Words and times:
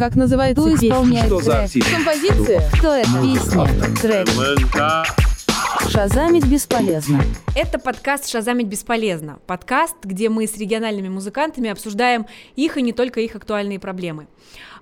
Как 0.00 0.16
называется 0.16 0.62
Кто 0.62 0.70
песня? 0.70 0.88
исполняет 0.88 1.26
Что 1.26 1.40
за 1.40 1.50
трек? 1.50 1.62
артист? 1.64 1.94
Композиция? 1.94 2.70
Кто 2.72 2.94
это? 2.94 3.10
Песня. 3.20 3.96
Трек. 4.00 4.28
Шазамить 5.90 6.46
бесполезно. 6.46 7.22
Это 7.54 7.78
подкаст 7.78 8.26
«Шазамить 8.30 8.66
бесполезно». 8.66 9.40
Подкаст, 9.46 9.96
где 10.02 10.30
мы 10.30 10.46
с 10.46 10.56
региональными 10.56 11.10
музыкантами 11.10 11.68
обсуждаем 11.68 12.24
их 12.56 12.78
и 12.78 12.82
не 12.82 12.94
только 12.94 13.20
их 13.20 13.36
актуальные 13.36 13.78
проблемы. 13.78 14.26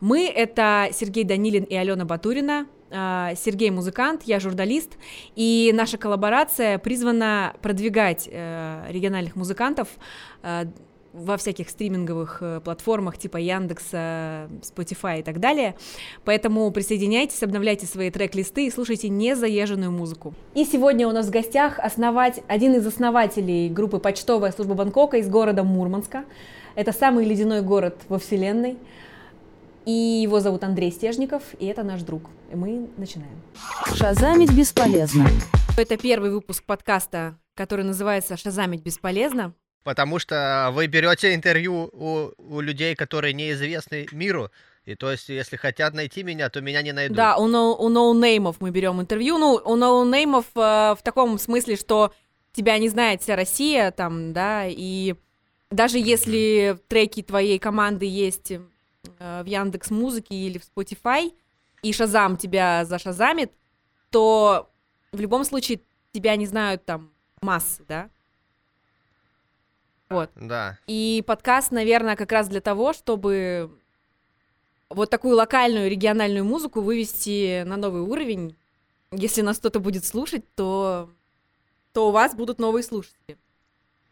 Мы— 0.00 0.28
это 0.34 0.88
Сергей 0.92 1.24
Данилин 1.24 1.64
и 1.64 1.74
Алена 1.74 2.04
Батурина. 2.04 2.66
А, 2.92 3.34
Сергей— 3.34 3.70
музыкант, 3.72 4.22
я 4.24 4.38
журналист, 4.38 4.92
и 5.34 5.72
наша 5.74 5.98
коллаборация 5.98 6.78
призвана 6.78 7.54
продвигать 7.60 8.28
э, 8.30 8.86
региональных 8.88 9.34
музыкантов 9.34 9.88
э, 10.44 10.66
во 11.18 11.36
всяких 11.36 11.68
стриминговых 11.68 12.38
э, 12.40 12.60
платформах 12.64 13.18
типа 13.18 13.36
Яндекса, 13.36 14.48
Spotify 14.62 15.20
и 15.20 15.22
так 15.22 15.40
далее. 15.40 15.74
Поэтому 16.24 16.70
присоединяйтесь, 16.70 17.42
обновляйте 17.42 17.86
свои 17.86 18.10
трек-листы 18.10 18.66
и 18.66 18.70
слушайте 18.70 19.08
незаезженную 19.08 19.90
музыку. 19.90 20.34
И 20.54 20.64
сегодня 20.64 21.08
у 21.08 21.12
нас 21.12 21.26
в 21.26 21.30
гостях 21.30 21.78
основать, 21.78 22.40
один 22.46 22.74
из 22.74 22.86
основателей 22.86 23.68
группы 23.68 23.98
«Почтовая 23.98 24.52
служба 24.52 24.74
Бангкока» 24.74 25.18
из 25.18 25.28
города 25.28 25.64
Мурманска. 25.64 26.24
Это 26.74 26.92
самый 26.92 27.24
ледяной 27.24 27.62
город 27.62 27.96
во 28.08 28.18
Вселенной. 28.18 28.76
И 29.84 30.20
его 30.22 30.40
зовут 30.40 30.64
Андрей 30.64 30.92
Стежников, 30.92 31.42
и 31.58 31.66
это 31.66 31.82
наш 31.82 32.02
друг. 32.02 32.24
И 32.52 32.56
мы 32.56 32.88
начинаем. 32.98 33.40
Шазамить 33.94 34.52
бесполезно. 34.52 35.26
Это 35.78 35.96
первый 35.96 36.30
выпуск 36.30 36.62
подкаста, 36.64 37.38
который 37.54 37.84
называется 37.84 38.36
«Шазамить 38.36 38.82
бесполезно». 38.82 39.54
Потому 39.88 40.18
что 40.18 40.68
вы 40.74 40.86
берете 40.86 41.34
интервью 41.34 41.88
у, 41.94 42.32
у 42.36 42.60
людей, 42.60 42.94
которые 42.94 43.32
неизвестны 43.32 44.06
миру. 44.12 44.50
И 44.84 44.94
то 44.94 45.10
есть, 45.10 45.30
если 45.30 45.56
хотят 45.56 45.94
найти 45.94 46.22
меня, 46.22 46.50
то 46.50 46.60
меня 46.60 46.82
не 46.82 46.92
найдут. 46.92 47.16
Да, 47.16 47.38
у, 47.38 47.48
ноу- 47.48 47.74
у 47.78 47.88
ноунеймов 47.88 48.56
мы 48.60 48.68
берем 48.70 49.00
интервью. 49.00 49.38
Ну, 49.38 49.58
у 49.64 49.76
ноунеймов 49.76 50.44
э, 50.54 50.60
в 50.94 50.98
таком 51.02 51.38
смысле, 51.38 51.76
что 51.76 52.12
тебя 52.52 52.76
не 52.76 52.90
знает 52.90 53.22
вся 53.22 53.34
Россия, 53.34 53.90
там, 53.90 54.34
да, 54.34 54.66
и 54.66 55.14
даже 55.70 55.98
если 55.98 56.78
треки 56.88 57.22
твоей 57.22 57.58
команды 57.58 58.04
есть 58.04 58.50
э, 58.50 58.60
в 59.42 59.46
Яндекс 59.46 59.90
Музыке 59.90 60.34
или 60.34 60.58
в 60.58 60.64
Spotify, 60.76 61.32
и 61.80 61.94
Шазам 61.94 62.36
тебя 62.36 62.84
зашазамит, 62.84 63.52
то 64.10 64.68
в 65.12 65.18
любом 65.18 65.44
случае 65.44 65.80
тебя 66.12 66.36
не 66.36 66.44
знают 66.44 66.84
там 66.84 67.10
массы, 67.40 67.84
да? 67.88 68.10
Вот. 70.08 70.30
Да. 70.36 70.78
И 70.86 71.22
подкаст, 71.26 71.70
наверное, 71.70 72.16
как 72.16 72.32
раз 72.32 72.48
для 72.48 72.60
того, 72.60 72.92
чтобы 72.92 73.70
вот 74.88 75.10
такую 75.10 75.36
локальную 75.36 75.90
региональную 75.90 76.44
музыку 76.44 76.80
вывести 76.80 77.62
на 77.64 77.76
новый 77.76 78.02
уровень. 78.02 78.56
Если 79.12 79.42
нас 79.42 79.58
кто-то 79.58 79.80
будет 79.80 80.04
слушать, 80.04 80.44
то, 80.54 81.10
то 81.92 82.08
у 82.08 82.10
вас 82.10 82.34
будут 82.34 82.58
новые 82.58 82.82
слушатели. 82.82 83.36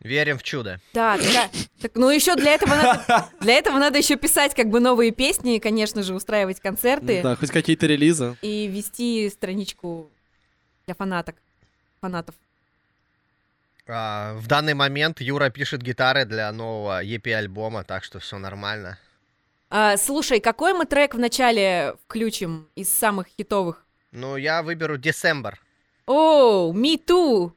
Верим 0.01 0.39
в 0.39 0.43
чудо. 0.43 0.81
Да, 0.93 1.17
да. 1.17 1.51
Так, 1.81 1.93
ну 1.95 2.11
еще 2.11 2.37
для 2.37 2.53
этого 2.53 2.75
надо, 2.75 3.31
для 3.41 3.55
этого 3.55 3.79
надо 3.79 3.99
еще 3.99 4.17
писать 4.17 4.55
как 4.55 4.69
бы 4.69 4.79
новые 4.81 5.11
песни, 5.11 5.59
конечно 5.59 6.03
же, 6.03 6.15
устраивать 6.15 6.61
концерты 6.61 7.23
Да, 7.23 7.37
хоть 7.37 7.51
какие-то 7.51 7.87
релизы. 7.87 8.37
и 8.43 8.67
вести 8.67 9.29
страничку 9.31 10.11
для 10.85 10.95
фанаток, 10.95 11.37
фанатов. 12.01 12.35
А, 13.89 14.35
в 14.35 14.47
данный 14.47 14.75
момент 14.75 15.21
Юра 15.21 15.51
пишет 15.51 15.83
гитары 15.83 16.25
для 16.25 16.51
нового 16.53 17.05
EP-альбома, 17.05 17.85
так 17.85 18.05
что 18.05 18.19
все 18.19 18.39
нормально. 18.39 18.99
А, 19.71 19.97
слушай, 19.97 20.41
какой 20.41 20.73
мы 20.75 20.87
трек 20.87 21.15
вначале 21.15 21.95
включим 22.07 22.69
из 22.75 22.89
самых 22.89 23.27
хитовых? 23.29 23.85
Ну, 24.13 24.37
я 24.37 24.63
выберу 24.63 24.97
December. 24.97 25.55
О, 26.07 26.73
me 26.73 26.99
too! 27.05 27.53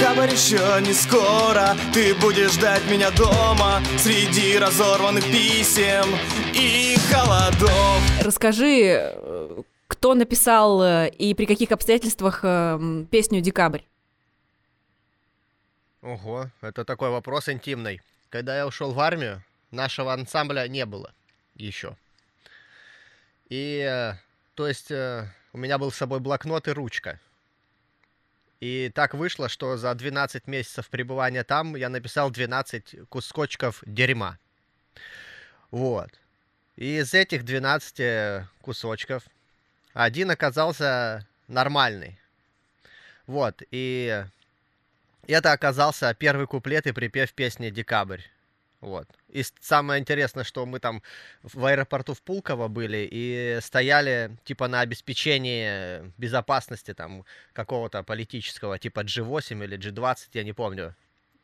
Декабрь 0.00 0.30
еще 0.32 0.58
не 0.80 0.92
скоро, 0.92 1.76
ты 1.92 2.14
будешь 2.14 2.52
ждать 2.52 2.82
меня 2.90 3.10
дома 3.10 3.82
Среди 3.98 4.58
разорванных 4.58 5.24
писем 5.24 6.04
и 6.54 6.96
холодов 7.10 8.00
Расскажи, 8.22 9.14
кто 9.90 10.14
написал 10.14 10.82
э, 10.82 11.08
и 11.08 11.34
при 11.34 11.46
каких 11.46 11.72
обстоятельствах 11.72 12.40
э, 12.44 13.04
песню 13.10 13.40
«Декабрь»? 13.40 13.82
Ого, 16.00 16.48
это 16.60 16.84
такой 16.84 17.10
вопрос 17.10 17.48
интимный. 17.48 18.00
Когда 18.28 18.56
я 18.56 18.68
ушел 18.68 18.92
в 18.92 19.00
армию, 19.00 19.42
нашего 19.72 20.12
ансамбля 20.12 20.68
не 20.68 20.86
было 20.86 21.12
еще. 21.56 21.96
И, 23.48 23.80
э, 23.80 24.14
то 24.54 24.68
есть, 24.68 24.92
у 24.92 25.58
меня 25.58 25.76
был 25.76 25.90
с 25.90 25.96
собой 25.96 26.20
блокнот 26.20 26.68
и 26.68 26.70
ручка. 26.70 27.18
И 28.60 28.92
так 28.94 29.14
вышло, 29.14 29.48
что 29.48 29.76
за 29.76 29.92
12 29.92 30.46
месяцев 30.46 30.88
пребывания 30.88 31.42
там 31.42 31.74
я 31.74 31.88
написал 31.88 32.30
12 32.30 33.08
кусочков 33.08 33.82
дерьма. 33.84 34.38
Вот. 35.72 36.10
И 36.76 36.98
из 36.98 37.12
этих 37.12 37.44
12 37.44 38.46
кусочков 38.60 39.24
один 39.92 40.30
оказался 40.30 41.26
нормальный. 41.48 42.18
Вот. 43.26 43.62
И 43.70 44.24
это 45.26 45.52
оказался 45.52 46.14
первый 46.14 46.46
куплет 46.46 46.86
и 46.86 46.92
припев 46.92 47.32
песни 47.32 47.70
«Декабрь». 47.70 48.22
Вот. 48.80 49.06
И 49.28 49.44
самое 49.60 50.00
интересное, 50.00 50.42
что 50.42 50.64
мы 50.64 50.80
там 50.80 51.02
в 51.42 51.66
аэропорту 51.66 52.14
в 52.14 52.22
Пулково 52.22 52.68
были 52.68 53.06
и 53.10 53.58
стояли 53.60 54.36
типа 54.44 54.68
на 54.68 54.80
обеспечении 54.80 56.10
безопасности 56.18 56.94
там 56.94 57.26
какого-то 57.52 58.02
политического, 58.02 58.78
типа 58.78 59.00
G8 59.00 59.64
или 59.64 59.78
G20, 59.78 60.16
я 60.32 60.44
не 60.44 60.54
помню. 60.54 60.94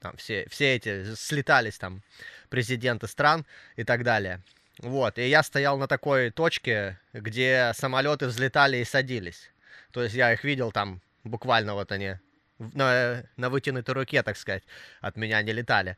Там 0.00 0.16
все, 0.16 0.46
все 0.48 0.76
эти 0.76 1.14
слетались 1.14 1.78
там 1.78 2.02
президенты 2.48 3.06
стран 3.06 3.44
и 3.76 3.84
так 3.84 4.02
далее. 4.02 4.40
Вот, 4.80 5.18
и 5.18 5.28
я 5.28 5.42
стоял 5.42 5.78
на 5.78 5.86
такой 5.86 6.30
точке, 6.30 6.98
где 7.12 7.72
самолеты 7.74 8.26
взлетали 8.26 8.78
и 8.78 8.84
садились. 8.84 9.50
То 9.90 10.02
есть 10.02 10.14
я 10.14 10.32
их 10.32 10.44
видел 10.44 10.70
там 10.70 11.00
буквально 11.24 11.74
вот 11.74 11.92
они 11.92 12.16
на, 12.58 13.24
на 13.36 13.50
вытянутой 13.50 13.94
руке, 13.94 14.22
так 14.22 14.36
сказать, 14.36 14.62
от 15.00 15.16
меня 15.16 15.42
не 15.42 15.52
летали. 15.52 15.96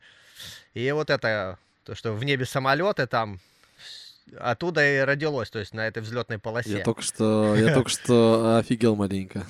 И 0.75 0.91
вот 0.93 1.11
это, 1.11 1.59
то, 1.84 1.94
что 1.94 2.12
в 2.12 2.22
небе 2.25 2.44
самолеты 2.44 3.06
там, 3.06 3.41
оттуда 4.39 4.87
и 4.87 5.00
родилось, 5.00 5.50
то 5.50 5.59
есть 5.59 5.75
на 5.75 5.87
этой 5.87 6.03
взлетной 6.03 6.39
полосе. 6.39 6.78
Я 6.78 6.84
только 6.84 7.03
что, 7.03 7.56
я 7.56 7.75
только 7.75 7.91
что 7.91 8.59
офигел 8.59 8.97
маленько. 8.97 9.45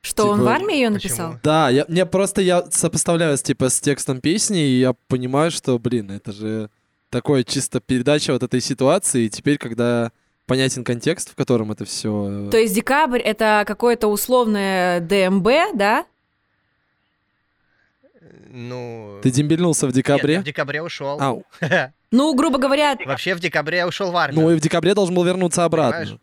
Что, 0.00 0.28
он 0.28 0.38
в 0.38 0.42
Типа, 0.42 0.54
армии 0.54 0.76
ее 0.76 0.90
почему? 0.90 0.94
написал? 0.94 1.40
Да, 1.42 1.68
я, 1.68 1.84
мне 1.88 2.06
просто 2.06 2.40
я 2.40 2.64
сопоставляю 2.70 3.36
типа 3.36 3.68
с 3.68 3.80
текстом 3.80 4.20
песни, 4.20 4.60
и 4.60 4.80
я 4.80 4.94
понимаю, 5.08 5.50
что, 5.50 5.78
блин, 5.78 6.10
это 6.10 6.32
же 6.32 6.70
такое 7.10 7.44
чисто 7.44 7.80
передача 7.80 8.32
вот 8.32 8.42
этой 8.42 8.60
ситуации. 8.60 9.24
И 9.24 9.30
теперь, 9.30 9.58
когда 9.58 10.12
понятен 10.46 10.84
контекст, 10.84 11.30
в 11.30 11.34
котором 11.34 11.72
это 11.72 11.84
все. 11.84 12.48
То 12.50 12.56
есть 12.56 12.74
«Декабрь»— 12.74 13.20
это 13.24 13.64
какое-то 13.66 14.08
условное 14.08 15.00
ДМБ, 15.00 15.48
да? 15.74 16.06
Ну... 18.50 19.18
Ты 19.22 19.30
дембельнулся 19.30 19.86
в 19.86 19.90
Нет, 19.90 19.96
я 19.96 20.02
декабре? 20.02 20.40
в 20.40 20.44
декабре 20.44 20.82
ушел. 20.82 21.20
Ау. 21.20 21.44
Ну, 22.10 22.34
грубо 22.34 22.56
говоря, 22.56 22.96
Вообще 23.04 23.34
в 23.34 23.40
декабре 23.40 23.78
я 23.78 23.86
ушел 23.86 24.10
в 24.10 24.16
армию. 24.16 24.40
Ну 24.40 24.50
и 24.50 24.56
в 24.56 24.60
декабре 24.60 24.94
должен 24.94 25.14
был 25.14 25.24
вернуться 25.24 25.66
обратно. 25.66 26.00
Понимаешь? 26.00 26.20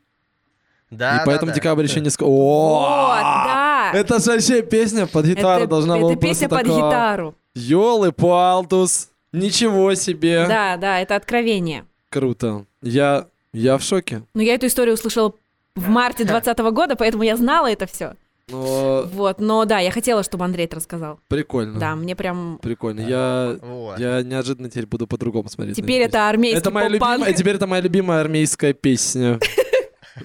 да, 0.89 1.15
и 1.15 1.17
да, 1.19 1.23
поэтому 1.27 1.51
да. 1.51 1.55
декабрь 1.55 1.83
еще 1.83 1.99
не 1.99 2.07
ск- 2.07 2.25
вот, 2.25 2.31
О! 2.31 3.15
да. 3.21 3.91
Это 3.93 4.19
же 4.19 4.31
вообще 4.31 4.63
песня 4.63 5.05
под 5.05 5.27
гитару 5.27 5.65
это, 5.65 5.69
должна 5.69 5.95
это 5.97 6.01
была 6.01 6.15
песня 6.15 6.49
просто 6.49 6.49
под 6.49 6.73
такого, 6.75 6.89
гитару. 6.89 7.35
Ёлы 7.53 8.11
палтус. 8.11 9.09
Ничего 9.35 9.93
себе. 9.95 10.45
Да, 10.47 10.77
да, 10.77 10.99
это 10.99 11.15
откровение. 11.15 11.85
Круто. 12.09 12.65
Я, 12.81 13.27
я 13.53 13.77
в 13.77 13.83
шоке. 13.83 14.23
Но 14.33 14.41
я 14.41 14.55
эту 14.55 14.67
историю 14.67 14.93
услышала 14.95 15.33
в 15.75 15.89
марте 15.89 16.23
2020 16.23 16.59
года, 16.73 16.95
поэтому 16.95 17.23
я 17.23 17.35
знала 17.35 17.69
это 17.69 17.85
все. 17.85 18.15
Но 18.47 19.03
Вот, 19.11 19.39
но 19.39 19.65
да, 19.65 19.79
я 19.79 19.89
хотела, 19.91 20.21
чтобы 20.23 20.45
Андрей 20.45 20.65
это 20.65 20.75
рассказал. 20.75 21.19
прикольно. 21.27 21.79
Да, 21.79 21.95
мне 21.95 22.15
прям... 22.15 22.59
Прикольно. 22.61 23.01
Я, 23.01 23.57
Вот. 23.61 23.97
я 23.99 24.21
неожиданно 24.21 24.69
теперь 24.69 24.85
буду 24.85 25.07
по-другому 25.07 25.49
смотреть. 25.49 25.75
Теперь 25.75 26.03
это 26.03 26.29
армейский 26.29 26.59
Это 26.59 26.69
моя 26.71 26.87
любимая, 26.87 27.33
теперь 27.33 27.55
это 27.55 27.65
моя 27.67 27.81
любимая 27.81 28.21
армейская 28.21 28.73
песня. 28.73 29.39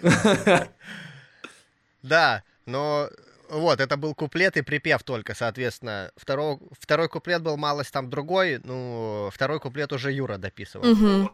Да, 2.02 2.42
но 2.64 3.08
вот, 3.50 3.80
это 3.80 3.96
был 3.96 4.14
куплет 4.14 4.56
и 4.56 4.62
припев 4.62 5.02
только, 5.02 5.34
соответственно. 5.34 6.10
Второй, 6.16 6.58
второй 6.78 7.08
куплет 7.08 7.42
был 7.42 7.56
малость 7.56 7.92
там 7.92 8.08
другой, 8.10 8.60
ну, 8.64 9.28
второй 9.32 9.60
куплет 9.60 9.92
уже 9.92 10.12
Юра 10.12 10.36
дописывал. 10.38 10.86
Мгм. 10.86 11.30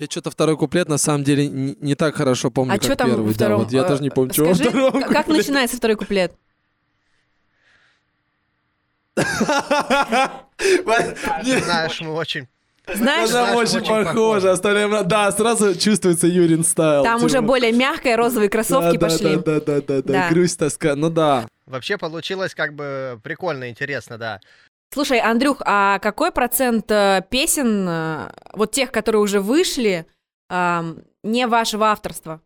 Я 0.00 0.06
что-то 0.06 0.30
второй 0.30 0.56
куплет 0.56 0.88
на 0.88 0.98
самом 0.98 1.22
деле 1.24 1.46
не, 1.48 1.76
не 1.80 1.94
так 1.94 2.16
хорошо 2.16 2.50
помню, 2.50 2.72
А 2.72 2.74
как 2.76 2.82
что 2.84 2.96
там 2.96 3.08
первый. 3.10 3.22
во 3.26 3.28
да, 3.28 3.34
втором? 3.34 3.60
вот 3.62 3.72
я 3.72 3.82
э, 3.82 3.88
тоже 3.88 4.02
не 4.02 4.10
помню, 4.10 4.32
что 4.32 4.44
во 4.44 4.54
Скажи, 4.54 4.70
втором 4.70 4.90
к- 5.02 5.08
как 5.08 5.26
куплете. 5.26 5.32
начинается 5.38 5.76
второй 5.76 5.96
куплет? 5.96 6.32
Знаешь, 10.58 12.00
мы 12.00 12.12
очень, 12.12 12.48
Знаешь, 12.92 13.30
Она 13.30 13.54
очень 13.56 13.78
очень 13.78 13.88
похожа. 13.88 14.04
похожа. 14.04 14.52
Оставляем... 14.52 15.08
Да, 15.08 15.32
сразу 15.32 15.74
чувствуется 15.74 16.26
Юрин 16.26 16.64
стайл. 16.64 17.02
там 17.02 17.16
типа. 17.18 17.26
уже 17.26 17.40
более 17.40 17.72
мягкая, 17.72 18.16
розовые 18.16 18.50
кроссовки 18.50 18.96
Да, 18.96 19.06
пошли. 19.08 19.36
Да, 19.36 19.42
да, 19.42 19.60
да, 19.60 19.80
да, 19.80 20.02
Да. 20.02 20.12
да. 20.12 20.28
Грусть, 20.30 20.58
тоска. 20.58 20.94
Ну 20.94 21.08
да. 21.10 21.48
Вообще 21.66 21.96
получилось 21.96 22.54
как 22.54 22.74
бы 22.74 23.18
прикольно, 23.22 23.70
интересно, 23.70 24.18
да. 24.18 24.40
Слушай, 24.92 25.18
Андрюх, 25.20 25.62
а 25.64 25.98
какой 25.98 26.30
процент 26.30 26.90
э, 26.90 27.24
песен, 27.30 27.88
э, 27.88 28.30
вот 28.52 28.70
тех, 28.72 28.92
которые 28.92 29.22
уже 29.22 29.40
вышли, 29.40 30.06
не 30.50 31.46
вашего 31.46 31.86
авторства? 31.86 32.40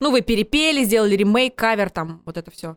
Ну, 0.00 0.10
вы 0.10 0.22
перепели, 0.22 0.82
сделали 0.84 1.14
ремейк, 1.14 1.54
кавер, 1.54 1.88
там, 1.88 2.20
вот 2.26 2.36
это 2.36 2.50
все. 2.50 2.76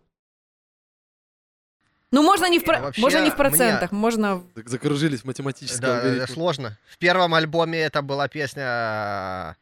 Ну, 2.14 2.22
можно 2.22 2.48
не 2.48 2.60
в, 2.60 2.64
про- 2.64 2.78
А 2.78 2.82
вообще, 2.82 3.02
можно 3.02 3.18
не 3.18 3.32
в 3.32 3.34
мне- 3.34 3.38
процентах, 3.38 3.92
можно... 3.92 4.44
Так 4.54 4.70
закружились 4.70 5.22
в 5.22 5.26
математическом 5.26 5.82
Да, 5.82 5.98
это 5.98 6.08
алгоритме. 6.10 6.34
сложно. 6.36 6.78
В 6.88 7.00
первом 7.00 7.34
альбоме 7.34 7.80
это 7.80 8.04
была 8.04 8.28
песня 8.28 9.58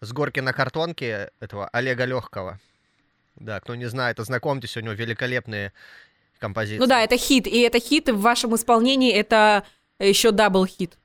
с 0.00 0.12
горки 0.12 0.40
на 0.40 0.54
картонке 0.54 1.30
этого 1.38 1.68
Олега 1.68 2.06
Легкого. 2.06 2.58
Да, 3.36 3.60
кто 3.60 3.74
не 3.74 3.84
знает, 3.84 4.18
ознакомьтесь, 4.18 4.78
у 4.78 4.80
него 4.80 4.94
великолепные 4.94 5.74
композиции. 6.38 6.78
Ну 6.78 6.86
да, 6.86 7.02
это 7.02 7.18
хит, 7.18 7.46
и 7.46 7.60
это 7.60 7.80
хит, 7.80 8.08
и 8.08 8.12
в 8.12 8.20
вашем 8.20 8.54
исполнении 8.56 9.12
это 9.12 9.64
еще 9.98 10.30
дабл 10.30 10.64
хит. 10.64 10.96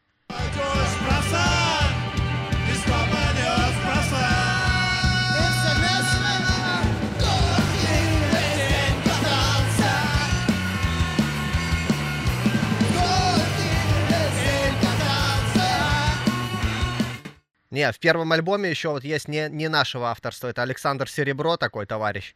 Не, 17.71 17.89
в 17.91 17.99
первом 17.99 18.31
альбоме 18.33 18.69
еще 18.69 18.89
вот 18.89 19.03
есть 19.03 19.29
не, 19.29 19.47
не 19.49 19.69
нашего 19.69 20.11
авторства, 20.11 20.49
это 20.49 20.61
Александр 20.61 21.09
Серебро 21.09 21.55
такой 21.55 21.85
товарищ. 21.85 22.35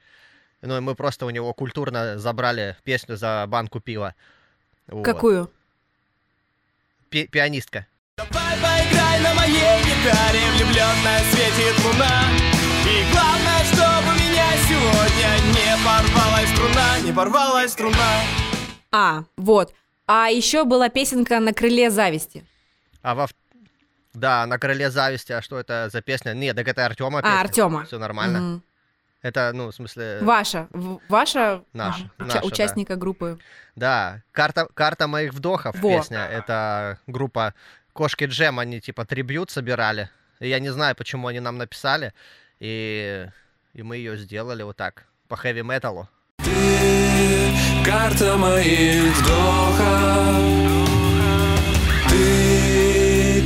Ну 0.62 0.78
и 0.78 0.80
мы 0.80 0.96
просто 0.96 1.26
у 1.26 1.30
него 1.30 1.54
культурно 1.54 2.18
забрали 2.18 2.78
песню 2.84 3.18
за 3.18 3.46
банку 3.48 3.82
пива. 3.82 4.16
Вот. 4.88 5.04
Какую? 5.04 5.52
Пи- 7.10 7.28
пианистка. 7.28 7.86
Давай 8.18 8.56
поиграй 8.56 9.20
на 9.20 9.34
моей 9.34 9.84
гитаре 9.84 10.40
Влюбленная 10.56 11.20
светит 11.32 11.84
луна 11.84 12.24
И 12.86 13.12
главное, 13.12 13.64
чтобы 13.66 14.08
у 14.08 14.16
меня 14.16 14.48
сегодня 14.70 15.54
Не 15.54 15.84
порвалась 15.84 16.50
струна, 16.50 17.00
не 17.04 17.12
порвалась 17.12 17.72
струна 17.74 18.22
А, 18.92 19.26
вот. 19.36 19.74
А 20.08 20.30
еще 20.30 20.64
была 20.64 20.88
песенка 20.88 21.40
на 21.42 21.54
крыле 21.54 21.90
зависти. 21.90 22.46
А 23.02 23.16
во... 23.16 23.28
Да, 24.16 24.46
на 24.46 24.58
крыле 24.58 24.90
зависти, 24.90 25.32
а 25.34 25.42
что 25.42 25.60
это 25.60 25.90
за 25.92 26.02
песня? 26.02 26.34
Нет, 26.34 26.56
так 26.56 26.68
это 26.68 26.86
Артема. 26.86 27.20
А, 27.24 27.42
Артема. 27.42 27.86
Все 27.86 27.98
нормально. 28.00 28.40
Мгм. 28.40 28.64
Это, 29.22 29.52
ну, 29.54 29.68
в 29.72 29.76
смысле... 29.76 30.20
Ваша. 30.22 30.68
в- 30.72 31.00
Ваша, 31.10 31.64
Наша, 31.74 32.10
а, 32.20 32.24
наша, 32.24 32.42
да. 32.42 32.46
участника 32.48 32.96
группы. 32.96 33.40
Да, 33.76 34.22
карта, 34.32 34.68
карта 34.74 35.08
моих 35.08 35.34
вдохов 35.34 35.76
Во. 35.80 35.98
песня. 35.98 36.26
Это 36.26 37.00
группа 37.08 37.54
Кошки 37.94 38.26
Джем, 38.26 38.60
они 38.60 38.80
типа 38.82 39.04
трибют 39.06 39.50
собирали. 39.52 40.10
И 40.40 40.48
я 40.50 40.60
не 40.60 40.70
знаю, 40.70 40.96
почему 40.96 41.28
они 41.28 41.40
нам 41.40 41.58
написали. 41.58 42.14
И, 42.60 43.28
и 43.74 43.82
мы 43.84 43.98
ее 43.98 44.16
сделали 44.18 44.62
вот 44.64 44.78
так, 44.78 45.06
по 45.28 45.36
хэви-металу. 45.36 46.08
Ты 46.38 47.52
карта 47.84 48.38
моих 48.38 49.16
вдохов 49.18 50.75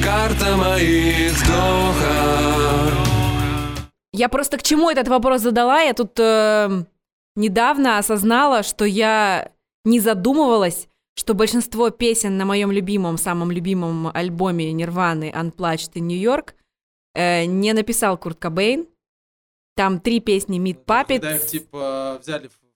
карта 0.09 0.57
моих 0.57 1.33
вдохов 1.33 2.93
Я 4.11 4.27
просто 4.29 4.57
к 4.57 4.63
чему 4.63 4.89
этот 4.89 5.07
вопрос 5.07 5.41
задала? 5.41 5.81
Я 5.81 5.93
тут 5.93 6.19
э, 6.19 6.83
недавно 7.35 7.99
осознала, 7.99 8.63
что 8.63 8.85
я 8.85 9.51
не 9.85 9.99
задумывалась, 9.99 10.87
что 11.15 11.35
большинство 11.35 11.91
песен 11.91 12.37
на 12.37 12.45
моем 12.45 12.71
любимом, 12.71 13.17
самом 13.17 13.51
любимом 13.51 14.07
альбоме 14.07 14.71
Нирваны 14.71 15.31
Unplugged 15.31 15.93
in 15.93 16.01
New 16.01 16.19
York 16.19 16.55
э, 17.13 17.45
не 17.45 17.73
написал 17.73 18.17
Курт 18.17 18.39
Кобейн. 18.39 18.87
Там 19.75 19.99
три 19.99 20.19
песни 20.21 20.59
Meat 20.59 20.83
Когда 20.85 21.35
их, 21.35 21.45
типа, 21.45 22.17
взяли 22.19 22.47
в 22.47 22.68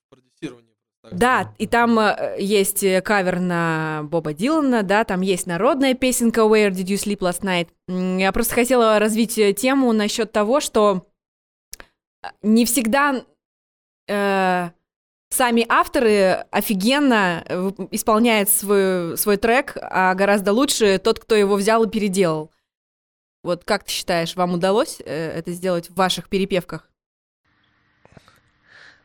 Да, 1.11 1.53
и 1.57 1.67
там 1.67 1.99
э, 1.99 2.37
есть 2.39 2.81
э, 2.81 3.01
кавер 3.01 3.39
на 3.39 4.03
Боба 4.03 4.33
Дилана, 4.33 4.83
да, 4.83 5.03
там 5.03 5.19
есть 5.19 5.47
народная 5.47 5.95
песенка 5.95 6.41
Where 6.41 6.69
Did 6.69 6.85
You 6.85 6.95
Sleep 6.95 7.19
Last 7.19 7.41
Night. 7.41 7.67
Я 8.19 8.31
просто 8.31 8.55
хотела 8.55 8.97
развить 8.99 9.37
э, 9.37 9.51
тему 9.51 9.91
насчет 9.91 10.31
того, 10.31 10.61
что 10.61 11.05
не 12.41 12.63
всегда 12.63 13.25
э, 14.07 14.69
сами 15.29 15.65
авторы 15.67 16.45
офигенно 16.51 17.43
исполняют 17.91 18.49
свой, 18.49 19.17
свой 19.17 19.35
трек, 19.35 19.75
а 19.81 20.15
гораздо 20.15 20.53
лучше 20.53 20.99
тот, 20.99 21.19
кто 21.19 21.35
его 21.35 21.55
взял 21.55 21.83
и 21.83 21.89
переделал. 21.89 22.49
Вот 23.43 23.65
как 23.65 23.83
ты 23.83 23.91
считаешь, 23.91 24.37
вам 24.37 24.53
удалось 24.53 25.01
это 25.01 25.51
сделать 25.51 25.89
в 25.89 25.95
ваших 25.95 26.29
перепевках? 26.29 26.92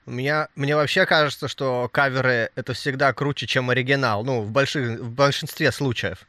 У 0.08 0.10
меня, 0.10 0.49
мне 0.56 0.75
вообще 0.75 1.05
кажется, 1.05 1.49
что 1.49 1.90
каверы 1.93 2.50
это 2.55 2.72
всегда 2.72 3.12
круче, 3.12 3.46
чем 3.46 3.69
оригинал. 3.69 4.25
Ну, 4.25 4.40
в, 4.40 4.50
больших, 4.50 4.99
в 5.00 5.10
большинстве 5.10 5.70
случаев. 5.70 6.20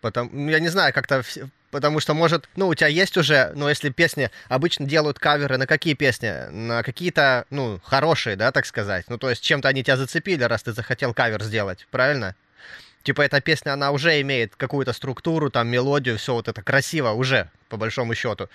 Потому, 0.00 0.50
я 0.50 0.58
не 0.58 0.66
знаю, 0.66 0.92
как-то... 0.92 1.22
Потому 1.70 2.00
что, 2.00 2.12
может, 2.12 2.48
ну, 2.56 2.66
у 2.66 2.74
тебя 2.74 2.88
есть 2.88 3.16
уже, 3.16 3.52
ну, 3.54 3.68
если 3.68 3.90
песни 3.90 4.32
обычно 4.48 4.84
делают 4.84 5.20
каверы 5.20 5.58
на 5.58 5.68
какие 5.68 5.94
песни? 5.94 6.50
На 6.50 6.82
какие-то, 6.82 7.44
ну, 7.50 7.80
хорошие, 7.84 8.34
да, 8.34 8.50
так 8.50 8.66
сказать. 8.66 9.04
Ну, 9.08 9.16
то 9.16 9.30
есть 9.30 9.44
чем-то 9.44 9.68
они 9.68 9.84
тебя 9.84 9.96
зацепили, 9.96 10.42
раз 10.42 10.64
ты 10.64 10.72
захотел 10.72 11.14
кавер 11.14 11.44
сделать, 11.44 11.86
правильно? 11.92 12.34
Типа 13.04 13.22
эта 13.22 13.40
песня, 13.40 13.74
она 13.74 13.92
уже 13.92 14.20
имеет 14.22 14.56
какую-то 14.56 14.92
структуру, 14.92 15.50
там, 15.50 15.68
мелодию, 15.68 16.18
все 16.18 16.34
вот 16.34 16.48
это 16.48 16.62
красиво 16.62 17.10
уже, 17.10 17.48
по 17.68 17.76
большому 17.76 18.16
счету. 18.16 18.48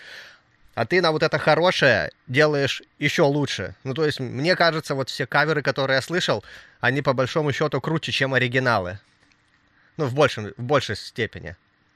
А 0.76 0.86
ты 0.86 1.02
на 1.02 1.12
вот 1.12 1.24
это 1.24 1.40
хорошее 1.40 2.12
делаешь 2.28 2.84
еще 3.00 3.24
лучше. 3.24 3.76
Ну, 3.86 3.94
то 3.94 4.06
есть, 4.06 4.20
мне 4.20 4.56
кажется, 4.56 4.94
вот 4.94 5.10
все 5.10 5.26
каверы, 5.26 5.62
которые 5.62 5.96
я 5.96 6.02
слышал, 6.02 6.44
они 6.82 7.02
по 7.02 7.14
большому 7.14 7.52
счету 7.54 7.80
круче, 7.82 8.12
чем 8.12 8.34
оригиналы. 8.34 9.00
Ну, 9.98 10.06
в, 10.06 10.14
большем, 10.14 10.54
в 10.58 10.62
большей 10.62 10.98
степени. 10.98 11.56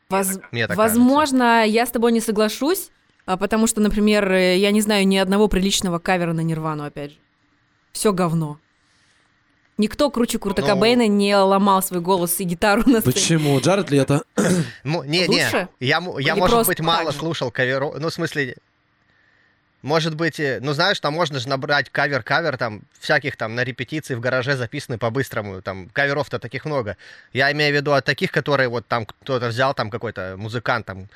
Воз- 0.10 0.40
Мне 0.52 0.68
так 0.68 0.78
Возможно, 0.78 1.65
я 1.65 1.86
с 1.86 1.92
тобой 1.92 2.13
не 2.13 2.22
соглашусь, 2.22 2.89
а, 3.25 3.36
потому 3.36 3.68
что, 3.68 3.82
например, 3.82 4.32
э, 4.32 4.58
я 4.58 4.72
не 4.72 4.80
знаю 4.82 5.06
ни 5.06 5.18
одного 5.18 5.50
приличного 5.50 6.00
кавера 6.00 6.32
на 6.32 6.39
Нирвану, 6.39 6.86
опять 6.86 7.12
же. 7.12 7.18
Все 7.92 8.13
говно. 8.13 8.60
Никто 9.77 10.10
круче 10.10 10.39
Курта 10.39 10.62
Ну- 10.62 10.68
Кобейна 10.68 11.08
не 11.08 11.36
ломал 11.38 11.82
свой 11.84 12.01
голос 12.01 12.39
и 12.39 12.44
гитару 12.44 12.82
на 12.86 13.00
сцене. 13.01 13.13
Почему? 13.13 13.60
Джаред 13.60 13.92
Лето? 13.91 14.24
Ну, 14.84 15.03
не, 15.03 15.27
не. 15.27 15.38
Я, 15.38 15.68
я 15.80 16.00
Или 16.00 16.32
может 16.39 16.56
просто 16.56 16.72
быть, 16.72 16.80
мало 16.80 17.12
же? 17.12 17.18
слушал 17.20 17.51
каверов. 17.51 17.96
Ну, 18.00 18.10
в 18.10 18.13
смысле, 18.13 18.58
может 19.81 20.15
быть, 20.15 20.39
э, 20.39 20.59
ну, 20.62 20.74
знаешь, 20.74 21.00
там 21.00 21.13
можно 21.13 21.39
же 21.39 21.48
набрать 21.48 21.89
кавер-кавер, 21.89 22.57
там, 22.57 22.81
всяких 23.00 23.38
там 23.38 23.55
на 23.55 23.63
репетиции 23.63 24.15
в 24.15 24.19
гараже 24.19 24.55
записаны 24.57 24.98
по-быстрому, 24.98 25.62
там, 25.62 25.89
каверов-то 25.89 26.39
таких 26.39 26.65
много. 26.65 26.98
Я 27.33 27.51
имею 27.51 27.74
в 27.74 27.75
виду 27.75 27.93
от 27.93 28.05
таких, 28.05 28.31
которые 28.31 28.67
вот 28.69 28.88
там 28.88 29.05
кто-то 29.05 29.48
взял, 29.48 29.74
там, 29.74 29.89
какой-то 29.89 30.36
музыкант, 30.38 30.86
там, 30.86 31.07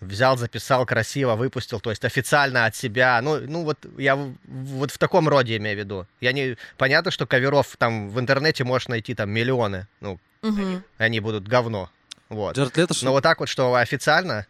взял, 0.00 0.36
записал 0.36 0.86
красиво, 0.86 1.34
выпустил, 1.34 1.80
то 1.80 1.90
есть 1.90 2.04
официально 2.04 2.66
от 2.66 2.76
себя. 2.76 3.20
Ну, 3.22 3.40
ну 3.40 3.64
вот 3.64 3.78
я 3.98 4.16
вот 4.44 4.90
в 4.90 4.98
таком 4.98 5.28
роде 5.28 5.56
имею 5.56 5.76
в 5.76 5.80
виду. 5.80 6.06
Я 6.20 6.32
не... 6.32 6.56
Понятно, 6.76 7.10
что 7.10 7.26
каверов 7.26 7.76
там 7.78 8.10
в 8.10 8.20
интернете 8.20 8.64
можешь 8.64 8.88
найти 8.88 9.14
там 9.14 9.30
миллионы, 9.30 9.86
ну, 10.00 10.18
Мгм. 10.42 10.82
они 10.98 11.20
будут 11.20 11.46
говно. 11.46 11.90
Вот. 12.28 12.56
Джаред 12.56 12.76
Лето. 12.76 12.94
Но 13.02 13.12
вот 13.12 13.22
так 13.22 13.40
вот, 13.40 13.48
что 13.48 13.74
официально, 13.74 14.46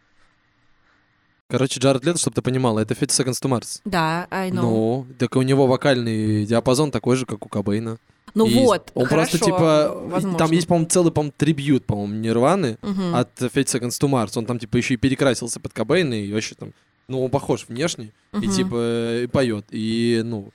Короче, 1.49 1.79
Джаред 1.79 2.03
Лето, 2.05 2.17
чтобы 2.19 2.35
ты 2.35 2.41
понимала, 2.41 2.79
это 2.79 2.95
50 2.95 3.27
Seconds 3.27 3.41
to 3.43 3.49
Mars. 3.49 3.81
Да, 3.85 4.27
I 4.31 4.49
know. 4.49 4.53
Ну, 4.61 5.07
так 5.19 5.35
у 5.35 5.41
него 5.41 5.67
вокальный 5.67 6.45
диапазон 6.45 6.89
такой 6.91 7.15
же, 7.15 7.25
как 7.25 7.45
у 7.45 7.49
Кобейна. 7.49 7.97
Ну 8.33 8.47
И 8.47 8.55
вот, 8.55 8.91
Он 8.95 9.07
просто, 9.07 9.37
хорошо, 9.37 9.45
типа, 9.45 10.01
возможно. 10.07 10.39
там 10.39 10.51
есть, 10.51 10.67
по-моему, 10.67 10.89
целый, 10.89 11.11
по-моему, 11.11 11.33
трибьют, 11.37 11.85
по-моему, 11.85 12.15
Нирваны 12.15 12.79
Мгм. 12.81 13.13
от 13.13 13.29
50 13.35 13.67
Seconds 13.83 13.99
to 14.01 14.09
Mars. 14.09 14.31
Он 14.35 14.45
там, 14.47 14.57
типа, 14.57 14.77
еще 14.77 14.95
и 14.95 14.97
перекрасился 14.97 15.59
под 15.59 15.73
Кобейна, 15.73 16.15
и 16.15 16.31
вообще 16.33 16.55
там, 16.55 16.73
ну, 17.07 17.23
он 17.23 17.29
похож 17.29 17.65
внешне, 17.67 18.11
и, 18.33 18.37
Мгм. 18.37 18.51
типа, 18.51 19.21
и 19.23 19.27
поет. 19.27 19.65
И, 19.69 20.21
ну, 20.25 20.49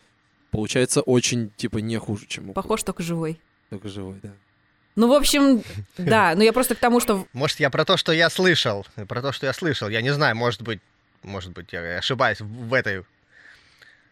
получается 0.51 1.03
очень, 1.03 1.51
типа, 1.57 1.79
не 1.79 1.99
хуже, 1.99 2.25
чем 2.27 2.51
у 2.51 2.53
Похож 2.55 2.83
только 2.83 3.05
живой. 3.05 3.39
только 3.71 3.89
живой, 3.89 4.17
да. 4.23 4.31
Ну, 4.97 5.09
в 5.09 5.13
общем, 5.13 5.63
да, 5.97 6.35
но 6.35 6.43
я 6.43 6.53
просто 6.53 6.75
к 6.75 6.79
тому, 6.79 7.01
что... 7.01 7.27
может, 7.33 7.61
я 7.61 7.71
про 7.71 7.85
то, 7.85 7.97
что 7.97 8.13
я 8.13 8.31
слышал, 8.31 8.85
про 9.07 9.23
то, 9.23 9.33
что 9.33 9.47
я 9.47 9.53
слышал, 9.53 9.89
я 9.89 10.03
не 10.03 10.13
знаю, 10.13 10.35
может 10.37 10.63
быть, 10.63 10.81
может 11.23 11.53
быть, 11.53 11.73
я 11.73 11.99
ошибаюсь 11.99 12.41
в 12.41 12.75
этой, 12.75 13.05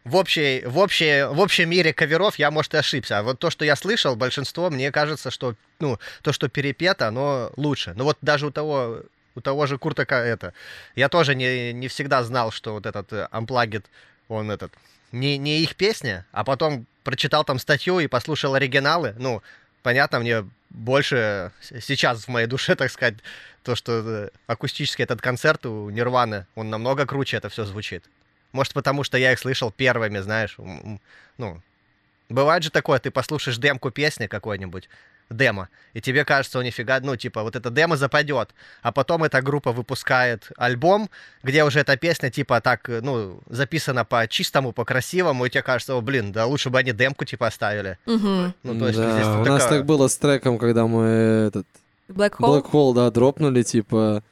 в, 0.06 0.14
общей, 0.14 0.62
в, 0.64 0.78
общей, 0.78 1.24
в 1.24 1.40
общем 1.40 1.68
мире 1.68 1.92
каверов 1.92 2.38
я, 2.38 2.52
может, 2.52 2.74
и 2.74 2.76
ошибся. 2.76 3.18
А 3.18 3.22
вот 3.24 3.40
то, 3.40 3.50
что 3.50 3.64
я 3.64 3.74
слышал, 3.74 4.14
большинство, 4.14 4.70
мне 4.70 4.92
кажется, 4.92 5.32
что 5.32 5.56
ну, 5.80 5.98
то, 6.22 6.32
что 6.32 6.48
перепето, 6.48 7.08
оно 7.08 7.50
лучше. 7.56 7.92
Но 7.96 8.04
вот 8.04 8.18
даже 8.22 8.46
у 8.46 8.50
того, 8.52 9.00
у 9.34 9.40
того 9.40 9.66
же 9.66 9.78
Курта 9.78 10.06
Ка- 10.06 10.24
это, 10.24 10.52
я 10.94 11.08
тоже 11.08 11.34
не, 11.34 11.72
не 11.72 11.88
всегда 11.88 12.22
знал, 12.22 12.52
что 12.52 12.74
вот 12.74 12.86
этот 12.86 13.12
э, 13.12 13.28
Unplugged, 13.32 13.84
он 14.28 14.50
этот, 14.50 14.72
не, 15.10 15.38
не 15.38 15.60
их 15.60 15.74
песня, 15.74 16.24
а 16.30 16.44
потом 16.44 16.86
прочитал 17.02 17.44
там 17.44 17.58
статью 17.58 17.98
и 17.98 18.06
послушал 18.06 18.54
оригиналы. 18.54 19.14
Ну, 19.18 19.42
понятно, 19.82 20.20
мне 20.20 20.44
больше 20.70 21.52
сейчас 21.60 22.24
в 22.24 22.28
моей 22.28 22.46
душе, 22.46 22.74
так 22.76 22.90
сказать, 22.90 23.16
то, 23.62 23.74
что 23.74 24.02
э, 24.04 24.28
акустический 24.46 25.04
этот 25.04 25.20
концерт 25.20 25.66
у 25.66 25.90
Нирваны, 25.90 26.46
он 26.54 26.70
намного 26.70 27.06
круче 27.06 27.36
это 27.36 27.48
все 27.48 27.64
звучит. 27.64 28.04
Может, 28.52 28.74
потому 28.74 29.04
что 29.04 29.18
я 29.18 29.32
их 29.32 29.38
слышал 29.38 29.70
первыми, 29.70 30.18
знаешь. 30.18 30.56
Ну, 31.36 31.62
бывает 32.28 32.62
же 32.62 32.70
такое, 32.70 32.98
ты 32.98 33.10
послушаешь 33.10 33.58
демку 33.58 33.90
песни 33.90 34.26
какой-нибудь, 34.26 34.88
демо, 35.30 35.68
и 35.92 36.00
тебе 36.00 36.24
кажется, 36.24 36.58
о, 36.58 36.62
нифига, 36.62 37.00
ну, 37.00 37.16
типа, 37.16 37.42
вот 37.42 37.56
это 37.56 37.70
демо 37.70 37.96
западет, 37.96 38.50
а 38.82 38.92
потом 38.92 39.24
эта 39.24 39.42
группа 39.42 39.72
выпускает 39.72 40.50
альбом, 40.56 41.08
где 41.42 41.64
уже 41.64 41.80
эта 41.80 41.96
песня, 41.96 42.30
типа, 42.30 42.60
так, 42.60 42.88
ну, 42.88 43.40
записана 43.48 44.04
по 44.04 44.26
чистому, 44.28 44.72
по 44.72 44.84
красивому, 44.84 45.46
и 45.46 45.50
тебе 45.50 45.62
кажется, 45.62 45.94
о, 45.96 46.00
блин, 46.00 46.32
да 46.32 46.46
лучше 46.46 46.70
бы 46.70 46.78
они 46.78 46.92
демку, 46.92 47.24
типа, 47.24 47.48
оставили. 47.48 47.98
Мгм. 48.06 48.54
Ну, 48.62 48.78
то 48.78 48.86
есть 48.86 48.98
Да, 48.98 49.12
здесь 49.12 49.26
у 49.26 49.38
вот 49.38 49.48
нас 49.48 49.62
такая- 49.62 49.78
так 49.78 49.86
было 49.86 50.08
с 50.08 50.16
треком, 50.16 50.58
когда 50.58 50.86
мы 50.86 51.02
этот 51.48 51.66
Black 52.08 52.36
Hole? 52.38 52.62
Black 52.62 52.70
Hole, 52.70 52.94
да, 52.94 53.10
дропнули, 53.10 53.62
типа, 53.62 54.22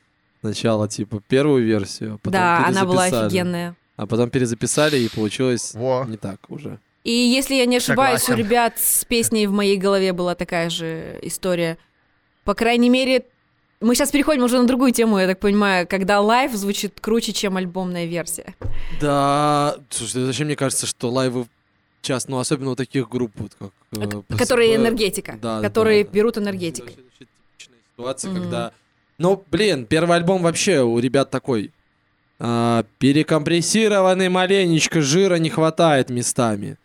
сначала, 0.42 0.88
типа, 0.88 1.20
первую 1.26 1.64
версию, 1.64 2.14
а 2.14 2.18
потом 2.18 2.32
да, 2.32 2.66
она 2.66 2.84
была 2.84 3.04
офигенная. 3.04 3.74
А 3.96 4.06
потом 4.06 4.28
перезаписали, 4.30 4.98
и 4.98 5.08
получилось 5.08 5.72
Во. 5.74 6.04
не 6.08 6.16
так 6.16 6.38
уже. 6.50 6.78
И 7.04 7.12
если 7.12 7.54
я 7.54 7.66
не 7.66 7.76
ошибаюсь, 7.76 8.22
Согласен. 8.22 8.42
у 8.44 8.46
ребят 8.46 8.78
с 8.78 9.04
песней 9.04 9.46
в 9.46 9.52
моей 9.52 9.76
голове 9.76 10.12
была 10.14 10.34
такая 10.34 10.70
же 10.70 11.18
история. 11.22 11.76
По 12.44 12.54
крайней 12.54 12.88
мере, 12.88 13.26
мы 13.80 13.94
сейчас 13.94 14.10
переходим 14.10 14.42
уже 14.42 14.58
на 14.58 14.66
другую 14.66 14.92
тему, 14.92 15.18
я 15.18 15.26
так 15.26 15.38
понимаю, 15.38 15.86
когда 15.86 16.20
лайв 16.20 16.52
звучит 16.54 16.98
круче, 17.00 17.32
чем 17.34 17.58
альбомная 17.58 18.06
версия. 18.06 18.54
Да, 19.02 19.76
слушай, 19.90 20.24
зачем 20.24 20.46
мне 20.46 20.56
кажется, 20.56 20.86
что 20.86 21.10
лайвы 21.10 21.46
часто, 22.00 22.30
ну, 22.30 22.38
особенно 22.38 22.70
у 22.70 22.74
таких 22.76 23.08
групп, 23.10 23.32
вот 23.36 23.52
как... 23.58 23.70
э, 24.30 24.36
Которые 24.38 24.76
энергетика, 24.76 25.38
да, 25.40 25.60
да, 25.60 25.68
которые 25.68 26.04
да. 26.04 26.10
берут 26.10 26.36
Это 26.38 26.44
энергетикой. 26.46 26.96
ситуация, 27.96 28.30
Мгм. 28.30 28.40
когда... 28.42 28.72
Ну, 29.18 29.42
блин, 29.50 29.84
первый 29.86 30.16
альбом 30.16 30.42
вообще 30.42 30.82
у 30.82 30.98
ребят 30.98 31.30
такой... 31.30 31.70
а, 32.38 32.84
перекомпрессированный 32.98 34.28
маленечко, 34.30 35.02
жира 35.02 35.36
не 35.36 35.50
хватает 35.50 36.08
местами. 36.10 36.78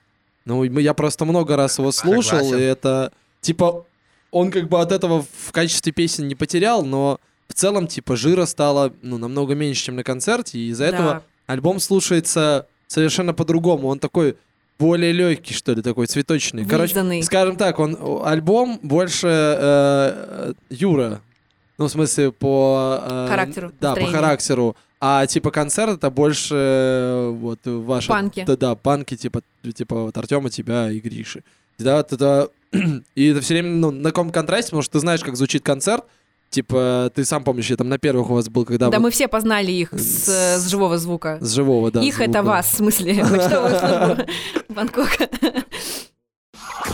Ну, 0.58 0.63
я 0.79 0.94
просто 0.94 1.25
много 1.25 1.56
раз 1.56 1.77
его 1.79 1.91
слушал, 1.91 2.39
Согласен. 2.39 2.58
и 2.58 2.62
это... 2.62 3.12
Типа, 3.41 3.86
он 4.32 4.51
как 4.51 4.68
бы 4.68 4.79
от 4.82 4.91
этого 4.91 5.24
в 5.48 5.51
качестве 5.51 5.91
песен 5.91 6.27
не 6.27 6.36
потерял, 6.36 6.84
но 6.84 7.20
в 7.48 7.53
целом, 7.53 7.88
типа, 7.88 8.15
жира 8.15 8.46
стало, 8.46 8.91
ну, 9.01 9.18
намного 9.18 9.56
меньше, 9.56 9.86
чем 9.86 9.96
на 9.96 10.03
концерте, 10.03 10.58
и 10.60 10.70
из-за 10.70 10.86
этого 10.86 11.13
Да. 11.13 11.22
альбом 11.48 11.79
слушается 11.79 12.68
совершенно 12.88 13.34
по-другому. 13.34 13.88
Он 13.88 14.00
такой 14.00 14.36
более 14.77 15.12
легкий, 15.12 15.53
что 15.53 15.74
ли, 15.74 15.82
такой 15.82 16.08
цветочный. 16.08 16.65
Короче, 16.65 16.94
Вылизанный. 16.94 17.24
скажем 17.24 17.56
так, 17.56 17.79
он 17.79 17.98
альбом 18.25 18.79
больше 18.84 19.27
э, 19.27 20.51
э, 20.51 20.53
Юра. 20.70 21.22
Ну, 21.77 21.86
в 21.86 21.91
смысле, 21.91 22.32
по... 22.32 23.00
э, 23.01 23.27
Характеру, 23.29 23.72
Да, 23.79 23.94
по 23.94 24.00
настроению. 24.01 24.15
характеру. 24.22 24.75
А 25.01 25.25
типа 25.27 25.51
концерт 25.51 25.98
это 25.98 26.10
больше 26.10 26.56
э, 26.56 27.29
вот 27.29 27.60
ваши... 27.63 28.10
Панки. 28.10 28.44
Да, 28.46 28.58
да, 28.58 28.75
панки, 28.75 29.15
типа, 29.15 29.41
типа 29.74 30.03
вот 30.03 30.18
Артема, 30.18 30.50
тебя 30.50 30.91
и 30.91 31.00
Гриши. 31.00 31.44
Да, 31.77 32.00
это... 32.00 32.50
и 33.15 33.27
это 33.27 33.39
все 33.41 33.53
время 33.56 33.70
ну, 33.70 33.91
на 33.91 34.10
каком 34.10 34.32
контрасте, 34.32 34.72
потому 34.72 34.84
что 34.84 34.94
ты 34.94 35.00
знаешь, 35.00 35.22
как 35.22 35.38
звучит 35.38 35.63
концерт. 35.63 36.03
Типа, 36.50 37.12
ты 37.13 37.25
сам 37.25 37.44
помнишь, 37.44 37.70
я 37.70 37.77
там 37.77 37.89
на 37.89 38.00
первых 38.00 38.32
у 38.32 38.34
вас 38.34 38.50
был, 38.50 38.65
когда 38.65 38.89
Да, 38.89 38.98
вот 38.98 39.03
мы 39.03 39.12
все 39.12 39.27
познали 39.27 39.72
их 39.72 39.94
с, 39.94 40.27
э, 40.27 40.58
с 40.58 40.68
живого 40.68 40.98
звука. 40.98 41.38
с 41.41 41.53
живого, 41.53 41.91
да. 41.91 42.01
их 42.01 42.20
это 42.20 42.39
звука. 42.39 42.44
вас, 42.44 42.65
в 42.68 42.75
смысле. 42.75 43.24
Почтовую 43.24 44.27
Бангкока. 44.70 45.29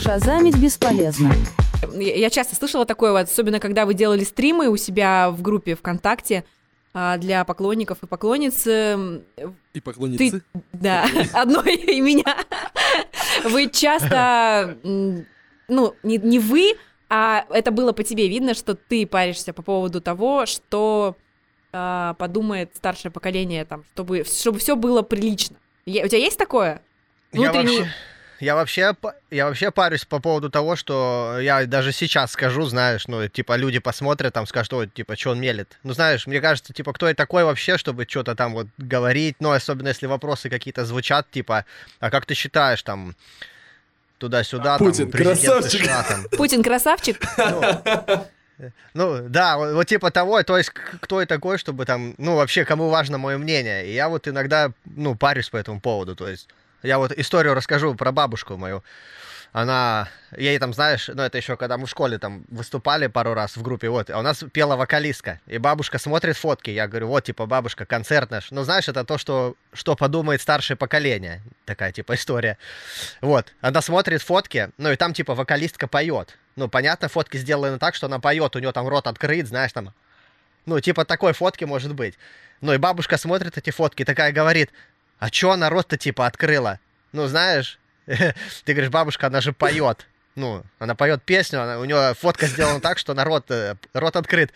Шазамить 0.02 0.58
бесполезно. 0.58 1.34
Я 1.94 2.30
часто 2.30 2.56
слышала 2.56 2.86
такое, 2.86 3.14
вот, 3.14 3.30
особенно 3.30 3.60
когда 3.60 3.86
вы 3.86 3.94
делали 3.94 4.26
стримы 4.26 4.68
у 4.68 4.76
себя 4.76 5.32
в 5.32 5.42
группе 5.42 5.76
ВКонтакте 5.76 6.44
для 7.20 7.44
поклонников 7.44 8.04
и 8.04 8.08
поклонниц. 8.08 8.66
эм, 8.68 9.24
И 9.74 9.82
поклонницы. 9.82 10.44
Да, 10.74 11.06
одной 11.34 11.76
и 11.76 12.00
меня. 12.02 12.38
Вы 13.44 13.70
часто, 13.70 14.78
ну, 15.68 15.96
не, 16.04 16.18
не 16.18 16.40
вы, 16.40 16.76
а 17.10 17.46
это 17.50 17.72
было 17.72 17.92
по 17.92 18.04
тебе 18.04 18.28
видно, 18.30 18.54
что 18.54 18.76
ты 18.76 19.06
паришься 19.06 19.52
по 19.54 19.62
поводу 19.62 20.00
того, 20.02 20.46
что 20.46 21.16
а, 21.74 22.14
подумает 22.14 22.72
старшее 22.76 23.12
поколение, 23.12 23.66
там, 23.66 23.84
чтобы, 23.94 24.24
чтобы 24.24 24.60
все 24.60 24.76
было 24.78 25.02
прилично. 25.02 25.58
Е- 25.86 26.06
у 26.06 26.08
тебя 26.08 26.20
есть 26.20 26.38
такое? 26.38 26.82
Я 27.34 27.52
Внутренний- 27.52 27.78
вообще, 27.80 27.94
я 28.40 28.56
вообще, 28.56 28.96
я 29.32 29.46
вообще 29.46 29.72
парюсь 29.72 30.06
по 30.06 30.20
поводу 30.20 30.50
того, 30.50 30.76
что 30.76 31.38
я 31.40 31.66
даже 31.66 31.92
сейчас 31.92 32.32
скажу, 32.32 32.64
знаешь, 32.64 33.08
ну, 33.08 33.28
типа, 33.28 33.56
люди 33.56 33.80
посмотрят, 33.80 34.34
там, 34.34 34.46
скажут, 34.46 34.74
ой, 34.74 34.88
типа, 34.88 35.16
что 35.16 35.32
он 35.32 35.40
мелет. 35.40 35.78
Ну, 35.84 35.94
знаешь, 35.94 36.28
мне 36.28 36.42
кажется, 36.42 36.74
типа, 36.74 36.94
кто 36.94 37.08
я 37.08 37.14
такой 37.14 37.44
вообще, 37.44 37.78
чтобы 37.78 38.06
что-то 38.08 38.36
там 38.36 38.54
вот 38.54 38.68
говорить, 38.78 39.38
ну, 39.40 39.52
особенно 39.52 39.90
если 39.90 40.08
вопросы 40.08 40.50
какие-то 40.50 40.86
звучат, 40.86 41.30
типа, 41.32 41.66
а 42.00 42.12
как 42.12 42.26
ты 42.26 42.34
считаешь, 42.34 42.84
там, 42.84 43.16
туда-сюда, 44.18 44.78
Путин, 44.78 45.04
там, 45.04 45.12
президент 45.12 45.44
красавчик. 45.44 45.82
США, 45.82 46.04
там, 46.04 46.26
Путин 46.38 46.64
красавчик? 46.64 47.22
ну, 48.94 49.30
да, 49.30 49.58
вот, 49.58 49.74
вот 49.74 49.88
типа 49.88 50.12
того, 50.12 50.44
то 50.44 50.58
есть 50.58 50.70
кто 50.70 51.22
я 51.22 51.28
такой, 51.28 51.58
чтобы 51.58 51.86
там, 51.86 52.16
ну, 52.18 52.36
вообще, 52.36 52.66
кому 52.66 52.90
важно 52.90 53.18
мое 53.18 53.38
мнение. 53.38 53.88
И 53.88 53.94
я 53.94 54.10
вот 54.10 54.28
иногда, 54.28 54.72
ну, 54.86 55.16
парюсь 55.16 55.50
по 55.50 55.58
этому 55.58 55.80
поводу, 55.80 56.16
то 56.16 56.28
есть 56.28 56.48
я 56.84 56.98
вот 56.98 57.12
историю 57.12 57.54
расскажу 57.54 57.96
про 57.96 58.12
бабушку 58.12 58.58
мою. 58.58 58.84
Она, 59.52 60.10
ей 60.36 60.60
там, 60.60 60.74
знаешь, 60.74 61.08
ну, 61.08 61.22
это 61.24 61.38
еще 61.38 61.56
когда 61.56 61.78
мы 61.78 61.86
в 61.86 61.90
школе 61.90 62.18
там 62.18 62.44
выступали 62.50 63.08
пару 63.08 63.34
раз 63.34 63.56
в 63.56 63.62
группе, 63.62 63.88
вот, 63.88 64.10
а 64.10 64.20
у 64.20 64.22
нас 64.22 64.44
пела 64.52 64.76
вокалистка, 64.76 65.40
и 65.48 65.60
бабушка 65.60 65.98
смотрит 65.98 66.36
фотки, 66.36 66.72
я 66.72 66.90
говорю, 66.90 67.08
вот, 67.08 67.24
типа, 67.24 67.46
бабушка, 67.46 67.86
концерт 67.86 68.32
наш. 68.32 68.52
Ну, 68.52 68.64
знаешь, 68.64 68.90
это 68.90 69.06
то, 69.06 69.18
что, 69.18 69.56
что 69.72 69.96
подумает 69.96 70.42
старшее 70.42 70.76
поколение, 70.76 71.42
такая, 71.64 71.94
типа, 71.94 72.16
история. 72.16 72.58
Вот, 73.22 73.54
она 73.62 73.82
смотрит 73.82 74.22
фотки, 74.22 74.72
ну, 74.78 74.92
и 74.92 74.98
там, 74.98 75.14
типа, 75.14 75.36
вокалистка 75.36 75.88
поет. 75.88 76.38
Ну, 76.58 76.68
понятно, 76.68 77.08
фотки 77.08 77.38
сделаны 77.38 77.80
так, 77.80 77.96
что 77.96 78.08
она 78.08 78.20
поет, 78.20 78.58
у 78.58 78.60
нее 78.60 78.74
там 78.74 78.90
рот 78.90 79.08
открыт, 79.08 79.48
знаешь, 79.48 79.72
там, 79.72 79.94
ну, 80.66 80.82
типа, 80.82 81.06
такой 81.06 81.32
фотки 81.32 81.64
может 81.64 81.96
быть. 81.96 82.18
Ну, 82.60 82.74
и 82.74 82.78
бабушка 82.78 83.18
смотрит 83.18 83.58
эти 83.58 83.70
фотки, 83.70 84.04
такая 84.04 84.34
говорит, 84.34 84.72
а 85.20 85.30
чё 85.30 85.52
она 85.52 85.70
рот-то, 85.70 85.98
типа, 85.98 86.26
открыла? 86.26 86.80
Ну, 87.12 87.28
знаешь, 87.28 87.80
ты 88.08 88.74
говоришь, 88.74 88.90
бабушка, 88.92 89.28
она 89.28 89.42
же 89.42 89.54
поет. 89.54 90.08
Ну, 90.36 90.64
она 90.80 90.96
поет 90.96 91.24
песню, 91.24 91.62
она, 91.62 91.80
у 91.80 91.86
нее 91.86 92.14
фотка 92.20 92.48
сделана 92.48 92.82
так, 92.82 92.98
что 92.98 93.14
народ, 93.14 93.46
э, 93.50 93.76
рот 93.94 94.16
открыт. 94.18 94.52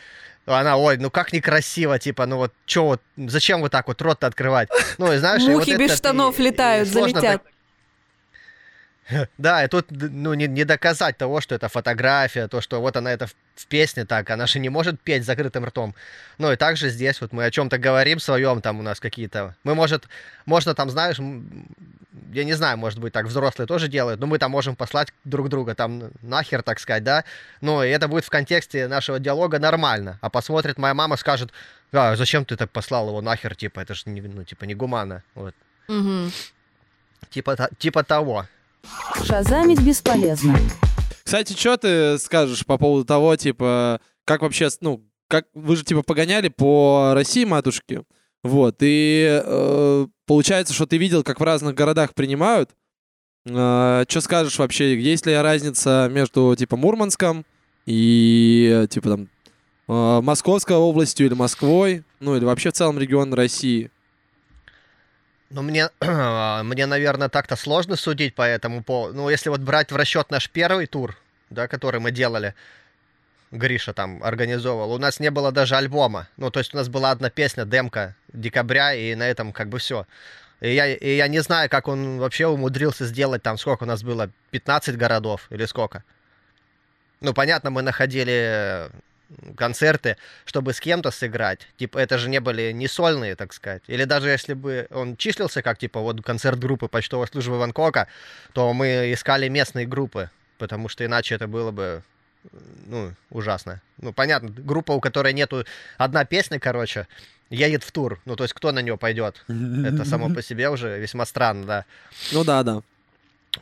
Она, 0.45 0.77
ой, 0.77 0.97
ну 0.97 1.09
как 1.09 1.31
некрасиво, 1.31 1.99
типа, 1.99 2.25
ну 2.25 2.37
вот, 2.37 2.53
чё 2.65 2.83
вот, 2.83 3.01
зачем 3.15 3.61
вот 3.61 3.71
так 3.71 3.87
вот 3.87 4.01
рот 4.01 4.21
рот-то 4.23 4.67
Ну, 4.97 5.13
и 5.13 5.17
знаешь, 5.17 5.43
и 5.43 5.45
вот 5.45 5.59
Мухи 5.59 5.75
без 5.77 5.91
это 5.91 5.97
штанов 5.97 6.37
и- 6.37 6.41
и 6.41 6.45
летают, 6.47 6.89
сложно 6.89 7.21
залетят. 7.21 7.43
да, 9.37 9.63
и 9.63 9.67
тут 9.67 9.87
ну, 9.89 10.33
не, 10.33 10.47
не 10.47 10.63
доказать 10.63 11.17
того, 11.17 11.41
что 11.41 11.55
это 11.55 11.67
фотография, 11.69 12.47
то, 12.47 12.61
что 12.61 12.81
вот 12.81 12.95
она 12.97 13.11
это 13.11 13.27
в, 13.27 13.35
в 13.55 13.65
песне 13.67 14.05
так, 14.05 14.29
она 14.29 14.47
же 14.47 14.59
не 14.59 14.69
может 14.69 14.99
петь 15.01 15.25
закрытым 15.25 15.65
ртом. 15.65 15.95
Ну 16.37 16.51
и 16.51 16.55
также 16.55 16.89
здесь 16.89 17.21
вот 17.21 17.33
мы 17.33 17.45
о 17.45 17.51
чем-то 17.51 17.77
говорим 17.77 18.19
своем, 18.19 18.61
там 18.61 18.79
у 18.79 18.83
нас 18.83 18.99
какие-то... 18.99 19.55
Мы, 19.63 19.75
может, 19.75 20.07
можно 20.45 20.75
там, 20.75 20.89
знаешь, 20.89 21.17
я 22.31 22.43
не 22.43 22.53
знаю, 22.53 22.77
может 22.77 22.99
быть, 22.99 23.13
так 23.13 23.25
взрослые 23.25 23.67
тоже 23.67 23.87
делают, 23.87 24.19
но 24.19 24.27
мы 24.27 24.37
там 24.37 24.51
можем 24.51 24.75
послать 24.75 25.13
друг 25.23 25.49
друга 25.49 25.75
там 25.75 26.11
нахер, 26.21 26.61
так 26.61 26.79
сказать, 26.79 27.03
да, 27.03 27.23
но 27.61 27.83
и 27.83 27.89
это 27.89 28.07
будет 28.07 28.25
в 28.25 28.29
контексте 28.29 28.87
нашего 28.87 29.19
диалога 29.19 29.59
нормально, 29.59 30.19
а 30.21 30.29
посмотрит 30.29 30.77
моя 30.77 30.93
мама, 30.93 31.17
скажет, 31.17 31.51
а, 31.91 32.15
зачем 32.15 32.45
ты 32.45 32.55
так 32.55 32.69
послал 32.69 33.07
его 33.07 33.21
нахер, 33.21 33.55
типа, 33.55 33.79
это 33.79 33.95
же, 33.95 34.03
не, 34.05 34.21
ну, 34.21 34.43
типа, 34.43 34.65
не 34.65 34.75
гуманно, 34.75 35.23
вот, 35.33 35.55
Мгм. 35.87 36.31
типа, 37.29 37.69
типа 37.79 38.03
того. 38.03 38.45
Шазамить 39.23 39.81
бесполезно. 39.81 40.57
Кстати, 41.23 41.53
что 41.53 41.77
ты 41.77 42.17
скажешь 42.17 42.65
по 42.65 42.77
поводу 42.77 43.05
того, 43.05 43.35
типа, 43.35 44.01
как 44.25 44.41
вообще, 44.41 44.69
ну, 44.81 45.05
как 45.27 45.45
вы 45.53 45.75
же 45.75 45.83
типа 45.83 46.01
погоняли 46.01 46.47
по 46.47 47.11
России 47.13 47.45
матушки, 47.45 48.03
вот, 48.43 48.77
и 48.79 49.41
э, 49.43 50.07
получается, 50.25 50.73
что 50.73 50.85
ты 50.85 50.97
видел, 50.97 51.23
как 51.23 51.39
в 51.39 51.43
разных 51.43 51.75
городах 51.75 52.13
принимают. 52.13 52.71
что 53.45 54.05
скажешь 54.21 54.57
вообще, 54.57 54.99
есть 54.99 55.25
ли 55.25 55.33
разница 55.35 56.09
между 56.11 56.55
типа 56.57 56.77
Мурманском 56.77 57.45
и 57.85 58.87
типа 58.89 59.09
там 59.09 59.29
э, 59.87 60.21
Московской 60.21 60.77
областью 60.77 61.27
или 61.27 61.33
Москвой, 61.33 62.03
ну 62.19 62.35
или 62.35 62.45
вообще 62.45 62.69
в 62.71 62.73
целом 62.73 62.97
регион 62.97 63.33
России? 63.33 63.91
Ну, 65.49 65.63
мне, 65.63 65.89
мне, 66.01 66.85
наверное, 66.85 67.29
так-то 67.29 67.55
сложно 67.55 67.95
судить 67.95 68.35
по 68.35 68.43
этому 68.43 68.83
поводу. 68.83 69.15
Ну, 69.15 69.29
если 69.29 69.49
вот 69.49 69.61
брать 69.61 69.91
в 69.91 69.95
расчет 69.95 70.29
наш 70.29 70.49
первый 70.49 70.85
тур, 70.85 71.17
да, 71.49 71.67
который 71.67 71.99
мы 71.99 72.11
делали, 72.11 72.53
Гриша 73.51 73.93
там 73.93 74.23
организовывал, 74.23 74.93
у 74.93 74.99
нас 74.99 75.19
не 75.19 75.31
было 75.31 75.51
даже 75.51 75.75
альбома. 75.75 76.27
Ну, 76.37 76.51
то 76.51 76.59
есть 76.59 76.73
у 76.73 76.77
нас 76.77 76.87
была 76.87 77.09
одна 77.11 77.31
песня, 77.31 77.65
демка 77.65 78.15
декабря, 78.31 78.93
и 78.93 79.15
на 79.15 79.27
этом 79.27 79.51
как 79.51 79.69
бы 79.69 79.79
все. 79.79 80.05
И 80.61 80.73
я, 80.73 80.93
и 80.93 81.15
я 81.15 81.27
не 81.27 81.39
знаю, 81.39 81.69
как 81.69 81.87
он 81.87 82.19
вообще 82.19 82.45
умудрился 82.45 83.05
сделать 83.05 83.41
там, 83.41 83.57
сколько 83.57 83.83
у 83.83 83.87
нас 83.87 84.03
было, 84.03 84.29
15 84.51 84.97
городов 84.97 85.47
или 85.49 85.65
сколько. 85.65 86.03
Ну, 87.21 87.33
понятно, 87.33 87.71
мы 87.71 87.81
находили 87.81 88.89
концерты, 89.55 90.17
чтобы 90.45 90.73
с 90.73 90.79
кем-то 90.79 91.11
сыграть. 91.11 91.67
Типа, 91.77 91.97
это 91.97 92.17
же 92.17 92.29
не 92.29 92.39
были 92.39 92.71
не 92.71 92.87
сольные, 92.87 93.35
так 93.35 93.53
сказать. 93.53 93.83
Или 93.87 94.05
даже 94.05 94.29
если 94.29 94.53
бы 94.53 94.87
он 94.89 95.17
числился 95.17 95.61
как, 95.61 95.77
типа, 95.77 95.99
вот 95.99 96.21
концерт 96.21 96.59
группы 96.59 96.87
почтовой 96.87 97.27
службы 97.27 97.57
Ванкока, 97.57 98.07
то 98.53 98.73
мы 98.73 99.13
искали 99.13 99.47
местные 99.47 99.85
группы, 99.85 100.29
потому 100.57 100.89
что 100.89 101.05
иначе 101.05 101.35
это 101.35 101.47
было 101.47 101.71
бы 101.71 102.03
ну, 102.87 103.13
ужасно. 103.29 103.81
Ну, 103.97 104.13
понятно, 104.13 104.49
группа, 104.49 104.93
у 104.93 104.99
которой 104.99 105.33
нету 105.33 105.65
одна 105.97 106.25
песня, 106.25 106.59
короче, 106.59 107.07
едет 107.49 107.83
в 107.83 107.91
тур. 107.91 108.19
Ну, 108.25 108.35
то 108.35 108.43
есть, 108.43 108.53
кто 108.53 108.71
на 108.71 108.79
нее 108.79 108.97
пойдет? 108.97 109.43
Это 109.47 110.05
само 110.05 110.29
по 110.33 110.41
себе 110.41 110.69
уже 110.69 110.99
весьма 110.99 111.25
странно, 111.25 111.65
да. 111.65 111.85
Ну 112.31 112.43
да, 112.43 112.63
да. 112.63 112.81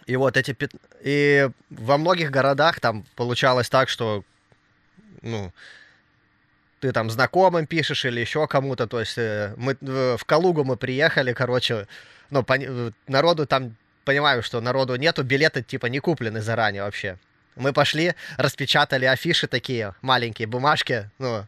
И 0.05 0.15
вот 0.15 0.37
эти... 0.37 0.55
И 1.01 1.49
во 1.69 1.97
многих 1.97 2.31
городах 2.31 2.79
там 2.79 3.05
получалось 3.15 3.69
так, 3.69 3.89
что, 3.89 4.23
ну, 5.27 5.51
ты 6.79 6.91
там 6.91 7.09
знакомым 7.09 7.65
пишешь 7.65 8.05
или 8.05 8.19
еще 8.19 8.47
кому-то, 8.47 8.87
то 8.87 8.99
есть 8.99 9.17
э, 9.17 9.53
мы 9.57 9.77
э, 9.81 10.15
в 10.17 10.25
Калугу 10.25 10.63
мы 10.63 10.77
приехали, 10.77 11.33
короче, 11.33 11.87
ну, 12.29 12.43
пони- 12.43 12.67
э, 12.69 12.91
народу 13.07 13.45
там, 13.45 13.75
понимаю, 14.05 14.43
что 14.43 14.61
народу 14.61 14.95
нету, 14.95 15.23
билеты 15.23 15.63
типа 15.63 15.87
не 15.87 15.99
куплены 15.99 16.41
заранее 16.41 16.83
вообще. 16.83 17.17
Мы 17.57 17.73
пошли, 17.73 18.13
распечатали 18.37 19.05
афиши 19.05 19.47
такие, 19.47 19.95
маленькие 20.01 20.47
бумажки, 20.47 21.09
ну, 21.17 21.45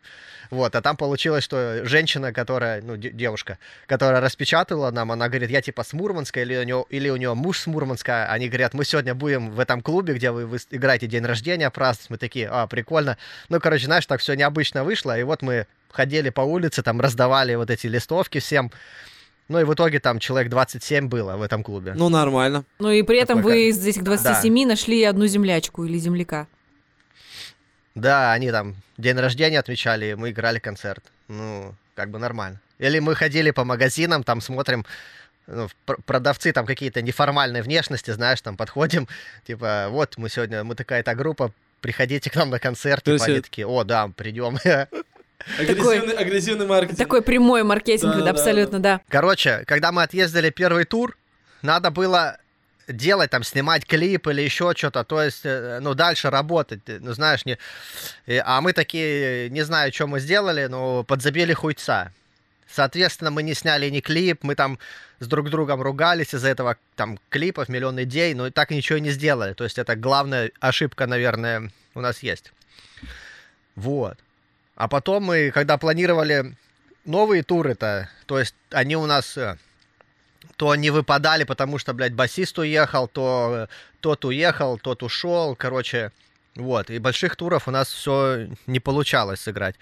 вот, 0.49 0.75
а 0.75 0.81
там 0.81 0.97
получилось, 0.97 1.43
что 1.43 1.85
женщина, 1.85 2.33
которая, 2.33 2.81
ну, 2.81 2.97
де- 2.97 3.11
девушка, 3.11 3.59
которая 3.85 4.19
распечатывала 4.19 4.89
нам, 4.89 5.11
она 5.11 5.29
говорит, 5.29 5.51
я 5.51 5.61
типа 5.61 5.83
с 5.83 5.93
Мурманска, 5.93 6.41
или 6.41 6.57
у 6.57 6.63
нее, 6.63 6.85
или 6.89 7.09
у 7.09 7.15
нее 7.15 7.35
муж 7.35 7.59
с 7.59 7.67
Мурманска, 7.67 8.25
они 8.25 8.47
говорят, 8.49 8.73
мы 8.73 8.83
сегодня 8.85 9.13
будем 9.13 9.51
в 9.51 9.59
этом 9.59 9.81
клубе, 9.81 10.15
где 10.15 10.31
вы, 10.31 10.43
выс- 10.43 10.67
играете 10.71 11.05
день 11.05 11.23
рождения 11.23 11.69
праздновать, 11.69 12.09
мы 12.09 12.17
такие, 12.17 12.49
а, 12.49 12.65
прикольно, 12.65 13.17
ну, 13.49 13.59
короче, 13.59 13.85
знаешь, 13.85 14.07
так 14.07 14.21
все 14.21 14.33
необычно 14.33 14.83
вышло, 14.83 15.17
и 15.17 15.21
вот 15.23 15.43
мы 15.43 15.67
ходили 15.91 16.29
по 16.29 16.41
улице, 16.41 16.81
там 16.81 16.99
раздавали 16.99 17.53
вот 17.53 17.69
эти 17.69 17.85
листовки 17.85 18.39
всем, 18.39 18.71
ну, 19.49 19.59
и 19.59 19.63
в 19.63 19.73
итоге 19.73 19.99
там 19.99 20.19
человек 20.19 20.49
27 20.49 21.07
было 21.07 21.35
в 21.35 21.41
этом 21.41 21.63
клубе. 21.63 21.93
Ну, 21.95 22.09
нормально. 22.09 22.63
Ну 22.77 22.91
и 22.91 23.01
при 23.01 23.17
этом 23.17 23.39
Такой 23.39 23.53
вы 23.53 23.69
из 23.69 23.85
этих 23.85 24.03
27 24.03 24.67
нашли 24.67 25.03
одну 25.03 25.25
землячку 25.25 25.83
или 25.85 25.97
земляка. 25.97 26.47
Да, 27.95 28.31
они 28.31 28.51
там 28.51 28.75
день 28.97 29.17
рождения 29.17 29.59
отмечали, 29.59 30.11
и 30.11 30.15
мы 30.15 30.29
играли 30.29 30.59
концерт. 30.59 31.03
Ну, 31.27 31.73
как 31.95 32.11
бы 32.11 32.19
нормально. 32.19 32.61
Или 32.77 32.99
мы 32.99 33.15
ходили 33.15 33.49
по 33.51 33.65
магазинам, 33.65 34.23
там 34.23 34.39
смотрим, 34.39 34.85
ну, 35.47 35.67
пр- 35.85 35.97
продавцы 36.05 36.51
там 36.53 36.67
какие-то 36.67 37.01
неформальной 37.01 37.63
внешности, 37.63 38.11
знаешь, 38.11 38.41
там 38.41 38.55
подходим, 38.55 39.07
типа, 39.47 39.87
вот 39.89 40.17
мы 40.17 40.29
сегодня, 40.29 40.63
мы 40.63 40.75
такая-то 40.75 41.15
группа, 41.15 41.51
приходите 41.81 42.29
к 42.29 42.35
нам 42.35 42.51
на 42.51 42.59
концерт, 42.59 43.03
То 43.03 43.17
типа, 43.17 43.29
есть 43.31 43.45
такие, 43.45 43.65
о, 43.65 43.83
да, 43.83 44.09
придем. 44.15 44.57
Агрессивный, 45.57 46.13
агрессивный 46.15 46.65
маркетинг. 46.65 46.97
Такой 46.99 47.21
прямой 47.21 47.63
маркетинг, 47.63 48.15
Да, 48.15 48.21
да, 48.23 48.31
абсолютно, 48.31 48.79
да. 48.79 49.01
Короче, 49.07 49.63
когда 49.65 49.91
мы 49.91 50.03
отъездили 50.03 50.49
первый 50.49 50.85
тур, 50.85 51.17
надо 51.61 51.91
было 51.91 52.37
делать, 52.87 53.29
там, 53.29 53.43
снимать 53.43 53.85
клип 53.85 54.27
или 54.27 54.41
еще 54.41 54.73
что-то, 54.75 55.03
то 55.03 55.21
есть, 55.21 55.41
э, 55.43 55.79
ну, 55.81 55.93
дальше 55.93 56.29
работать, 56.29 56.81
ну, 56.87 57.13
знаешь, 57.13 57.45
не... 57.45 57.57
а 58.43 58.61
мы 58.61 58.73
такие, 58.73 59.49
не 59.49 59.61
знаю, 59.61 59.93
что 59.93 60.07
мы 60.07 60.19
сделали, 60.19 60.65
но 60.65 61.03
подзабили 61.03 61.53
хуйца. 61.53 62.11
Соответственно, 62.71 63.31
мы 63.31 63.43
не 63.43 63.53
сняли 63.53 63.89
ни 63.89 63.99
клип, 63.99 64.43
мы 64.43 64.55
там 64.55 64.79
с 65.19 65.27
друг 65.27 65.49
другом 65.49 65.81
ругались 65.81 66.33
из-за 66.33 66.49
этого, 66.49 66.77
там, 66.95 67.19
клипов, 67.29 67.67
миллион 67.67 68.01
идей, 68.03 68.33
но 68.33 68.47
и 68.47 68.51
так 68.51 68.69
ничего 68.69 68.97
и 68.97 69.01
не 69.01 69.11
сделали. 69.11 69.53
То 69.53 69.63
есть 69.63 69.79
это 69.79 69.95
главная 69.95 70.51
ошибка, 70.59 71.07
наверное, 71.07 71.71
у 71.95 72.01
нас 72.01 72.23
есть. 72.23 72.53
Вот. 73.75 74.17
А 74.79 74.87
потом 74.87 75.23
мы, 75.23 75.51
когда 75.51 75.77
планировали 75.77 76.55
новые 77.03 77.43
туры-то, 77.43 78.09
то 78.25 78.39
есть 78.39 78.55
они 78.71 78.95
у 78.95 79.05
нас 79.05 79.37
э, 79.37 79.57
то 80.55 80.73
не 80.73 80.89
выпадали, 80.89 81.43
потому 81.43 81.79
что, 81.79 81.93
блядь, 81.93 82.13
басист 82.13 82.57
уехал, 82.59 83.09
то 83.09 83.67
э, 83.67 83.67
тот 83.99 84.23
уехал, 84.23 84.77
тот 84.77 85.03
ушел, 85.03 85.57
короче, 85.57 86.13
вот. 86.55 86.89
И 86.89 86.97
больших 86.97 87.35
туров 87.35 87.67
у 87.67 87.71
нас 87.71 87.91
все 87.91 88.47
не 88.67 88.79
получалось 88.79 89.41
сыграть. 89.41 89.75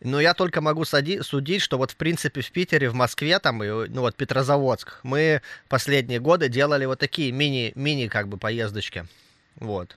Но 0.00 0.20
я 0.20 0.34
только 0.34 0.60
могу 0.60 0.84
судить, 0.84 1.62
что 1.62 1.78
вот 1.78 1.92
в 1.92 1.96
принципе 1.96 2.40
в 2.40 2.50
Питере, 2.50 2.90
в 2.90 2.94
Москве 2.94 3.38
там, 3.38 3.62
и, 3.62 3.68
ну 3.68 4.00
вот 4.00 4.16
Петрозаводск, 4.16 4.98
мы 5.04 5.40
последние 5.68 6.18
годы 6.18 6.48
делали 6.48 6.84
вот 6.84 6.98
такие 6.98 7.30
мини, 7.30 7.70
мини 7.76 8.08
как 8.08 8.26
бы 8.26 8.38
поездочки. 8.38 9.06
Вот. 9.54 9.96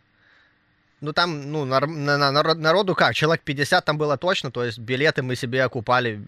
Ну 1.01 1.13
там, 1.13 1.51
ну, 1.51 1.65
нар- 1.65 1.87
на- 1.87 2.17
на- 2.17 2.31
народ- 2.31 2.57
народу 2.57 2.95
как, 2.95 3.13
человек 3.15 3.43
50 3.43 3.85
там 3.85 3.97
было 3.97 4.17
точно, 4.17 4.49
то 4.51 4.63
есть 4.63 4.79
билеты 4.79 5.21
мы 5.21 5.35
себе 5.35 5.63
окупали, 5.63 6.21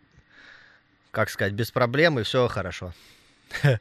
как 1.12 1.30
сказать, 1.30 1.54
без 1.54 1.72
проблем, 1.72 2.20
и 2.20 2.24
все 2.24 2.48
хорошо. 2.48 2.94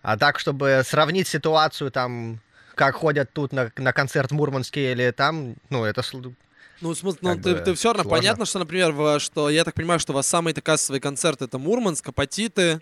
А 0.00 0.16
так, 0.16 0.38
чтобы 0.38 0.82
сравнить 0.84 1.26
ситуацию 1.28 1.90
там, 1.90 2.38
как 2.76 2.94
ходят 2.94 3.30
тут 3.32 3.52
на, 3.52 3.70
на 3.76 3.92
концерт 3.92 4.30
в 4.30 4.34
Мурманске 4.34 4.92
или 4.92 5.10
там, 5.10 5.56
ну, 5.70 5.84
это 5.84 6.02
Ну, 6.80 6.94
смысл, 6.94 7.18
ну, 7.20 7.36
ты, 7.36 7.56
ты 7.56 7.74
все 7.74 7.88
равно 7.88 8.04
сложно. 8.04 8.16
понятно, 8.18 8.46
что, 8.46 8.60
например, 8.60 8.92
в- 8.92 9.18
что 9.18 9.50
я 9.50 9.64
так 9.64 9.74
понимаю, 9.74 9.98
что 9.98 10.12
у 10.12 10.16
вас 10.16 10.26
самый-то 10.28 10.60
кассовый 10.62 11.00
концерт 11.00 11.42
это 11.42 11.58
Мурманск, 11.58 12.08
Апатиты. 12.08 12.80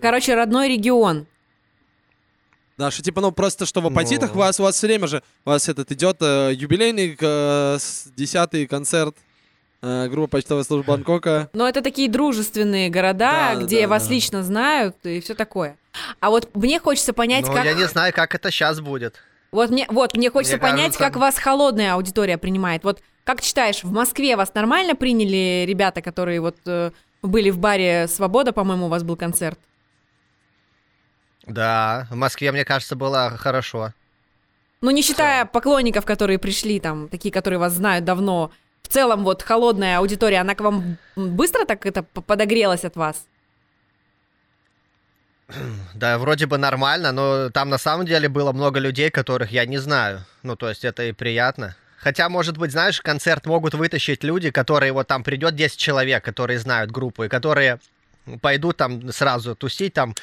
Короче, 0.00 0.34
родной 0.34 0.68
регион. 0.68 1.26
Да, 2.78 2.90
что 2.92 3.02
типа, 3.02 3.20
ну 3.20 3.32
просто 3.32 3.66
что 3.66 3.80
в 3.80 3.86
Апатитах 3.88 4.30
Ну. 4.30 4.36
у 4.36 4.38
вас 4.38 4.58
у 4.60 4.62
вас 4.62 4.76
все 4.76 4.86
время 4.86 5.06
же 5.08 5.22
у 5.44 5.50
вас 5.50 5.68
этот 5.68 5.90
идет 5.92 6.18
э, 6.20 6.52
юбилейный 6.54 7.16
э, 7.20 7.78
десятый 8.16 8.66
концерт 8.68 9.16
э, 9.82 10.06
группы 10.08 10.28
почтовая 10.38 10.62
служба 10.64 10.92
Бангкока. 10.92 11.50
Но 11.52 11.68
это 11.68 11.82
такие 11.82 12.08
дружественные 12.08 12.88
города, 12.88 13.54
Да, 13.54 13.60
где 13.60 13.82
да, 13.82 13.88
вас 13.88 14.06
да. 14.06 14.14
лично 14.14 14.42
знают 14.44 14.94
и 15.02 15.20
все 15.20 15.34
такое. 15.34 15.76
А 16.20 16.30
вот 16.30 16.48
мне 16.54 16.78
хочется 16.78 17.12
понять, 17.12 17.46
Ну, 17.48 17.52
как... 17.52 17.64
я 17.64 17.74
не 17.74 17.88
знаю, 17.88 18.12
как 18.14 18.34
это 18.34 18.50
сейчас 18.52 18.80
будет. 18.80 19.16
Вот 19.50 19.70
мне, 19.70 19.86
вот 19.90 20.14
мне 20.16 20.30
хочется 20.30 20.56
Мне 20.56 20.62
понять, 20.62 20.78
кажется- 20.96 20.98
как 21.04 21.16
вас 21.16 21.36
холодная 21.38 21.94
аудитория 21.94 22.38
принимает. 22.38 22.84
Вот 22.84 23.00
как 23.24 23.42
считаешь, 23.42 23.82
в 23.82 23.90
Москве 23.90 24.36
вас 24.36 24.54
нормально 24.54 24.94
приняли 24.94 25.64
ребята, 25.66 26.00
которые 26.00 26.40
вот 26.40 26.56
э, 26.66 26.92
были 27.22 27.50
в 27.50 27.58
баре 27.58 28.06
Свобода, 28.08 28.52
по-моему, 28.52 28.86
у 28.86 28.88
вас 28.88 29.02
был 29.02 29.16
концерт? 29.16 29.58
Да, 31.48 32.06
в 32.10 32.14
Москве, 32.14 32.52
мне 32.52 32.64
кажется, 32.64 32.94
было 32.94 33.30
хорошо. 33.36 33.92
Ну, 34.80 34.90
не 34.90 35.02
считая 35.02 35.44
поклонников, 35.44 36.04
которые 36.04 36.38
пришли 36.38 36.78
там, 36.78 37.08
такие, 37.08 37.32
которые 37.32 37.58
вас 37.58 37.72
знают 37.72 38.04
давно. 38.04 38.52
В 38.82 38.88
целом, 38.88 39.24
вот 39.24 39.42
холодная 39.42 39.98
аудитория, 39.98 40.40
она 40.40 40.54
к 40.54 40.60
вам 40.60 40.98
быстро 41.16 41.64
так 41.64 41.84
это 41.84 42.02
подогрелась 42.02 42.84
от 42.84 42.96
вас? 42.96 43.26
Да, 45.94 46.18
вроде 46.18 46.46
бы 46.46 46.58
нормально, 46.58 47.10
но 47.12 47.50
там 47.50 47.70
на 47.70 47.78
самом 47.78 48.06
деле 48.06 48.28
было 48.28 48.52
много 48.52 48.78
людей, 48.78 49.10
которых 49.10 49.50
я 49.50 49.66
не 49.66 49.78
знаю. 49.78 50.24
Ну, 50.42 50.54
то 50.54 50.68
есть 50.68 50.84
это 50.84 51.02
и 51.04 51.12
приятно. 51.12 51.74
Хотя, 51.96 52.28
может 52.28 52.56
быть, 52.58 52.70
знаешь, 52.70 53.00
концерт 53.00 53.46
могут 53.46 53.74
вытащить 53.74 54.22
люди, 54.22 54.50
которые 54.50 54.92
вот 54.92 55.08
там 55.08 55.24
придет 55.24 55.56
10 55.56 55.76
человек, 55.76 56.24
которые 56.24 56.58
знают 56.58 56.92
группу, 56.92 57.24
и 57.24 57.28
которые 57.28 57.80
пойдут 58.40 58.76
там 58.76 59.10
сразу 59.10 59.56
тусить, 59.56 59.94
там 59.94 60.14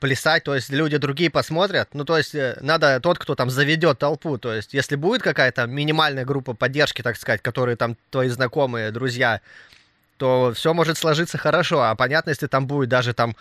плясать, 0.00 0.44
то 0.44 0.54
есть 0.54 0.70
люди 0.70 0.98
другие 0.98 1.30
посмотрят. 1.30 1.88
Ну, 1.94 2.04
то 2.04 2.18
есть 2.18 2.34
э, 2.34 2.58
надо 2.60 3.00
тот, 3.00 3.18
кто 3.18 3.34
там 3.34 3.50
заведет 3.50 3.98
толпу. 3.98 4.38
То 4.38 4.52
есть 4.52 4.74
если 4.74 4.96
будет 4.96 5.22
какая-то 5.22 5.66
минимальная 5.66 6.24
группа 6.24 6.54
поддержки, 6.54 7.02
так 7.02 7.16
сказать, 7.16 7.42
которые 7.42 7.76
там 7.76 7.96
твои 8.10 8.28
знакомые, 8.28 8.90
друзья, 8.90 9.40
то 10.18 10.52
все 10.54 10.74
может 10.74 10.98
сложиться 10.98 11.38
хорошо. 11.38 11.82
А 11.82 11.94
понятно, 11.94 12.30
если 12.30 12.46
там 12.46 12.66
будет 12.66 12.88
даже 12.88 13.14
там 13.14 13.36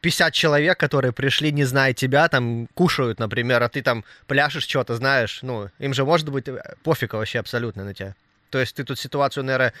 50 0.00 0.32
человек, 0.32 0.78
которые 0.78 1.12
пришли, 1.12 1.52
не 1.52 1.64
зная 1.64 1.92
тебя, 1.92 2.28
там 2.28 2.68
кушают, 2.74 3.18
например, 3.18 3.62
а 3.62 3.68
ты 3.68 3.82
там 3.82 4.04
пляшешь 4.26 4.66
что-то, 4.66 4.94
знаешь, 4.96 5.40
ну, 5.42 5.70
им 5.78 5.94
же 5.94 6.04
может 6.04 6.28
быть 6.30 6.48
э, 6.48 6.62
пофиг 6.82 7.14
вообще 7.14 7.40
абсолютно 7.40 7.84
на 7.84 7.94
тебя. 7.94 8.14
То 8.50 8.58
есть 8.58 8.74
ты 8.74 8.84
тут 8.84 8.98
ситуацию, 8.98 9.44
наверное, 9.44 9.74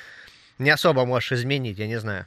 не 0.58 0.70
особо 0.70 1.06
можешь 1.06 1.32
изменить, 1.32 1.78
я 1.78 1.86
не 1.86 1.98
знаю. 1.98 2.26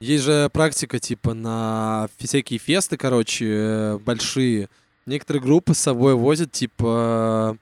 Есть 0.00 0.24
же 0.24 0.48
практика 0.52 0.98
типа 0.98 1.34
на 1.34 2.08
всякие 2.18 2.58
фесты, 2.58 2.96
короче, 2.96 3.46
э, 3.48 3.98
большие. 3.98 4.68
Некоторые 5.06 5.42
группы 5.42 5.74
с 5.74 5.78
собой 5.78 6.14
возят 6.14 6.52
типа 6.52 7.56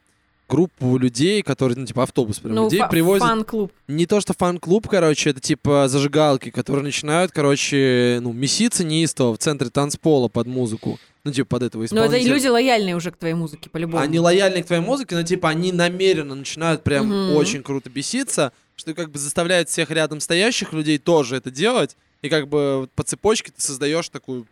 группу 0.48 0.96
людей, 0.96 1.42
которые, 1.42 1.77
ну, 1.77 1.85
типа, 1.85 2.05
автобус 2.05 2.38
прям 2.38 2.55
Ну, 2.55 2.64
людей 2.64 2.83
привозят. 2.88 3.29
фан-клуб. 3.29 3.70
Не 3.87 4.07
то, 4.07 4.18
что 4.22 4.33
фан-клуб, 4.33 4.88
короче, 4.88 5.29
это 5.29 5.40
типа 5.40 5.88
зажигалки, 5.88 6.51
которые 6.51 6.85
начинают, 6.85 7.33
короче, 7.33 8.18
ну, 8.22 8.33
меситься 8.33 8.83
неистово 8.83 9.35
в 9.35 9.38
центре 9.38 9.68
танцпола 9.68 10.29
под 10.29 10.46
музыку. 10.46 10.98
Ну, 11.24 11.33
типа, 11.33 11.48
под 11.48 11.64
этого 11.64 11.83
Но 11.83 11.85
это 11.87 11.94
исполнителя. 12.16 12.35
люди 12.35 12.46
лояльные 12.46 12.96
уже 12.96 13.11
к 13.11 13.18
твоей 13.18 13.35
музыке, 13.35 13.68
по-любому. 13.68 14.03
Они 14.03 14.18
лояльны 14.18 14.62
к 14.62 14.66
твоей 14.66 14.81
музыке, 14.81 15.16
но 15.16 15.22
типа 15.22 15.51
они 15.51 15.70
намеренно 15.70 16.35
начинают 16.35 16.83
прям 16.83 17.09
Мгм. 17.09 17.37
очень 17.37 17.62
круто 17.62 17.90
беситься, 17.90 18.53
что 18.74 18.94
как 18.94 19.11
бы 19.11 19.18
заставляет 19.18 19.68
всех 19.68 19.90
рядом 19.90 20.18
стоящих 20.20 20.72
людей 20.72 20.96
тоже 20.96 21.37
это 21.37 21.51
делать. 21.51 21.94
И 22.23 22.29
как 22.29 22.49
бы 22.49 22.89
по 22.95 23.03
цепочке 23.05 23.53
ты 23.53 23.61
создаешь 23.61 24.09
такую 24.09 24.47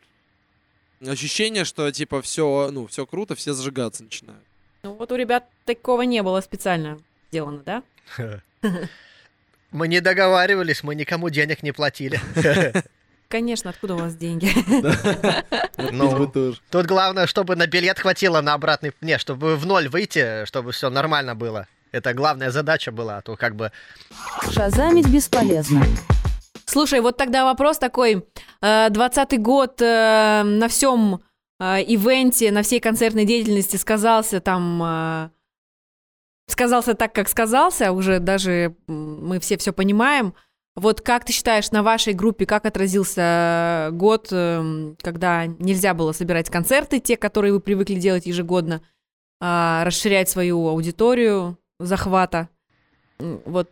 ощущение, 1.06 1.64
что 1.64 1.90
типа 1.90 2.22
все, 2.22 2.70
ну, 2.70 2.86
все 2.86 3.06
круто, 3.06 3.34
все 3.34 3.52
зажигаться 3.52 4.04
начинают. 4.04 4.42
Ну 4.82 4.94
вот 4.94 5.10
у 5.10 5.16
ребят 5.16 5.44
такого 5.64 6.02
не 6.02 6.22
было 6.22 6.40
специально 6.40 6.98
сделано, 7.28 7.62
да? 7.64 7.82
Мы 9.72 9.88
не 9.88 10.00
договаривались, 10.00 10.82
мы 10.82 10.94
никому 10.94 11.28
денег 11.28 11.62
не 11.62 11.72
платили. 11.72 12.20
Конечно, 13.28 13.70
откуда 13.70 13.94
у 13.94 13.98
вас 13.98 14.14
деньги? 14.14 14.50
Ну. 15.92 16.32
Тут 16.70 16.86
главное, 16.86 17.26
чтобы 17.26 17.54
на 17.54 17.66
билет 17.66 17.98
хватило 17.98 18.40
на 18.40 18.54
обратный... 18.54 18.92
Не, 19.02 19.18
чтобы 19.18 19.56
в 19.56 19.66
ноль 19.66 19.88
выйти, 19.88 20.46
чтобы 20.46 20.72
все 20.72 20.88
нормально 20.88 21.34
было. 21.34 21.66
Это 21.92 22.14
главная 22.14 22.50
задача 22.50 22.92
была, 22.92 23.18
а 23.18 23.22
то 23.22 23.36
как 23.36 23.54
бы... 23.56 23.70
Шазамить 24.50 25.06
бесполезно. 25.08 25.84
Слушай, 26.66 27.00
вот 27.00 27.16
тогда 27.16 27.44
вопрос 27.44 27.78
такой. 27.78 28.26
Э, 28.60 28.88
Двадцатый 28.90 29.38
год 29.38 29.80
э, 29.80 30.42
на 30.44 30.68
всем 30.68 31.20
э, 31.60 31.82
ивенте, 31.82 32.50
на 32.50 32.62
всей 32.62 32.80
концертной 32.80 33.24
деятельности 33.24 33.76
сказался 33.76 34.40
там... 34.40 34.82
э, 34.82 35.30
Сказался 36.48 36.94
так, 36.94 37.12
как 37.12 37.28
сказался, 37.28 37.90
уже 37.90 38.20
даже 38.20 38.76
мы 38.86 39.40
все 39.40 39.56
все 39.58 39.72
понимаем. 39.72 40.32
Вот 40.76 41.00
как 41.00 41.24
ты 41.24 41.32
считаешь, 41.32 41.72
на 41.72 41.82
вашей 41.82 42.12
группе 42.12 42.46
как 42.46 42.66
отразился 42.66 43.88
год, 43.92 44.28
когда 44.28 45.46
нельзя 45.46 45.92
было 45.92 46.12
собирать 46.12 46.48
концерты, 46.48 47.00
те, 47.00 47.16
которые 47.16 47.52
вы 47.52 47.58
привыкли 47.58 47.94
делать 47.96 48.26
ежегодно, 48.26 48.80
а, 49.40 49.82
расширять 49.84 50.28
свою 50.28 50.68
аудиторию 50.68 51.58
захвата? 51.80 52.48
Вот 53.18 53.68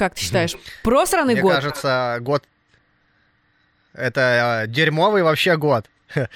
как 0.00 0.14
ты 0.14 0.22
считаешь, 0.22 0.56
просранный 0.82 1.34
Мне 1.34 1.42
год? 1.42 1.54
кажется, 1.56 2.16
год... 2.22 2.42
Это 3.92 4.64
э, 4.64 4.66
дерьмовый 4.66 5.22
вообще 5.22 5.56
год. 5.56 5.86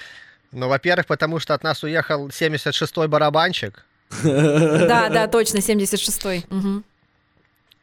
Ну, 0.57 0.69
во-первых, 0.69 1.07
потому 1.07 1.41
что 1.41 1.53
от 1.53 1.65
нас 1.65 1.83
уехал 1.83 2.29
76-й 2.29 3.09
барабанщик. 3.09 3.85
Да, 4.23 5.09
да, 5.09 5.27
точно, 5.27 5.59
76-й. 5.59 6.45
Мгм. 6.49 6.85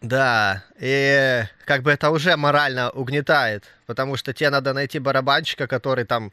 Да, 0.01 0.63
и 0.79 1.43
как 1.65 1.81
бы 1.81 1.91
это 1.91 2.11
уже 2.11 2.37
морально 2.37 2.89
угнетает, 2.91 3.65
потому 3.87 4.15
что 4.15 4.33
тебе 4.33 4.51
надо 4.51 4.71
найти 4.73 4.99
барабанщика, 4.99 5.67
который 5.67 6.05
там, 6.05 6.31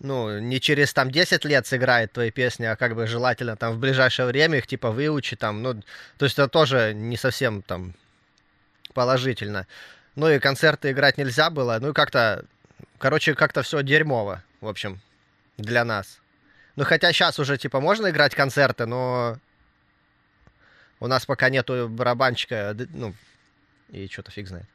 ну, 0.00 0.38
не 0.38 0.60
через 0.60 0.94
там 0.94 1.10
10 1.10 1.44
лет 1.44 1.66
сыграет 1.66 2.12
твои 2.12 2.30
песни, 2.30 2.64
а 2.64 2.76
как 2.76 2.94
бы 2.94 3.06
желательно 3.06 3.56
там 3.56 3.74
в 3.74 3.78
ближайшее 3.78 4.26
время 4.26 4.58
их 4.58 4.66
типа 4.66 4.90
выучи 4.90 5.36
там, 5.36 5.62
ну, 5.62 5.74
то 6.16 6.24
есть 6.24 6.38
это 6.38 6.48
тоже 6.48 6.94
не 6.94 7.18
совсем 7.18 7.60
там 7.60 7.92
положительно. 8.98 9.68
Ну 10.16 10.28
и 10.28 10.40
концерты 10.40 10.90
играть 10.90 11.18
нельзя 11.18 11.50
было, 11.50 11.78
ну 11.80 11.90
и 11.90 11.92
как-то, 11.92 12.44
короче, 12.98 13.36
как-то 13.36 13.62
все 13.62 13.80
дерьмово, 13.84 14.42
в 14.60 14.66
общем, 14.66 14.98
для 15.56 15.84
нас. 15.84 16.18
Ну 16.74 16.82
хотя 16.82 17.12
сейчас 17.12 17.38
уже 17.38 17.56
типа 17.58 17.78
можно 17.78 18.10
играть 18.10 18.34
концерты, 18.34 18.86
но 18.86 19.36
у 20.98 21.06
нас 21.06 21.26
пока 21.26 21.48
нету 21.48 21.86
барабанщика, 21.88 22.74
ну, 22.92 23.14
и 23.90 24.08
что-то 24.08 24.32
фиг 24.32 24.48
знает. 24.48 24.66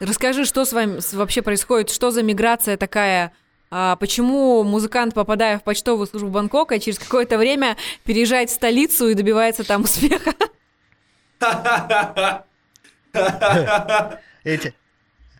Расскажи, 0.00 0.44
что 0.44 0.64
с 0.64 0.72
вами 0.72 0.98
вообще 1.12 1.42
происходит, 1.42 1.90
что 1.90 2.10
за 2.10 2.24
миграция 2.24 2.76
такая, 2.76 3.30
а, 3.70 3.94
почему 3.94 4.64
музыкант, 4.64 5.14
попадая 5.14 5.60
в 5.60 5.62
почтовую 5.62 6.08
службу 6.08 6.30
Бангкока, 6.30 6.80
через 6.80 6.98
какое-то 6.98 7.38
время 7.38 7.76
переезжает 8.02 8.50
в 8.50 8.54
столицу 8.54 9.06
и 9.08 9.14
добивается 9.14 9.62
там 9.62 9.82
успеха? 9.82 10.34
Эти 14.44 14.74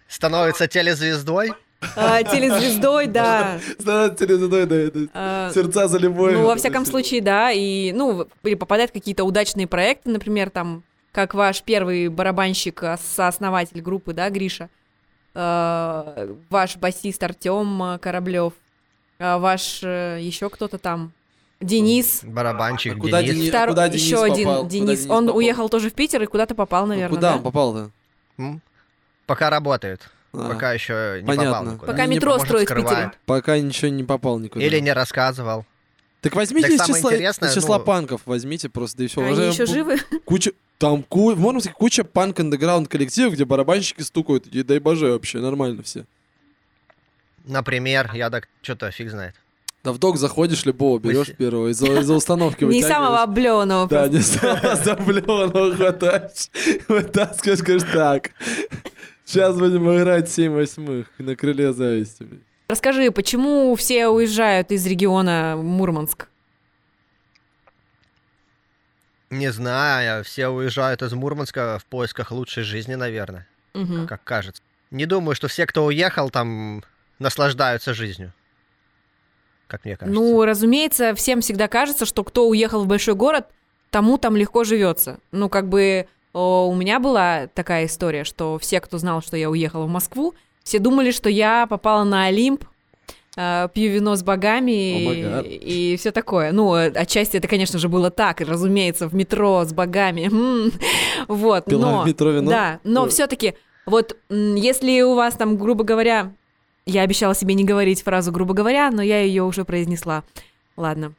становится 0.09 0.67
телезвездой. 0.69 1.53
А, 1.95 2.23
Телезвездой, 2.25 3.07
да. 3.07 3.61
Становится 3.79 4.27
телезвездой, 4.27 4.67
да, 4.67 4.75
это 4.77 5.09
А, 5.15 5.51
сердца 5.55 5.87
за 5.87 5.99
любовь. 5.99 6.33
Ну, 6.35 6.47
во 6.47 6.57
всяком 6.57 6.85
случае, 6.85 7.21
да, 7.21 7.53
и, 7.53 7.93
ну, 7.93 8.27
или 8.43 8.55
попадает 8.57 8.91
в 8.91 8.93
какие-то 8.93 9.23
удачные 9.25 9.69
проекты, 9.69 10.11
например, 10.11 10.51
там, 10.51 10.83
как 11.13 11.35
ваш 11.35 11.63
первый 11.63 12.09
барабанщик, 12.09 12.83
а, 12.83 12.99
сооснователь 12.99 13.81
группы, 13.81 14.13
да, 14.13 14.29
Гриша, 14.29 14.69
э, 15.35 16.35
ваш 16.51 16.77
басист 16.79 17.23
Артем 17.23 17.99
Кораблев, 18.01 18.55
ваш 19.21 19.83
еще 19.83 20.49
кто-то 20.51 20.79
там, 20.79 21.13
Денис, 21.61 22.21
Барабанщик, 22.23 22.94
А 22.97 23.01
куда 23.01 23.23
Денис. 23.23 23.37
Дени- 23.47 23.51
Втор- 23.51 23.68
куда 23.68 23.88
Денис 23.88 24.03
еще 24.05 24.14
попал? 24.16 24.33
один 24.33 24.47
Куда 24.49 24.68
Денис. 24.68 24.99
Денис 25.01 25.11
Он 25.11 25.27
попал? 25.27 25.37
уехал 25.38 25.68
тоже 25.68 25.90
в 25.90 25.94
Питер 25.94 26.23
и 26.23 26.27
куда-то 26.27 26.55
попал, 26.55 26.83
Ну, 26.83 26.88
наверное, 26.94 27.16
Куда 27.16 27.31
да? 27.31 27.37
он 27.37 27.42
попал-то? 27.42 27.90
М? 28.38 28.61
Пока 29.27 29.51
работает. 29.51 30.09
А, 30.33 30.51
Пока 30.51 30.73
еще 30.73 31.18
не 31.21 31.27
понятно. 31.27 31.51
попал 31.53 31.64
никуда. 31.75 31.92
Пока 31.92 32.07
Не- 32.07 32.14
метро 32.16 32.31
Может, 32.33 32.47
строит 32.47 32.68
в 32.68 32.71
скрывает. 32.71 32.97
Питере. 33.07 33.18
Пока 33.27 33.59
ничего 33.59 33.90
не 33.90 34.05
попал 34.05 34.38
никуда. 34.38 34.64
Или 34.64 34.79
не 34.79 34.92
рассказывал. 34.92 35.66
Так 36.21 36.35
возьмите 36.37 36.66
Так 36.68 36.75
из 36.75 36.79
самое 36.79 36.94
числа, 36.97 37.12
интересное, 37.14 37.49
из 37.51 37.55
числа 37.55 37.79
ну- 37.79 37.85
панков, 37.85 38.21
возьмите 38.25 38.68
просто, 38.68 38.99
да 38.99 39.05
и 39.05 39.07
все. 39.09 39.21
Они 39.25 39.47
еще 39.49 39.66
живы? 39.66 39.99
Куча, 40.25 40.53
там 40.79 41.03
ку... 41.03 41.33
в 41.33 41.38
Мурманске 41.40 41.73
куча 41.73 42.05
панк 42.05 42.38
андеграунд 42.40 42.88
коллективов, 42.88 43.35
где 43.35 43.44
барабанщики 43.44 44.03
стукают, 44.03 44.47
и 44.47 44.62
дай 44.62 44.79
боже 44.79 45.07
вообще, 45.12 45.38
нормально 45.38 45.83
все. 45.83 46.05
Например, 47.44 48.11
я 48.14 48.31
так 48.31 48.49
что-то 48.62 48.90
фиг 48.90 49.11
знает. 49.11 49.35
Да 49.85 49.93
в 49.93 49.99
док 49.99 50.17
заходишь, 50.17 50.64
любого 50.67 50.99
берешь 50.99 51.33
первого, 51.37 51.69
из-за 51.69 51.87
из-за 52.01 52.14
установки 52.14 52.64
Не 52.64 52.83
самого 52.83 53.23
обленого. 53.23 53.88
Да, 53.88 54.09
не 54.09 54.21
самого 54.21 54.75
заблеванного 54.85 55.75
хватаешь, 55.75 56.49
вытаскиваешь, 56.88 57.61
говоришь, 57.61 57.88
так, 57.93 58.31
сейчас 59.25 59.57
будем 59.57 59.88
играть 59.97 60.29
7 60.31 60.53
восьмых 60.53 61.07
на 61.19 61.37
крыле 61.37 61.73
зависти. 61.73 62.25
блин». 62.25 62.43
Расскажи, 62.69 63.11
почему 63.12 63.75
все 63.77 64.09
уезжают 64.09 64.73
из 64.73 64.85
региона 64.87 65.57
Мурманск? 65.57 66.29
Не 69.31 69.53
знаю, 69.53 70.25
все 70.25 70.49
уезжают 70.49 71.03
из 71.03 71.12
Мурманска 71.12 71.79
в 71.79 71.85
поисках 71.85 72.31
лучшей 72.33 72.62
жизни, 72.62 72.95
наверное, 72.95 73.47
Мгм. 73.75 74.07
как 74.07 74.25
кажется. 74.25 74.62
Не 74.91 75.05
думаю, 75.07 75.35
что 75.35 75.49
все, 75.49 75.67
кто 75.67 75.85
уехал, 75.85 76.31
там 76.31 76.83
наслаждаются 77.19 77.93
жизнью. 77.93 78.33
Как 79.69 79.85
мне 79.85 79.97
кажется. 79.97 80.21
Ну, 80.21 80.45
разумеется, 80.45 81.15
всем 81.15 81.41
всегда 81.41 81.69
кажется, 81.69 82.07
что 82.07 82.25
кто 82.25 82.49
уехал 82.49 82.83
в 82.83 82.87
большой 82.87 83.15
город, 83.15 83.47
тому 83.91 84.19
там 84.19 84.37
легко 84.37 84.65
живется. 84.65 85.19
Ну, 85.31 85.49
как 85.49 85.69
бы 85.69 86.09
о, 86.33 86.69
у 86.69 86.75
меня 86.75 86.99
была 86.99 87.49
такая 87.55 87.87
история, 87.87 88.25
что 88.25 88.59
все, 88.59 88.81
кто 88.81 88.99
знал, 88.99 89.23
что 89.23 89.37
я 89.37 89.51
уехала 89.51 89.85
в 89.85 89.89
Москву, 89.89 90.35
все 90.63 90.79
думали, 90.79 91.11
что 91.11 91.31
я 91.31 91.67
попала 91.67 92.05
на 92.05 92.27
Олимп, 92.27 92.65
э, 93.37 93.69
пью 93.73 93.91
вино 93.91 94.17
с 94.17 94.23
богами 94.23 94.71
Oh 94.71 95.49
и, 95.49 95.93
и 95.93 95.97
все 95.97 96.13
такое. 96.13 96.53
Ну, 96.53 96.73
отчасти 96.73 97.39
это, 97.39 97.49
конечно 97.49 97.79
же, 97.79 97.89
было 97.89 98.11
так, 98.11 98.41
разумеется, 98.41 99.09
в 99.09 99.15
метро 99.15 99.65
с 99.65 99.73
богами. 99.73 100.31
Вот, 101.29 101.65
Пила 101.65 101.91
но... 101.91 102.03
в 102.03 102.07
метро 102.07 102.31
вино? 102.31 102.51
Да, 102.51 102.81
но 102.85 103.09
все-таки, 103.09 103.55
вот 103.85 104.17
если 104.31 105.03
у 105.03 105.15
вас 105.15 105.35
там, 105.35 105.57
грубо 105.57 105.85
говоря, 105.85 106.33
я 106.90 107.03
обещала 107.03 107.35
себе 107.35 107.55
не 107.55 107.64
говорить 107.64 108.03
фразу 108.03 108.33
грубо 108.33 108.55
говоря, 108.55 108.90
но 108.90 109.03
я 109.03 109.20
ее 109.22 109.44
уже 109.44 109.64
произнесла. 109.64 110.24
Ладно. 110.77 111.12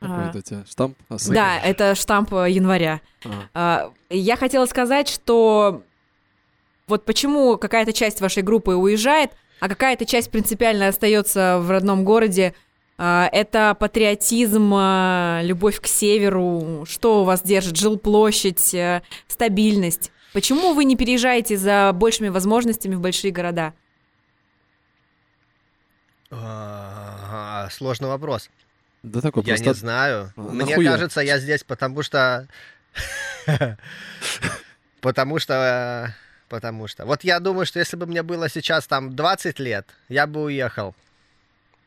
Какой 0.00 0.16
А, 0.16 0.28
это 0.30 0.38
у 0.38 0.42
тебя? 0.42 0.64
Штамп? 0.68 0.98
А, 1.08 1.16
Да, 1.28 1.58
это 1.58 1.94
штамп 1.94 2.34
э, 2.34 2.50
января. 2.50 3.00
а. 3.24 3.28
А, 3.54 3.92
Я 4.10 4.36
хотела 4.36 4.66
сказать, 4.66 5.08
что 5.08 5.82
вот 6.86 7.04
почему 7.04 7.56
какая-то 7.56 7.92
часть 7.92 8.20
вашей 8.20 8.42
группы 8.42 8.74
уезжает, 8.74 9.30
а 9.60 9.68
какая-то 9.68 10.04
часть 10.04 10.30
принципиально 10.30 10.88
остается 10.88 11.58
в 11.60 11.70
родном 11.70 12.04
городе. 12.04 12.54
Это 12.98 13.76
патриотизм, 13.80 14.72
любовь 15.46 15.80
к 15.80 15.86
северу. 15.86 16.84
Что 16.86 17.22
у 17.22 17.24
вас 17.24 17.42
держит? 17.42 17.76
Жилплощадь, 17.76 18.72
э, 18.74 19.02
стабильность. 19.26 20.12
Почему 20.32 20.74
вы 20.74 20.84
не 20.84 20.96
переезжаете 20.96 21.56
за 21.56 21.90
большими 21.94 22.28
возможностями 22.28 22.94
в 22.94 23.00
большие 23.00 23.32
города? 23.32 23.72
А, 26.30 27.68
Сложный 27.70 28.08
вопрос. 28.08 28.50
Да 29.02 29.20
такой 29.20 29.42
Я 29.44 29.54
просто... 29.54 29.68
не 29.68 29.74
знаю. 29.74 30.32
А, 30.36 30.40
Мне 30.40 30.64
нахуя? 30.64 30.92
кажется, 30.92 31.20
я 31.20 31.38
здесь, 31.38 31.62
потому 31.64 32.02
что... 32.02 32.48
Потому 35.00 35.38
что... 35.38 36.14
Потому 36.48 36.88
что... 36.88 37.04
Вот 37.04 37.24
я 37.24 37.40
думаю, 37.40 37.66
что 37.66 37.78
если 37.78 37.96
бы 37.96 38.06
мне 38.06 38.22
было 38.22 38.48
сейчас 38.48 38.86
там 38.86 39.14
20 39.14 39.58
лет, 39.58 39.86
я 40.08 40.26
бы 40.26 40.44
уехал. 40.44 40.94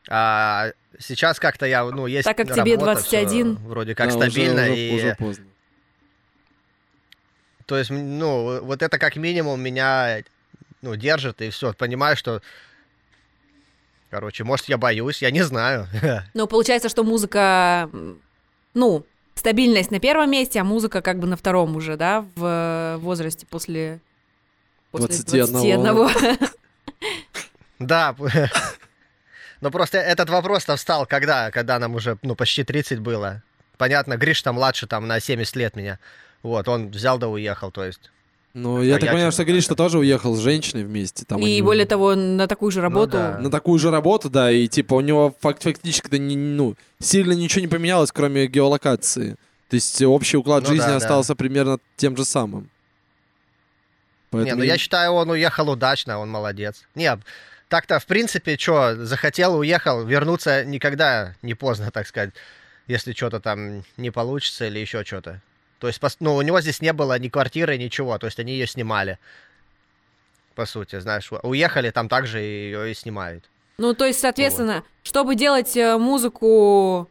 А 0.08 0.70
сейчас 0.98 1.38
как-то 1.40 1.66
я, 1.66 1.84
ну, 1.84 2.06
есть 2.06 2.24
Так 2.24 2.36
как 2.36 2.46
тебе 2.52 2.74
работа, 2.74 2.92
21. 2.94 3.56
всё 3.56 3.66
вроде 3.66 3.94
как 3.94 4.08
Да, 4.10 4.12
стабильно, 4.16 4.62
уже- 4.62 4.76
и 4.76 4.96
уже 4.96 5.16
поздно. 5.16 5.44
То 7.66 7.76
есть, 7.76 7.90
ну, 7.90 8.64
вот 8.64 8.82
это 8.82 8.98
как 8.98 9.16
минимум 9.16 9.60
меня, 9.60 10.22
ну, 10.80 10.96
держит, 10.96 11.42
и 11.42 11.50
все. 11.50 11.72
Понимаю, 11.74 12.16
что... 12.16 12.40
Короче, 14.10 14.44
может, 14.44 14.68
я 14.68 14.78
боюсь, 14.78 15.20
я 15.22 15.30
не 15.30 15.42
знаю. 15.42 15.86
Но 16.34 16.46
получается, 16.46 16.88
что 16.88 17.04
музыка, 17.04 17.90
ну, 18.74 19.04
стабильность 19.34 19.90
на 19.90 20.00
первом 20.00 20.30
месте, 20.30 20.60
а 20.60 20.64
музыка 20.64 21.02
как 21.02 21.18
бы 21.18 21.26
на 21.26 21.36
втором 21.36 21.76
уже, 21.76 21.96
да, 21.96 22.24
в 22.34 22.44
э, 22.44 22.96
возрасте 22.98 23.46
после... 23.46 24.00
после 24.90 25.08
21. 25.08 25.82
21. 25.82 26.38
Да. 27.78 28.14
Но 29.60 29.70
просто 29.70 29.98
этот 29.98 30.30
вопрос-то 30.30 30.76
встал, 30.76 31.06
когда? 31.06 31.50
Когда 31.50 31.78
нам 31.78 31.94
уже, 31.94 32.18
ну, 32.22 32.34
почти 32.34 32.64
30 32.64 33.00
было. 33.00 33.42
Понятно, 33.76 34.16
Гриш 34.16 34.42
там 34.42 34.56
младше, 34.56 34.86
там, 34.86 35.06
на 35.06 35.20
70 35.20 35.56
лет 35.56 35.76
меня. 35.76 35.98
Вот, 36.42 36.68
он 36.68 36.90
взял 36.90 37.18
да 37.18 37.28
уехал, 37.28 37.70
то 37.70 37.84
есть. 37.84 38.10
Ну, 38.62 38.82
я 38.82 38.96
А 38.96 38.98
так 38.98 39.06
я 39.06 39.12
понимаю, 39.12 39.32
что 39.32 39.44
Гриш 39.44 39.66
как-то- 39.66 39.84
тоже 39.84 39.98
уехал 39.98 40.34
с 40.34 40.40
женщиной 40.40 40.84
вместе. 40.84 41.24
Там 41.24 41.40
И 41.40 41.44
они 41.44 41.62
более 41.62 41.86
того, 41.86 42.14
на 42.14 42.46
такую 42.48 42.70
же 42.72 42.80
работу. 42.80 43.12
да. 43.12 43.38
на 43.38 43.50
такую 43.50 43.78
же 43.78 43.90
работу, 43.90 44.28
да, 44.30 44.50
и 44.50 44.66
типа 44.68 44.94
у 44.94 45.00
него 45.00 45.34
факт 45.40 45.62
фактически 45.62 46.16
не, 46.16 46.36
ну, 46.36 46.74
сильно 47.00 47.32
ничего 47.32 47.60
не 47.60 47.68
поменялось, 47.68 48.10
кроме 48.12 48.46
геолокации. 48.46 49.36
То 49.68 49.74
есть 49.74 50.02
общий 50.02 50.36
уклад 50.36 50.62
Ну 50.64 50.70
жизни 50.70 50.82
да, 50.86 50.90
да. 50.90 50.96
остался 50.96 51.34
примерно 51.34 51.78
тем 51.96 52.16
же 52.16 52.24
самым. 52.24 52.62
Не, 52.62 52.68
Поэтому 54.30 54.56
ну 54.58 54.64
я 54.64 54.76
считаю, 54.78 55.12
он 55.12 55.30
уехал 55.30 55.70
удачно, 55.70 56.18
он 56.18 56.28
молодец. 56.30 56.82
Не, 56.94 57.18
так-то, 57.68 57.98
в 57.98 58.06
принципе, 58.06 58.56
что, 58.58 58.96
захотел, 59.04 59.56
уехал, 59.58 60.04
вернуться 60.04 60.64
никогда 60.64 61.34
не 61.42 61.54
поздно, 61.54 61.90
так 61.90 62.06
сказать, 62.06 62.30
если 62.86 63.12
что-то 63.12 63.40
там 63.40 63.84
не 63.96 64.10
получится 64.10 64.66
или 64.66 64.78
еще 64.78 65.04
что-то. 65.04 65.40
То 65.78 65.86
есть, 65.86 66.00
ну, 66.20 66.34
у 66.34 66.42
него 66.42 66.60
здесь 66.60 66.80
не 66.80 66.92
было 66.92 67.18
ни 67.18 67.28
квартиры, 67.28 67.78
ничего, 67.78 68.18
то 68.18 68.26
есть 68.26 68.38
они 68.40 68.52
ее 68.52 68.66
снимали. 68.66 69.18
По 70.54 70.66
сути, 70.66 70.98
знаешь, 70.98 71.30
уехали, 71.42 71.90
там 71.90 72.08
также 72.08 72.40
ее 72.40 72.90
и 72.90 72.94
снимают. 72.94 73.44
Ну, 73.78 73.94
то 73.94 74.04
есть, 74.04 74.18
соответственно, 74.18 74.82
чтобы 75.04 75.36
делать 75.36 75.76
э, 75.76 75.96
музыку 75.98 77.08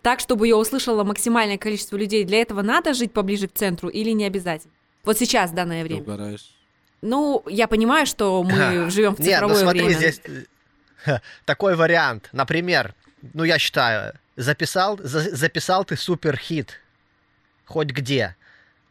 так, 0.00 0.20
чтобы 0.20 0.46
ее 0.46 0.56
услышало 0.56 1.04
максимальное 1.04 1.58
количество 1.58 1.96
людей, 1.96 2.24
для 2.24 2.40
этого 2.40 2.62
надо 2.62 2.94
жить 2.94 3.12
поближе 3.12 3.48
к 3.48 3.52
центру 3.52 3.88
или 3.90 4.10
не 4.10 4.24
обязательно? 4.24 4.72
Вот 5.04 5.18
сейчас, 5.18 5.50
в 5.50 5.54
данное 5.54 5.82
ты 5.82 5.88
время. 5.88 6.02
угораешь. 6.02 6.54
Ну, 7.02 7.42
я 7.46 7.68
понимаю, 7.68 8.06
что 8.06 8.42
мы 8.42 8.90
живем 8.90 9.14
в 9.14 9.18
Нет, 9.20 9.42
ну 9.42 9.48
цифровое 9.48 9.56
смотри, 9.62 9.82
время. 9.84 9.98
здесь 9.98 10.20
э, 11.04 11.18
такой 11.44 11.76
вариант. 11.76 12.30
Например, 12.32 12.94
ну 13.34 13.44
я 13.44 13.58
считаю, 13.58 14.14
записал, 14.36 14.98
за- 15.02 15.36
записал 15.36 15.84
ты 15.84 15.96
супер 15.98 16.36
хит, 16.38 16.80
хоть 17.66 17.88
где, 17.88 18.36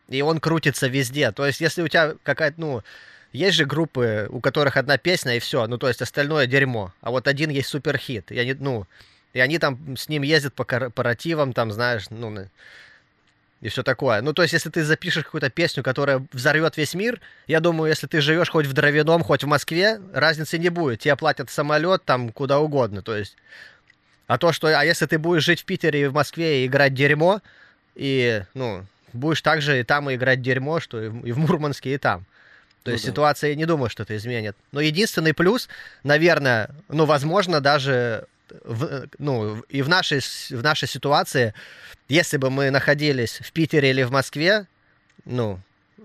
и 0.08 0.22
он 0.22 0.40
крутится 0.40 0.88
везде. 0.88 1.32
То 1.32 1.46
есть, 1.46 1.62
если 1.62 1.82
у 1.82 1.88
тебя 1.88 2.14
какая-то, 2.24 2.60
ну, 2.62 2.84
есть 3.32 3.56
же 3.56 3.66
группы, 3.66 4.28
у 4.30 4.40
которых 4.40 4.78
одна 4.78 4.98
песня 4.98 5.36
и 5.36 5.40
все, 5.40 5.68
ну 5.68 5.78
то 5.78 5.88
есть 5.88 6.02
остальное 6.02 6.48
дерьмо, 6.48 6.94
а 7.02 7.12
вот 7.12 7.28
один 7.28 7.50
есть 7.50 7.68
супер 7.68 7.98
хит, 7.98 8.32
и 8.32 8.40
они, 8.40 8.54
ну, 8.54 8.86
и 9.34 9.40
они 9.40 9.60
там 9.60 9.98
с 9.98 10.08
ним 10.08 10.22
ездят 10.22 10.54
по 10.54 10.64
корпоративам, 10.64 11.52
там, 11.52 11.72
знаешь, 11.72 12.06
ну, 12.10 12.48
и 13.62 13.70
все 13.70 13.84
такое. 13.84 14.22
Ну, 14.22 14.32
то 14.32 14.44
есть, 14.44 14.54
если 14.54 14.70
ты 14.70 14.84
запишешь 14.84 15.24
какую-то 15.24 15.50
песню, 15.50 15.82
которая 15.82 16.26
взорвет 16.32 16.78
весь 16.78 16.94
мир, 16.94 17.20
я 17.48 17.60
думаю, 17.60 17.90
если 17.90 18.06
ты 18.06 18.22
живешь 18.22 18.50
хоть 18.50 18.68
в 18.68 18.74
Дровяном, 18.74 19.24
хоть 19.24 19.44
в 19.44 19.48
Москве, 19.48 20.00
разницы 20.14 20.60
не 20.60 20.70
будет. 20.70 21.00
Тебе 21.00 21.16
платят 21.16 21.50
самолет 21.50 22.04
там 22.06 22.30
куда 22.30 22.60
угодно. 22.60 23.02
То 23.02 23.16
есть. 23.16 23.36
А 24.28 24.38
то, 24.38 24.52
что. 24.52 24.68
А 24.68 24.86
если 24.86 25.08
ты 25.08 25.18
будешь 25.18 25.44
жить 25.44 25.62
в 25.62 25.66
Питере 25.66 26.04
и 26.04 26.06
в 26.06 26.14
Москве 26.14 26.64
и 26.64 26.68
играть 26.68 26.94
дерьмо, 26.94 27.42
и, 27.96 28.44
ну, 28.54 28.86
будешь 29.14 29.42
также 29.42 29.80
и 29.80 29.84
там 29.84 30.10
и 30.10 30.16
играть 30.16 30.42
дерьмо, 30.42 30.80
что 30.80 31.02
и 31.02 31.08
в, 31.08 31.26
и 31.26 31.32
в 31.32 31.38
Мурманске, 31.38 31.94
и 31.94 31.98
там. 31.98 32.26
То 32.84 32.92
Ну 32.92 32.94
есть 32.94 33.06
да. 33.06 33.12
ситуация, 33.12 33.50
я 33.52 33.56
не 33.56 33.66
думаю, 33.66 33.90
что 33.90 34.04
это 34.04 34.16
изменит. 34.16 34.56
Но 34.72 34.80
единственный 34.82 35.34
плюс, 35.34 35.68
наверное, 36.04 36.70
ну, 36.90 37.06
возможно, 37.06 37.60
даже 37.62 38.26
в, 38.64 39.08
ну, 39.18 39.62
и 39.70 39.82
в 39.82 39.90
нашей, 39.90 40.20
в 40.20 40.62
нашей 40.62 40.88
ситуации, 40.88 41.54
если 42.10 42.38
бы 42.38 42.50
мы 42.52 42.70
находились 42.70 43.40
в 43.44 43.52
Питере 43.52 43.90
или 43.90 44.04
в 44.04 44.12
Москве, 44.12 44.68
ну, 45.26 45.60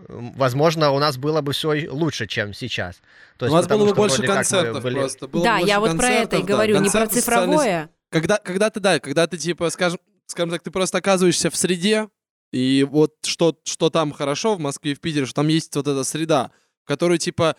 возможно, 0.09 0.91
у 0.93 0.99
нас 0.99 1.19
было 1.19 1.43
бы 1.43 1.53
все 1.53 1.87
лучше, 1.91 2.27
чем 2.27 2.55
сейчас. 2.55 3.01
То 3.37 3.47
У 3.47 3.51
вас 3.51 3.65
потому 3.67 3.85
было 3.85 3.91
бы 3.91 3.97
больше 3.97 4.23
концертов 4.23 4.83
были- 4.83 4.95
просто. 4.95 5.29
было 5.29 5.45
да, 5.45 5.59
я 5.59 5.81
вот 5.81 5.97
про 5.99 6.07
это 6.09 6.37
и 6.37 6.41
концертов, 6.41 6.47
да. 6.47 6.55
говорю, 6.55 6.81
не 6.81 6.91
про 6.91 7.07
цифровое. 7.07 7.91
Когда, 8.11 8.39
когда 8.39 8.71
ты, 8.71 8.81
да, 8.81 8.99
когда 9.01 9.27
ты, 9.27 9.37
типа, 9.37 9.69
скажем, 9.71 9.99
скажем 10.31 10.51
так, 10.51 10.63
ты 10.63 10.71
просто 10.71 10.99
оказываешься 10.99 11.51
в 11.51 11.57
среде, 11.57 12.09
и 12.53 12.87
вот 12.89 13.15
что, 13.25 13.57
что 13.65 13.91
там 13.91 14.13
хорошо 14.13 14.55
в 14.55 14.61
Москве 14.61 14.93
и 14.93 14.95
в 14.95 15.01
Питере, 15.01 15.27
что 15.27 15.35
там 15.35 15.49
есть 15.49 15.75
вот 15.77 15.87
эта 15.87 16.03
среда, 16.05 16.51
в 16.85 16.89
которую, 16.89 17.19
типа, 17.19 17.57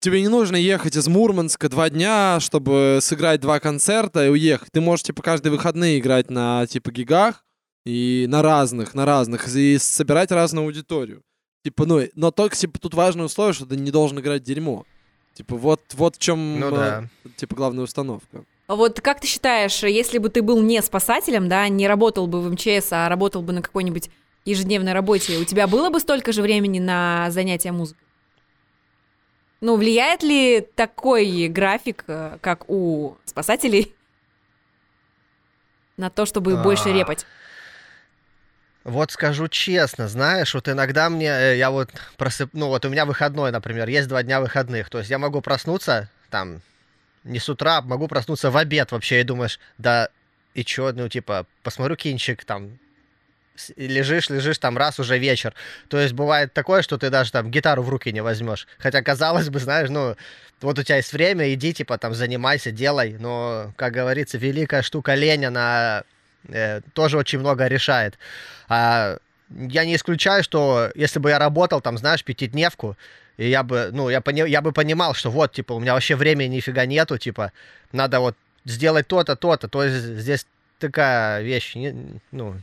тебе 0.00 0.22
не 0.22 0.28
нужно 0.28 0.56
ехать 0.56 0.96
из 0.96 1.06
Мурманска 1.08 1.68
два 1.68 1.90
дня, 1.90 2.38
чтобы 2.40 2.98
сыграть 3.02 3.40
два 3.40 3.60
концерта 3.60 4.26
и 4.26 4.30
уехать. 4.30 4.70
Ты 4.72 4.80
можешь, 4.80 5.04
типа, 5.04 5.22
каждые 5.22 5.52
выходные 5.52 5.98
играть 5.98 6.30
на, 6.30 6.66
типа, 6.66 6.90
гигах 6.90 7.44
и 7.84 8.26
на 8.28 8.42
разных, 8.42 8.94
на 8.94 9.04
разных, 9.04 9.48
и 9.54 9.78
собирать 9.78 10.30
разную 10.30 10.64
аудиторию. 10.64 11.22
Типа, 11.64 11.84
ну, 11.84 12.02
но 12.14 12.30
только, 12.30 12.56
типа, 12.56 12.78
тут 12.78 12.94
важное 12.94 13.26
условие, 13.26 13.52
что 13.52 13.66
ты 13.66 13.76
не 13.76 13.90
должен 13.90 14.18
играть 14.18 14.42
дерьмо. 14.42 14.86
Типа, 15.34 15.56
вот, 15.56 15.80
вот 15.92 16.16
в 16.16 16.18
чем, 16.18 16.58
Ну 16.58 16.70
да. 16.70 17.08
типа, 17.36 17.54
главная 17.54 17.84
установка. 17.84 18.44
Вот 18.76 19.00
как 19.00 19.18
ты 19.18 19.26
считаешь, 19.26 19.82
если 19.82 20.18
бы 20.18 20.28
ты 20.28 20.42
был 20.42 20.62
не 20.62 20.80
спасателем, 20.80 21.48
да, 21.48 21.66
не 21.68 21.88
работал 21.88 22.28
бы 22.28 22.40
в 22.40 22.52
МЧС, 22.52 22.92
а 22.92 23.08
работал 23.08 23.42
бы 23.42 23.52
на 23.52 23.62
какой-нибудь 23.62 24.10
ежедневной 24.44 24.92
работе, 24.92 25.38
у 25.38 25.44
тебя 25.44 25.66
было 25.66 25.90
бы 25.90 25.98
столько 25.98 26.30
же 26.30 26.40
времени 26.40 26.78
на 26.78 27.32
занятия 27.32 27.72
музыкой? 27.72 28.06
Ну, 29.60 29.76
влияет 29.76 30.22
ли 30.22 30.60
такой 30.60 31.48
график, 31.48 32.04
э, 32.06 32.38
как 32.40 32.70
у 32.70 33.16
спасателей, 33.24 33.92
на 35.96 36.08
то, 36.08 36.24
чтобы 36.24 36.56
больше 36.56 36.90
А. 36.90 36.92
репать? 36.92 37.26
Вот 38.84 39.10
скажу 39.10 39.48
честно, 39.48 40.06
знаешь, 40.06 40.54
вот 40.54 40.68
иногда 40.68 41.10
мне, 41.10 41.26
э, 41.26 41.56
я 41.56 41.72
вот 41.72 41.90
просып... 42.16 42.50
ну 42.52 42.68
вот 42.68 42.84
у 42.84 42.88
меня 42.88 43.04
выходной, 43.04 43.50
например, 43.50 43.88
есть 43.88 44.06
два 44.06 44.22
дня 44.22 44.40
выходных, 44.40 44.90
то 44.90 44.98
есть 44.98 45.10
я 45.10 45.18
могу 45.18 45.40
проснуться 45.40 46.08
там 46.30 46.62
не 47.24 47.38
с 47.38 47.48
утра, 47.48 47.82
могу 47.82 48.08
проснуться 48.08 48.50
в 48.50 48.56
обед 48.56 48.92
вообще, 48.92 49.20
и 49.20 49.24
думаешь, 49.24 49.58
да 49.78 50.08
и 50.54 50.64
чё, 50.64 50.92
ну 50.92 51.08
типа, 51.08 51.46
посмотрю 51.62 51.96
кинчик 51.96 52.44
там, 52.44 52.78
лежишь, 53.76 54.30
лежишь 54.30 54.58
там 54.58 54.78
раз 54.78 54.98
уже 54.98 55.18
вечер. 55.18 55.54
То 55.88 55.98
есть 55.98 56.14
бывает 56.14 56.52
такое, 56.52 56.82
что 56.82 56.98
ты 56.98 57.10
даже 57.10 57.32
там 57.32 57.50
гитару 57.50 57.82
в 57.82 57.88
руки 57.88 58.12
не 58.12 58.22
возьмешь. 58.22 58.66
Хотя 58.78 59.02
казалось 59.02 59.48
бы, 59.48 59.58
знаешь, 59.58 59.90
ну 59.90 60.16
вот 60.60 60.78
у 60.78 60.82
тебя 60.82 60.96
есть 60.96 61.12
время, 61.12 61.52
иди 61.52 61.72
типа 61.72 61.98
там 61.98 62.14
занимайся, 62.14 62.70
делай. 62.70 63.16
Но, 63.18 63.72
как 63.76 63.92
говорится, 63.92 64.38
великая 64.38 64.82
штука 64.82 65.14
лень, 65.14 65.46
она 65.46 66.04
э, 66.48 66.80
тоже 66.94 67.18
очень 67.18 67.38
много 67.38 67.66
решает. 67.66 68.18
А 68.68 69.18
я 69.50 69.84
не 69.84 69.96
исключаю, 69.96 70.42
что 70.42 70.90
если 70.94 71.18
бы 71.18 71.30
я 71.30 71.38
работал 71.38 71.80
там, 71.80 71.98
знаешь, 71.98 72.24
пятидневку, 72.24 72.96
и 73.36 73.48
я 73.48 73.62
бы, 73.62 73.90
ну, 73.92 74.10
я, 74.10 74.20
пони- 74.20 74.48
я 74.48 74.60
бы 74.60 74.72
понимал, 74.72 75.14
что 75.14 75.30
вот, 75.30 75.52
типа, 75.52 75.72
у 75.72 75.80
меня 75.80 75.94
вообще 75.94 76.14
времени 76.14 76.56
нифига 76.56 76.86
нету, 76.86 77.18
типа, 77.18 77.52
надо 77.92 78.20
вот 78.20 78.36
сделать 78.64 79.08
то-то, 79.08 79.36
то-то. 79.36 79.68
То 79.68 79.84
есть 79.84 79.96
здесь 79.96 80.46
такая 80.78 81.42
вещь, 81.42 81.74
не- 81.74 82.20
ну, 82.32 82.56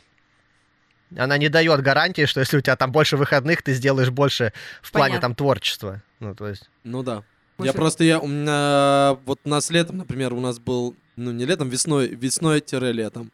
она 1.17 1.37
не 1.37 1.49
дает 1.49 1.81
гарантии, 1.81 2.25
что 2.25 2.41
если 2.41 2.57
у 2.57 2.61
тебя 2.61 2.75
там 2.75 2.91
больше 2.91 3.17
выходных, 3.17 3.61
ты 3.63 3.73
сделаешь 3.73 4.09
больше 4.09 4.53
в 4.81 4.91
плане 4.91 5.13
Понятно. 5.13 5.21
там 5.29 5.35
творчества. 5.35 6.01
Ну, 6.19 6.35
то 6.35 6.47
есть... 6.47 6.69
Ну 6.83 7.03
да. 7.03 7.23
Я 7.59 7.73
просто, 7.73 8.03
я, 8.03 8.19
у 8.19 8.27
меня, 8.27 9.17
вот 9.25 9.39
у 9.43 9.49
нас 9.49 9.71
летом, 9.71 9.97
например, 9.97 10.33
у 10.33 10.39
нас 10.39 10.59
был, 10.59 10.95
ну 11.15 11.31
не 11.31 11.45
летом, 11.45 11.69
весной, 11.69 12.07
весной-летом, 12.09 13.31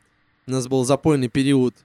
у 0.47 0.51
нас 0.51 0.67
был 0.67 0.85
запойный 0.85 1.27
период, 1.27 1.75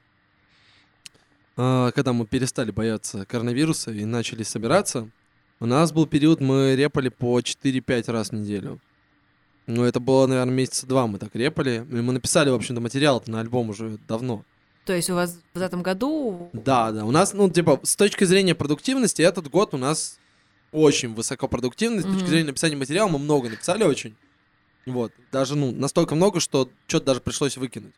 когда 1.59 2.13
мы 2.13 2.25
перестали 2.25 2.71
бояться 2.71 3.27
коронавируса 3.27 3.91
и 3.91 4.05
начали 4.05 4.45
собираться. 4.45 5.11
У 5.59 5.67
нас 5.67 5.91
был 5.91 6.07
период, 6.07 6.41
мы 6.41 6.77
репали 6.77 7.09
по 7.09 7.41
4-5 7.41 8.13
раз 8.13 8.29
в 8.31 8.33
неделю. 8.35 8.79
Ну, 9.67 9.83
это 9.83 9.99
было, 9.99 10.29
наверное, 10.29 10.55
месяца 10.55 10.87
два 10.87 11.09
мы 11.09 11.19
так 11.19 11.35
репали. 11.35 11.85
И 11.91 11.95
мы 11.97 12.13
написали, 12.13 12.49
в 12.51 12.55
общем-то, 12.55 12.81
материал 12.81 13.21
на 13.27 13.41
альбом 13.41 13.71
уже 13.71 13.99
давно. 14.07 14.45
То 14.85 14.93
есть 14.93 15.11
у 15.11 15.15
вас 15.15 15.41
в 15.53 15.61
этом 15.61 15.83
году... 15.83 16.49
Да, 16.53 16.93
да. 16.93 17.05
У 17.05 17.11
нас, 17.11 17.35
ну, 17.35 17.51
типа, 17.51 17.81
с 17.83 17.97
точки 17.97 18.23
зрения 18.23 18.55
продуктивности, 18.55 19.21
этот 19.21 19.51
год 19.51 19.75
у 19.75 19.79
нас 19.79 20.21
очень 20.71 21.13
высокопродуктивный. 21.13 22.03
С 22.03 22.05
точки 22.05 22.19
Мгм. 22.21 22.27
зрения 22.29 22.47
написания 22.47 22.77
материала 22.77 23.09
мы 23.09 23.19
много 23.19 23.51
написали 23.51 23.83
очень. 23.83 24.15
Вот. 24.87 25.13
Даже, 25.33 25.57
ну, 25.57 25.73
настолько 25.73 26.15
много, 26.15 26.39
что 26.39 26.71
что-то 26.87 27.07
даже 27.07 27.21
пришлось 27.21 27.57
выкинуть. 27.57 27.95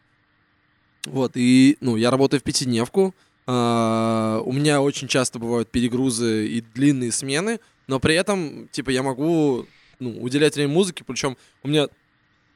Вот. 1.05 1.33
И, 1.35 1.77
ну, 1.81 1.97
я 1.97 2.11
работаю 2.11 2.41
в 2.41 2.43
пятидневку. 2.43 3.15
А, 3.53 4.41
у 4.45 4.53
меня 4.53 4.81
очень 4.81 5.09
часто 5.09 5.41
бывают 5.41 5.69
перегрузы 5.71 6.47
и 6.47 6.61
длинные 6.61 7.11
смены, 7.11 7.59
но 7.89 7.99
при 7.99 8.15
этом, 8.15 8.69
типа, 8.69 8.91
я 8.91 9.03
могу, 9.03 9.67
ну, 9.99 10.23
уделять 10.23 10.55
время 10.55 10.73
музыке, 10.73 11.03
причем 11.05 11.37
у 11.65 11.69
меня, 11.69 11.89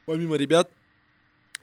помимо 0.06 0.36
ребят, 0.36 0.70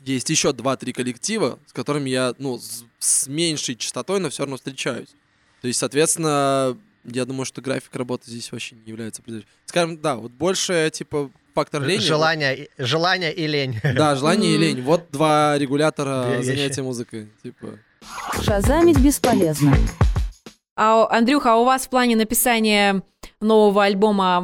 есть 0.04 0.30
еще 0.30 0.50
2-3 0.50 0.91
коллектива, 0.91 1.60
с 1.65 1.72
которыми 1.72 2.10
я, 2.10 2.34
ну, 2.39 2.58
с, 2.60 2.84
с 3.00 3.28
меньшей 3.28 3.78
частотой, 3.78 4.20
но 4.20 4.30
все 4.30 4.44
равно 4.44 4.58
встречаюсь. 4.58 5.10
То 5.62 5.67
есть, 5.70 5.80
соответственно, 5.80 6.78
я 7.06 7.24
думаю, 7.26 7.46
что 7.46 7.62
график 7.62 7.96
работы 7.96 8.30
здесь 8.30 8.52
вообще 8.52 8.76
не 8.76 8.89
является. 8.89 9.24
Скажем, 9.65 10.02
да, 10.02 10.15
вот 10.17 10.32
больше, 10.34 10.89
типа, 10.91 11.32
фактор 11.54 11.84
лени. 11.84 12.02
Желание, 12.02 12.65
и- 12.65 12.70
желание 12.78 13.34
и 13.34 13.48
лень. 13.48 13.80
Да, 13.96 14.15
желание 14.17 14.56
и 14.56 14.58
лень. 14.58 14.82
Вот 14.82 15.06
два 15.12 15.58
регулятора 15.58 16.41
занятия 16.41 16.82
музыкой. 16.82 17.30
Типа. 17.44 17.80
Шазамить 18.41 18.99
бесполезно. 18.99 19.75
А, 20.75 21.07
Андрюха, 21.09 21.53
а 21.53 21.55
у 21.57 21.65
вас 21.65 21.85
в 21.85 21.89
плане 21.89 22.15
написания 22.15 23.03
нового 23.39 23.83
альбома 23.83 24.41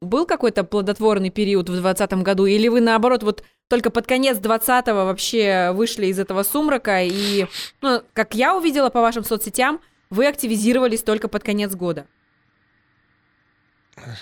был 0.00 0.26
какой-то 0.26 0.64
плодотворный 0.64 1.30
период 1.30 1.68
в 1.68 1.72
2020 1.72 2.12
году? 2.22 2.46
Или 2.46 2.68
вы, 2.68 2.80
наоборот, 2.80 3.22
вот 3.22 3.42
только 3.68 3.90
под 3.90 4.06
конец 4.06 4.38
20-го 4.38 5.06
вообще 5.06 5.72
вышли 5.72 6.06
из 6.06 6.18
этого 6.18 6.42
сумрака? 6.42 7.02
И, 7.02 7.46
ну, 7.80 8.02
как 8.12 8.34
я 8.34 8.56
увидела 8.56 8.90
по 8.90 9.00
вашим 9.00 9.24
соцсетям, 9.24 9.80
вы 10.10 10.26
активизировались 10.26 11.02
только 11.02 11.28
под 11.28 11.42
конец 11.42 11.74
года. 11.74 12.06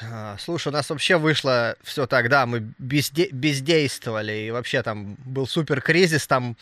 А, 0.03 0.37
Слушай, 0.39 0.69
у 0.69 0.73
нас 0.73 0.91
вообще 0.91 1.17
вышло 1.17 1.75
все 1.83 2.07
так, 2.07 2.29
да, 2.29 2.47
мы 2.47 2.73
безде- 2.79 3.31
бездействовали, 3.33 4.33
и 4.47 4.51
вообще 4.51 4.83
там 4.83 5.17
был 5.25 5.47
супер 5.47 5.81
кризис, 5.81 6.27
там, 6.27 6.57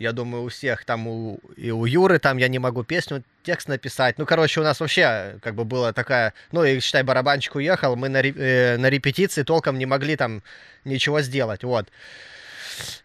я 0.00 0.12
думаю, 0.12 0.44
у 0.44 0.48
всех, 0.48 0.84
там 0.86 1.06
у, 1.06 1.38
и 1.56 1.70
у 1.70 1.84
Юры, 1.84 2.18
там 2.18 2.38
я 2.38 2.48
не 2.48 2.58
могу 2.58 2.82
песню, 2.84 3.22
текст 3.42 3.68
написать, 3.68 4.16
ну, 4.18 4.24
короче, 4.24 4.60
у 4.60 4.64
нас 4.64 4.80
вообще 4.80 5.38
как 5.42 5.54
бы 5.54 5.64
была 5.64 5.92
такая, 5.92 6.32
ну, 6.52 6.64
и 6.64 6.80
считай, 6.80 7.02
барабанщик 7.02 7.54
уехал, 7.54 7.96
мы 7.96 8.08
на, 8.08 8.22
э, 8.22 8.78
на 8.78 8.88
репетиции 8.88 9.42
толком 9.42 9.78
не 9.78 9.84
могли 9.84 10.16
там 10.16 10.42
ничего 10.86 11.20
сделать, 11.20 11.64
вот. 11.64 11.88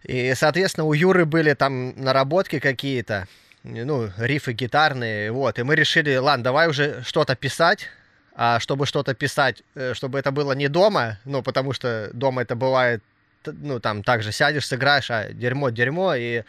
И, 0.04 0.34
соответственно, 0.36 0.86
у 0.86 0.94
Юры 0.94 1.26
были 1.26 1.54
там 1.54 1.94
наработки 2.02 2.60
какие-то, 2.60 3.28
ну, 3.64 4.10
рифы 4.18 4.54
гитарные, 4.54 5.34
вот, 5.34 5.60
и 5.60 5.64
мы 5.64 5.76
решили, 5.76 6.16
ладно, 6.16 6.46
давай 6.46 6.70
уже 6.70 7.04
что-то 7.06 7.36
писать, 7.36 7.90
а 8.36 8.62
чтобы 8.62 8.86
что-то 8.86 9.14
писать, 9.14 9.64
э, 9.76 9.94
чтобы 9.94 10.18
это 10.18 10.32
было 10.32 10.54
не 10.54 10.70
дома, 10.70 11.20
ну, 11.26 11.44
потому 11.44 11.74
что 11.74 12.10
дома 12.14 12.44
это 12.44 12.56
бывает, 12.56 13.04
ну, 13.46 13.82
там, 13.82 14.02
также 14.02 14.32
сядешь, 14.32 14.66
сыграешь, 14.66 15.12
а 15.12 15.34
дерьмо, 15.34 15.72
дерьмо, 15.72 16.16
и 16.16 16.44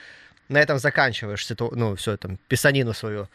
на 0.49 0.59
этом 0.59 0.79
заканчиваешь, 0.79 1.45
ситу- 1.45 1.75
ну, 1.75 1.95
все, 1.97 2.17
там, 2.17 2.39
писанину 2.49 2.93
свою. 2.95 3.29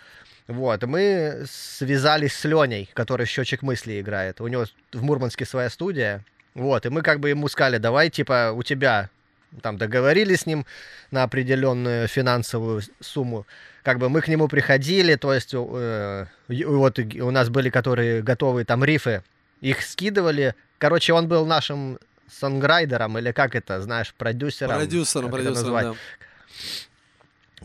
Вот, 0.48 0.84
мы 0.84 1.46
связались 1.50 2.36
с 2.36 2.44
Леней, 2.46 2.90
который 2.94 3.26
счетчик 3.26 3.62
мысли 3.62 4.02
играет. 4.02 4.42
У 4.42 4.48
него 4.48 4.66
в 4.92 5.04
Мурманске 5.04 5.46
своя 5.46 5.70
студия. 5.70 6.24
Вот, 6.54 6.86
и 6.86 6.90
мы 6.90 7.02
как 7.02 7.20
бы 7.20 7.30
ему 7.30 7.48
сказали, 7.48 7.78
давай, 7.78 8.10
типа, 8.10 8.52
у 8.54 8.64
тебя 8.64 9.10
там 9.62 9.78
договорились 9.78 10.42
с 10.42 10.46
ним 10.46 10.66
на 11.12 11.24
определенную 11.24 12.08
финансовую 12.08 12.82
сумму. 13.00 13.46
Как 13.84 14.00
бы 14.00 14.10
мы 14.10 14.22
к 14.22 14.28
нему 14.28 14.48
приходили, 14.48 15.16
то 15.16 15.34
есть 15.34 15.54
э, 15.54 16.26
вот 16.48 17.00
у 17.00 17.32
нас 17.32 17.50
были, 17.50 17.70
которые 17.70 18.22
готовые 18.22 18.66
там 18.66 18.84
рифы, 18.84 19.24
их 19.62 19.82
скидывали. 19.82 20.56
Короче, 20.78 21.14
он 21.14 21.28
был 21.28 21.46
нашим 21.46 22.00
сонграйдером, 22.30 23.18
или 23.18 23.32
как 23.32 23.56
это, 23.56 23.82
знаешь, 23.82 24.14
продюсером. 24.14 24.76
Продюсером, 24.76 25.32
продюсером, 25.32 25.74
да. 25.82 25.96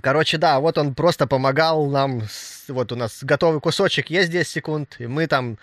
Короче, 0.01 0.39
да, 0.39 0.61
вот 0.61 0.79
он 0.79 0.95
просто 0.95 1.27
помогал 1.27 1.87
нам. 1.87 2.23
Вот 2.69 2.93
у 2.93 2.97
нас 2.97 3.23
готовый 3.23 3.61
кусочек 3.61 4.11
есть 4.11 4.31
10 4.31 4.49
секунд, 4.49 4.97
и 4.99 5.07
мы 5.07 5.27
там 5.27 5.59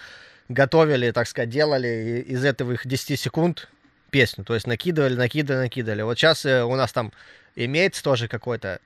готовили, 0.49 1.11
так 1.11 1.27
сказать, 1.27 1.49
делали 1.49 2.23
из 2.27 2.43
этого 2.43 2.73
их 2.73 2.85
10 2.85 3.19
секунд 3.19 3.69
песню. 4.09 4.43
То 4.43 4.53
есть 4.53 4.67
накидывали, 4.67 5.15
накидывали, 5.15 5.63
накидывали. 5.63 6.01
Вот 6.01 6.17
сейчас 6.17 6.45
у 6.45 6.75
нас 6.75 6.91
там 6.91 7.13
имеется 7.55 8.03
тоже 8.03 8.27
какой-то 8.27 8.79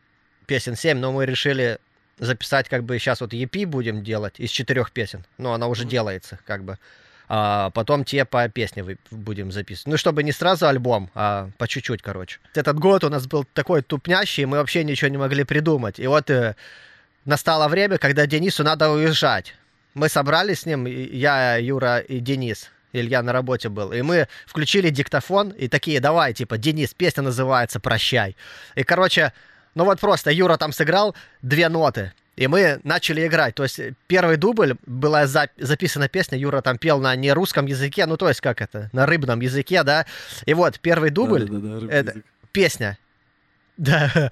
песен 0.45 0.75
7, 0.75 0.97
но 0.97 1.11
мы 1.11 1.25
решили 1.25 1.79
записать 2.19 2.67
как 2.69 2.83
бы 2.83 2.97
сейчас 2.99 3.21
вот 3.21 3.33
EP 3.33 3.65
будем 3.65 4.03
делать 4.03 4.39
из 4.39 4.49
четырех 4.49 4.91
песен. 4.91 5.25
Ну, 5.37 5.51
она 5.53 5.67
уже 5.67 5.85
делается 5.85 6.39
как 6.45 6.63
бы. 6.63 6.77
А 7.29 7.71
потом 7.71 8.05
те 8.05 8.23
по 8.23 8.47
песне 8.47 8.97
будем 9.11 9.51
записывать. 9.51 9.87
Ну, 9.87 9.97
чтобы 9.97 10.23
не 10.23 10.31
сразу 10.31 10.67
альбом, 10.67 11.09
а 11.13 11.49
по 11.57 11.67
чуть-чуть, 11.67 12.01
короче. 12.01 12.39
Этот 12.53 12.79
год 12.79 13.03
у 13.03 13.09
нас 13.09 13.27
был 13.27 13.43
такой 13.53 13.81
тупнящий, 13.81 14.45
мы 14.45 14.57
вообще 14.57 14.83
ничего 14.83 15.09
не 15.09 15.17
могли 15.17 15.43
придумать. 15.43 15.99
И 15.99 16.07
вот 16.07 16.29
э, 16.29 16.55
настало 17.25 17.67
время, 17.67 17.97
когда 17.97 18.25
Денису 18.25 18.63
надо 18.63 18.89
уезжать. 18.89 19.55
Мы 19.93 20.07
собрались 20.09 20.61
с 20.61 20.65
ним, 20.65 20.85
я, 20.85 21.57
Юра 21.57 21.99
и 21.99 22.19
Денис. 22.19 22.69
Илья 22.93 23.21
на 23.21 23.33
работе 23.33 23.67
был. 23.67 23.91
И 23.91 24.01
мы 24.01 24.27
включили 24.45 24.89
диктофон 24.89 25.49
и 25.49 25.67
такие, 25.67 25.99
давай, 25.99 26.33
типа, 26.33 26.57
Денис, 26.57 26.93
песня 26.93 27.23
называется 27.23 27.79
«Прощай». 27.81 28.35
И, 28.75 28.83
короче, 28.83 29.33
ну 29.75 29.83
вот 29.85 29.99
просто 29.99 30.31
Юра 30.31 30.57
там 30.57 30.71
сыграл 30.71 31.15
две 31.41 31.69
ноты, 31.69 32.13
и 32.37 32.47
мы 32.47 32.79
начали 32.83 33.27
играть. 33.27 33.55
То 33.55 33.63
есть 33.63 33.79
первый 34.07 34.37
дубль 34.37 34.75
была 34.85 35.25
зап- 35.25 35.49
записана 35.57 36.07
песня, 36.07 36.37
Юра 36.37 36.61
там 36.61 36.77
пел 36.77 36.99
на 36.99 37.15
нерусском 37.15 37.65
языке, 37.65 38.05
ну 38.05 38.15
то 38.15 38.29
есть 38.29 38.39
как 38.41 38.61
это, 38.61 38.89
на 38.93 39.05
рыбном 39.05 39.41
языке, 39.41 39.83
да. 39.83 40.05
И 40.45 40.53
вот 40.53 40.79
первый 40.79 41.09
дубль, 41.09 41.43
это- 41.91 42.11
язык. 42.11 42.25
песня. 42.53 42.97
Да, 43.77 44.31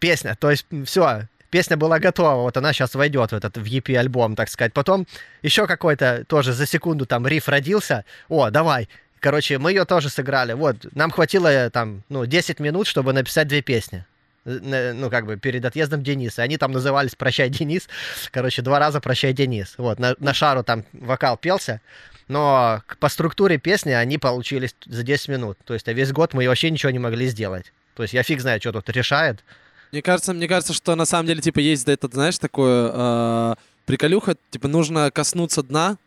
песня. 0.00 0.36
То 0.40 0.50
есть 0.50 0.66
все, 0.84 1.28
песня 1.50 1.76
была 1.76 2.00
готова, 2.00 2.42
вот 2.42 2.56
она 2.56 2.72
сейчас 2.72 2.96
войдет 2.96 3.30
в 3.30 3.34
этот 3.36 3.56
в 3.56 3.64
EP 3.64 3.94
альбом, 3.96 4.34
так 4.34 4.48
сказать. 4.48 4.72
Потом 4.72 5.06
еще 5.42 5.68
какой-то 5.68 6.24
тоже 6.26 6.52
за 6.52 6.66
секунду 6.66 7.06
там 7.06 7.24
риф 7.26 7.48
родился. 7.48 8.04
О, 8.28 8.50
давай. 8.50 8.88
Короче, 9.20 9.58
мы 9.58 9.70
ее 9.70 9.84
тоже 9.84 10.08
сыграли. 10.08 10.54
Вот, 10.54 10.76
нам 10.94 11.10
хватило 11.10 11.46
э, 11.46 11.70
там, 11.70 12.02
ну, 12.08 12.26
10 12.26 12.58
минут, 12.58 12.86
чтобы 12.88 13.12
написать 13.12 13.46
две 13.48 13.60
песни. 13.62 14.04
Э, 14.44 14.92
Ну, 14.92 15.10
как 15.10 15.26
бы 15.26 15.36
перед 15.36 15.64
отъездом 15.64 16.02
Дениса. 16.02 16.42
Они 16.42 16.56
там 16.56 16.72
назывались 16.72 17.14
«Прощай, 17.14 17.48
Денис». 17.48 17.88
Короче, 18.32 18.62
два 18.62 18.78
раза 18.78 19.00
«Прощай, 19.00 19.32
Денис». 19.32 19.74
Вот, 19.78 19.98
на, 19.98 20.14
на 20.18 20.34
шару 20.34 20.64
там 20.64 20.84
вокал 20.92 21.36
пелся. 21.36 21.80
Но 22.28 22.82
по 23.00 23.08
структуре 23.08 23.58
песни 23.58 23.90
они 23.90 24.16
получились 24.16 24.74
за 24.86 25.02
10 25.02 25.28
минут. 25.28 25.58
То 25.64 25.74
есть, 25.74 25.88
а 25.88 25.92
весь 25.92 26.12
год 26.12 26.32
мы 26.32 26.46
вообще 26.46 26.70
ничего 26.70 26.90
не 26.90 26.98
могли 26.98 27.26
сделать. 27.26 27.72
То 27.96 28.02
есть, 28.02 28.14
я 28.14 28.22
фиг 28.22 28.40
знает, 28.40 28.62
что 28.62 28.72
тут 28.72 28.88
решает. 28.90 29.44
Мне 29.92 30.02
кажется, 30.02 30.32
мне 30.32 30.46
кажется, 30.46 30.72
что 30.72 30.94
на 30.94 31.04
самом 31.04 31.26
деле, 31.26 31.40
типа, 31.42 31.58
есть 31.58 31.84
да, 31.84 31.92
этот, 31.92 32.14
знаешь, 32.14 32.38
такое 32.38 32.92
э, 32.94 33.54
приколюха, 33.84 34.36
типа, 34.50 34.68
нужно 34.68 35.10
коснуться 35.10 35.64
дна. 35.64 35.98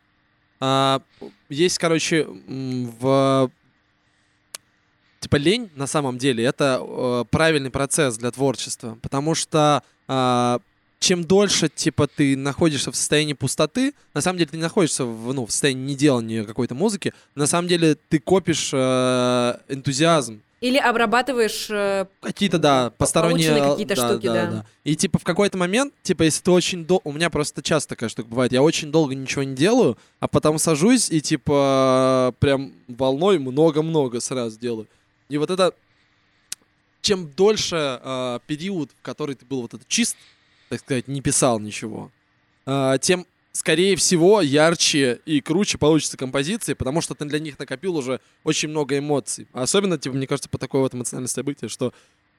А, 0.61 1.01
есть, 1.49 1.77
короче, 1.77 2.25
в 2.25 3.51
типа 5.23 5.37
лень 5.37 5.69
на 5.75 5.87
самом 5.87 6.17
деле 6.17 6.43
это 6.43 6.79
э, 6.81 7.23
правильный 7.31 7.69
процесс 7.69 8.17
для 8.17 8.29
творчества, 8.31 8.97
потому 9.01 9.35
что 9.35 9.81
а, 10.07 10.59
чем 10.99 11.23
дольше 11.23 11.69
типа 11.69 12.07
ты 12.07 12.35
находишься 12.35 12.91
в 12.91 12.95
состоянии 12.95 13.33
пустоты, 13.33 13.93
на 14.13 14.19
самом 14.21 14.37
деле 14.37 14.49
ты 14.51 14.57
не 14.57 14.63
находишься 14.63 15.05
в, 15.05 15.33
ну, 15.33 15.45
в 15.45 15.51
состоянии 15.51 15.93
неделания 15.93 16.43
какой-то 16.43 16.75
музыки, 16.75 17.13
на 17.35 17.47
самом 17.47 17.69
деле 17.69 17.95
ты 18.09 18.19
копишь 18.19 18.71
э, 18.73 19.57
энтузиазм, 19.69 20.41
Или 20.59 20.77
обрабатываешь... 20.77 21.67
э, 21.69 22.05
Какие-то, 22.21 22.57
да, 22.57 22.91
посторонние... 22.97 23.51
Э, 23.51 23.69
какие-то 23.71 23.95
штуки, 23.95 24.27
да. 24.27 24.65
И, 24.85 24.95
типа, 24.95 25.19
в 25.19 25.23
какой-то 25.23 25.57
момент, 25.57 25.93
типа, 26.03 26.23
если 26.23 26.41
ты 26.41 26.51
очень 26.51 26.85
долго... 26.85 27.01
У 27.05 27.11
меня 27.11 27.29
просто 27.29 27.61
часто 27.61 27.95
такая 27.95 28.09
штука 28.09 28.29
бывает. 28.29 28.53
Я 28.53 28.61
очень 28.61 28.89
долго 28.89 29.13
ничего 29.13 29.43
не 29.43 29.55
делаю, 29.55 29.97
а 30.21 30.27
потом 30.29 30.57
сажусь 30.59 31.09
и, 31.11 31.19
типа, 31.19 32.33
прям 32.39 32.71
волной 32.87 33.39
много-много 33.39 34.21
сразу 34.21 34.57
делаю. 34.57 34.87
И 35.29 35.37
вот 35.37 35.49
это... 35.49 35.73
Чем 37.01 37.29
дольше 37.31 37.99
э, 38.01 38.39
период, 38.47 38.91
в 38.91 39.01
который 39.01 39.35
ты 39.35 39.45
был 39.45 39.61
вот 39.61 39.73
этот 39.73 39.87
чист, 39.89 40.15
так 40.69 40.79
сказать, 40.79 41.09
не 41.09 41.19
писал 41.19 41.59
ничего, 41.59 42.11
э, 42.65 42.97
тем, 43.01 43.25
скорее 43.51 43.97
всего, 43.97 44.39
ярче 44.39 45.19
и 45.25 45.41
круче 45.41 45.77
получится 45.77 46.15
композиции, 46.15 46.73
потому 46.73 47.01
что 47.01 47.13
ты 47.13 47.25
для 47.25 47.39
них 47.39 47.59
накопил 47.59 47.97
уже 47.97 48.21
очень 48.45 48.69
много 48.69 48.97
эмоций. 48.97 49.47
Особенно, 49.51 49.97
типа, 49.97 50.15
мне 50.15 50.27
кажется, 50.27 50.49
по 50.49 50.57
такой 50.57 50.79
вот 50.79 50.95
эмоциональной 50.95 51.27
событию, 51.27 51.69
что 51.69 51.93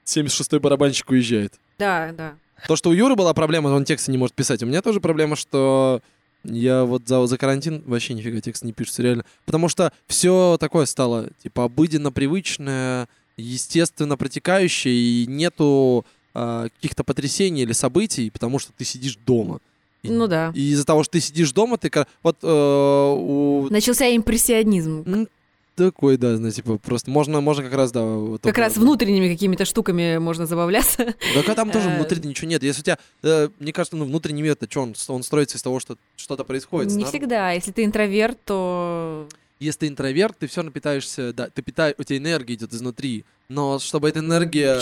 76-й 0.05 0.59
барабанщик 0.59 1.11
уезжает. 1.11 1.53
Да, 1.77 2.11
да. 2.11 2.35
То, 2.67 2.75
что 2.75 2.89
у 2.89 2.93
Юры 2.93 3.15
была 3.15 3.33
проблема, 3.33 3.67
он 3.67 3.85
тексты 3.85 4.11
не 4.11 4.17
может 4.17 4.35
писать. 4.35 4.63
У 4.63 4.65
меня 4.65 4.81
тоже 4.81 4.99
проблема, 4.99 5.35
что 5.35 6.01
я 6.47 6.83
вот 6.85 7.07
за, 7.07 7.25
за 7.25 7.37
карантин 7.37 7.83
вообще 7.85 8.13
нифига 8.13 8.41
текст 8.41 8.63
не 8.63 8.73
пишется, 8.73 9.01
реально. 9.03 9.25
Потому 9.45 9.67
что 9.69 9.91
все 10.07 10.57
такое 10.59 10.85
стало, 10.85 11.29
типа, 11.43 11.65
обыденно 11.65 12.11
привычное, 12.11 13.07
естественно 13.37 14.17
протекающее, 14.17 14.93
и 14.93 15.25
нету 15.27 16.05
а, 16.33 16.67
каких-то 16.69 17.03
потрясений 17.03 17.61
или 17.63 17.73
событий, 17.73 18.29
потому 18.29 18.59
что 18.59 18.71
ты 18.77 18.83
сидишь 18.85 19.17
дома. 19.25 19.59
И- 20.03 20.09
Ну 20.09 20.27
да. 20.27 20.51
И 20.53 20.71
из-за 20.71 20.85
того, 20.85 21.03
что 21.03 21.13
ты 21.13 21.19
сидишь 21.21 21.51
дома, 21.51 21.77
ты... 21.77 21.91
Вот 22.23 22.37
э, 22.43 22.47
у... 22.47 23.67
Начался 23.69 24.05
импрессионизм. 24.15 25.27
Такой, 25.75 26.17
да, 26.17 26.37
знаете, 26.37 26.61
типа, 26.61 26.77
просто 26.77 27.11
можно, 27.11 27.41
можно 27.41 27.63
как 27.63 27.73
раз, 27.73 27.91
да... 27.91 28.01
вот 28.01 28.41
Как 28.41 28.57
раз 28.57 28.77
внутренними 28.77 29.27
какими-то 29.27 29.65
штуками 29.65 30.17
можно 30.17 30.45
забавляться. 30.45 31.15
Да 31.33 31.43
а 31.45 31.55
там 31.55 31.69
тоже 31.69 31.89
Э, 31.89 31.95
внутри 31.97 32.27
ничего 32.27 32.47
нет. 32.47 32.63
Если 32.63 32.81
у 32.81 32.83
тебя, 32.83 32.97
э, 33.23 33.49
мне 33.59 33.73
кажется, 33.73 33.97
ну, 33.97 34.05
внутренний 34.05 34.41
мир, 34.41 34.53
это 34.53 34.69
что, 34.69 34.81
он, 34.81 34.95
он 35.09 35.23
строится 35.23 35.57
из 35.57 35.61
того, 35.61 35.79
что 35.81 35.97
что-то 36.15 36.45
происходит. 36.45 36.93
Не 36.93 37.03
всегда. 37.03 37.51
Если 37.51 37.71
ты 37.71 37.83
интроверт, 37.83 38.37
то... 38.45 39.27
если 39.59 39.79
ты 39.79 39.87
интроверт, 39.87 40.37
ты 40.39 40.47
все 40.47 40.57
равно 40.57 40.71
питаешься, 40.71 41.33
да, 41.33 41.49
ты 41.49 41.61
питаешь, 41.61 41.95
у 41.97 42.03
тебя 42.03 42.17
энергия 42.17 42.55
идет 42.55 42.73
изнутри. 42.73 43.25
Но 43.47 43.77
чтобы 43.77 44.09
эта 44.09 44.19
энергия 44.19 44.79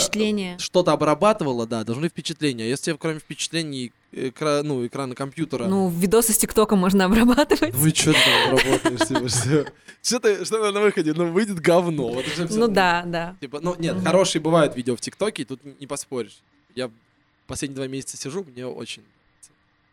что-то 0.58 0.92
обрабатывала, 0.92 1.66
да, 1.66 1.84
должны 1.84 2.08
впечатления. 2.08 2.68
Если 2.68 2.86
тебе 2.86 2.96
кроме 2.96 3.18
впечатлений 3.18 3.92
экра- 4.10 4.62
ну, 4.62 4.86
экрана 4.86 5.14
компьютера... 5.14 5.66
Ну, 5.66 5.90
видосы 5.90 6.32
с 6.32 6.38
ТикТока 6.38 6.74
можно 6.74 7.04
обрабатывать. 7.04 7.74
Ну 7.74 7.86
и 7.86 7.94
что 7.94 8.12
там 8.14 8.56
работаешь? 8.56 9.06
типа, 9.06 9.28
что? 9.28 10.72
На 10.72 10.80
выходе? 10.80 11.12
Ну, 11.12 11.30
выйдет 11.30 11.60
говно. 11.60 12.22
Ну 12.50 12.68
да, 12.68 13.02
да. 13.06 13.36
Типа, 13.40 13.60
ну, 13.60 13.74
нет, 13.78 13.96
хорошие 14.02 14.40
бывают 14.40 14.74
видео 14.76 14.96
в 14.96 15.00
ТикТоке, 15.00 15.44
тут 15.44 15.60
не 15.78 15.86
поспоришь. 15.86 16.38
Я 16.74 16.90
последние 17.46 17.76
два 17.76 17.86
месяца 17.86 18.16
сижу, 18.16 18.44
мне 18.44 18.66
очень. 18.66 19.02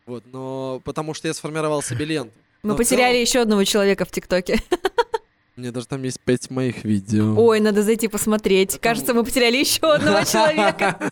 Вот, 0.06 0.24
но 0.32 0.82
потому 0.84 1.14
что 1.14 1.28
я 1.28 1.34
сформировал 1.34 1.82
себе 1.82 2.06
ленту. 2.06 2.34
Мы 2.64 2.70
Но 2.72 2.78
потеряли 2.78 3.14
целом, 3.14 3.22
еще 3.22 3.41
одного 3.41 3.64
человека 3.64 4.05
в 4.05 4.12
ТикТоке. 4.12 4.59
Мне 5.55 5.72
даже 5.72 5.88
там 5.88 6.03
есть 6.03 6.20
пять 6.20 6.49
моих 6.49 6.84
видео. 6.84 7.36
Ой, 7.38 7.59
надо 7.59 7.84
зайти 7.84 8.07
посмотреть. 8.07 8.80
Кажется, 8.80 9.14
мы 9.14 9.24
потеряли 9.24 9.57
еще 9.57 9.93
одного 9.93 10.24
человека. 10.32 11.12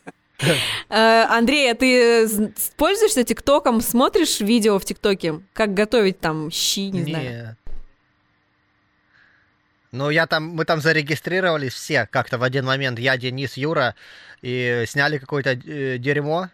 Э, 0.90 1.24
Андрей, 1.30 1.72
а 1.72 1.76
ты 1.76 2.26
з- 2.28 2.52
пользуешься 2.78 3.24
ТикТоком? 3.24 3.82
Смотришь 3.82 4.40
видео 4.40 4.80
в 4.80 4.86
ТикТоке? 4.86 5.42
Как 5.54 5.74
готовить 5.74 6.20
там 6.20 6.50
щи, 6.52 6.92
не 6.92 7.04
знаю. 7.04 7.24
Нет. 7.48 7.56
Ну, 9.92 10.10
я 10.12 10.28
там, 10.28 10.50
мы 10.50 10.66
там 10.66 10.82
зарегистрировались 10.82 11.74
все 11.74 12.06
как-то 12.06 12.38
в 12.38 12.44
один 12.44 12.66
момент, 12.66 13.00
я, 13.00 13.18
Денис, 13.18 13.58
Юра, 13.58 13.96
и 14.42 14.84
сняли 14.88 15.18
какое-то 15.18 15.52
э, 15.52 15.98
дерьмо, 15.98 16.50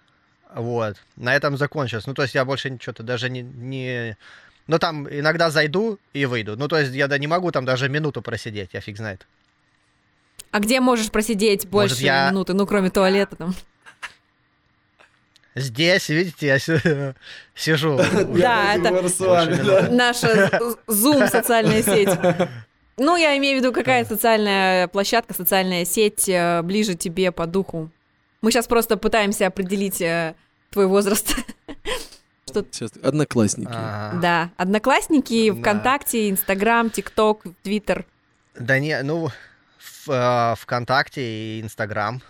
вот, 0.54 0.96
на 1.18 1.36
этом 1.36 1.58
закончилось. 1.58 2.08
Ну, 2.08 2.14
то 2.14 2.22
есть 2.22 2.34
я 2.34 2.46
больше 2.46 2.78
что-то 2.82 3.04
даже 3.04 3.30
не, 3.30 3.42
не... 3.42 4.18
Ну, 4.68 4.80
там 4.80 5.08
иногда 5.08 5.52
зайду 5.52 6.00
и 6.14 6.26
выйду. 6.26 6.58
Ну, 6.58 6.68
то 6.68 6.78
есть 6.80 6.94
я 6.94 7.08
да, 7.08 7.18
не 7.18 7.28
могу 7.28 7.52
там 7.52 7.66
даже 7.66 7.88
минуту 7.88 8.22
просидеть, 8.22 8.72
я 8.74 8.82
фиг 8.82 8.98
знает. 8.98 9.28
А 10.52 10.60
где 10.60 10.80
можешь 10.80 11.12
просидеть 11.12 11.68
больше 11.68 12.04
я- 12.04 12.30
минуты? 12.30 12.54
Ну, 12.54 12.66
кроме 12.66 12.90
туалета 12.90 13.36
там. 13.36 13.54
Здесь, 15.54 16.10
видите, 16.10 16.48
я 16.48 16.60
си- 16.60 17.14
сижу. 17.56 17.98
Да, 17.98 18.76
это 18.76 19.90
наша 19.92 20.50
Zoom 20.88 21.30
социальная 21.30 21.82
сеть. 21.82 22.10
Ну, 22.98 23.16
я 23.18 23.38
имею 23.38 23.58
в 23.60 23.62
виду, 23.62 23.74
какая 23.74 24.04
социальная 24.06 24.88
площадка, 24.88 25.34
социальная 25.34 25.84
сеть 25.86 26.30
э, 26.30 26.62
ближе 26.62 26.96
тебе 26.96 27.32
по 27.34 27.46
духу. 27.46 27.90
Мы 28.42 28.52
сейчас 28.52 28.68
просто 28.68 28.96
пытаемся 28.96 29.48
определить 29.48 30.00
э, 30.02 30.34
твой 30.72 30.88
возраст. 30.88 31.36
Сейчас, 32.64 32.92
одноклассники. 33.04 33.70
Ага. 33.72 34.20
Да, 34.22 34.50
Одноклассники, 34.58 35.52
Да. 35.52 35.60
ВКонтакте, 35.60 36.30
Инстаграм, 36.30 36.90
ТикТок, 36.90 37.44
Твиттер. 37.64 38.06
Да 38.58 38.80
не, 38.80 39.02
ну, 39.04 39.30
в, 39.80 40.10
э, 40.10 40.56
ВКонтакте 40.60 41.22
и 41.58 41.62
Инстаграм. 41.62 42.22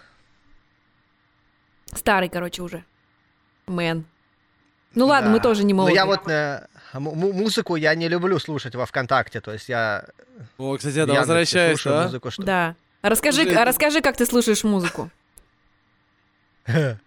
Старый, 1.94 2.30
короче, 2.30 2.62
уже. 2.62 2.84
Мэн. 3.68 4.06
Ну 4.96 5.08
ладно, 5.08 5.30
мы 5.32 5.40
тоже 5.40 5.64
не 5.64 5.74
Ну, 5.74 5.78
молодые. 5.80 5.96
я 5.96 6.06
вот 6.06 6.28
э, 6.30 6.68
му- 6.94 7.14
му- 7.16 7.34
музыку 7.34 7.76
я 7.76 7.94
не 7.96 8.08
люблю 8.08 8.40
слушать 8.40 8.76
во 8.76 8.86
ВКонтакте, 8.86 9.42
то 9.42 9.52
есть 9.52 9.68
я 9.70 10.06
О, 10.58 10.78
кстати, 10.78 11.04
да, 11.06 11.14
возвращаюсь, 11.20 11.80
слушаю 11.82 11.96
да? 11.96 12.04
музыку, 12.06 12.32
что... 12.32 12.44
Да. 12.44 12.76
А 13.02 13.10
Расскажи, 13.10 13.42
а 13.42 13.46
это- 13.46 13.66
расскажи, 13.66 14.02
как 14.02 14.16
ты 14.18 14.26
слушаешь 14.26 14.64
музыку. 14.64 15.10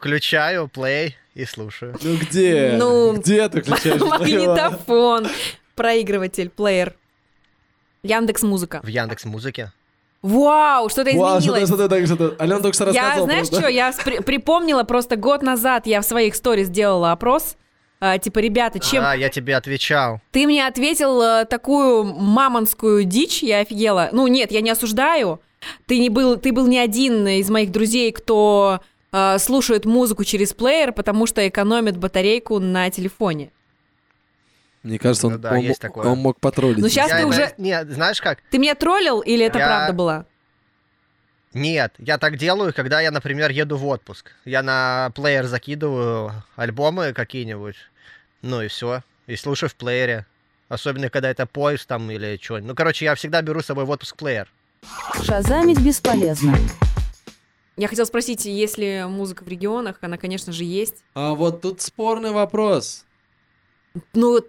Включаю, 0.00 0.66
плей 0.66 1.14
и 1.34 1.44
слушаю. 1.44 1.94
Ну 2.00 2.16
где? 2.16 2.72
Ну, 2.78 3.12
где 3.18 3.46
ты 3.50 3.60
включаешь? 3.60 4.00
Магнитофон, 4.00 5.28
проигрыватель, 5.76 6.48
плеер. 6.48 6.94
Яндекс 8.02 8.42
Музыка. 8.42 8.80
В 8.82 8.86
Яндекс 8.86 9.26
Музыке. 9.26 9.72
Вау, 10.22 10.88
что-то 10.88 11.10
Вау, 11.18 11.40
что-то, 11.42 11.62
изменилось. 11.62 11.68
что-то, 11.68 12.06
что-то. 12.06 12.42
Алена 12.42 12.60
только 12.60 12.74
что 12.74 12.84
Я, 12.90 13.02
рассказывала. 13.02 13.24
знаешь 13.26 13.48
просто. 13.48 13.60
что, 13.60 13.68
я 13.70 13.90
спри- 13.90 14.22
припомнила 14.22 14.84
просто 14.84 15.16
год 15.16 15.42
назад, 15.42 15.86
я 15.86 16.00
в 16.00 16.06
своих 16.06 16.34
сторис 16.34 16.68
сделала 16.68 17.12
опрос. 17.12 17.56
а, 18.00 18.16
типа, 18.16 18.38
ребята, 18.38 18.78
чем 18.78 19.04
А, 19.04 19.14
я 19.14 19.28
тебе 19.28 19.54
отвечал. 19.54 20.22
Ты 20.32 20.46
мне 20.46 20.66
ответил 20.66 21.20
э, 21.20 21.44
такую 21.44 22.04
мамонскую 22.04 23.04
дичь, 23.04 23.42
я 23.42 23.58
офигела. 23.58 24.08
Ну 24.12 24.26
нет, 24.28 24.50
я 24.50 24.62
не 24.62 24.70
осуждаю. 24.70 25.40
Ты 25.86 25.98
не 25.98 26.08
был, 26.08 26.36
ты 26.38 26.52
был 26.52 26.66
не 26.66 26.78
один 26.78 27.28
из 27.28 27.50
моих 27.50 27.70
друзей, 27.70 28.12
кто 28.12 28.80
э, 29.12 29.38
слушает 29.38 29.84
музыку 29.84 30.24
через 30.24 30.52
плеер, 30.52 30.92
потому 30.92 31.26
что 31.26 31.46
экономит 31.46 31.96
батарейку 31.96 32.58
на 32.58 32.90
телефоне. 32.90 33.50
Мне 34.82 34.98
кажется, 34.98 35.26
он, 35.26 35.34
Ну 35.34 35.38
да, 35.38 35.50
он 35.52 35.58
есть 35.58 35.80
такое. 35.80 36.06
он 36.06 36.18
мог 36.18 36.40
потроллить. 36.40 36.78
Ну, 36.78 36.88
щас 36.88 37.10
Я 37.10 37.18
ты 37.18 37.26
уже- 37.26 37.52
Нет, 37.58 37.90
знаешь 37.90 38.20
как? 38.20 38.38
Ты 38.50 38.58
меня 38.58 38.74
троллил 38.74 39.20
или 39.20 39.44
это 39.44 39.58
Я- 39.58 39.66
правда 39.66 39.92
была? 39.92 40.24
Нет, 41.52 41.92
я 41.98 42.16
так 42.16 42.36
делаю, 42.36 42.72
когда 42.72 43.00
я, 43.00 43.10
например, 43.10 43.50
еду 43.50 43.76
в 43.76 43.84
отпуск. 43.86 44.30
Я 44.44 44.62
на 44.62 45.10
плеер 45.14 45.46
закидываю 45.46 46.32
альбомы 46.56 47.12
какие-нибудь, 47.12 47.74
ну 48.42 48.62
и 48.62 48.68
все, 48.68 49.02
и 49.26 49.36
слушаю 49.36 49.68
в 49.68 49.74
плеере. 49.74 50.26
Особенно, 50.68 51.10
когда 51.10 51.28
это 51.28 51.46
поезд 51.46 51.88
там 51.88 52.08
или 52.12 52.38
что. 52.40 52.58
Ну, 52.60 52.76
короче, 52.76 53.04
я 53.04 53.16
всегда 53.16 53.42
беру 53.42 53.60
с 53.60 53.66
собой 53.66 53.84
в 53.84 53.90
отпуск 53.90 54.16
плеер. 54.16 54.48
Шазамить 55.24 55.80
бесполезно. 55.80 56.56
Я 57.80 57.88
хотела 57.88 58.04
спросить, 58.04 58.44
есть 58.44 58.76
ли 58.76 59.04
музыка 59.06 59.42
в 59.42 59.48
регионах? 59.48 59.96
Она, 60.02 60.18
конечно 60.18 60.52
же, 60.52 60.64
есть. 60.64 60.96
А 61.14 61.32
вот 61.32 61.62
тут 61.62 61.80
спорный 61.80 62.30
вопрос. 62.30 63.06
Ну, 64.12 64.40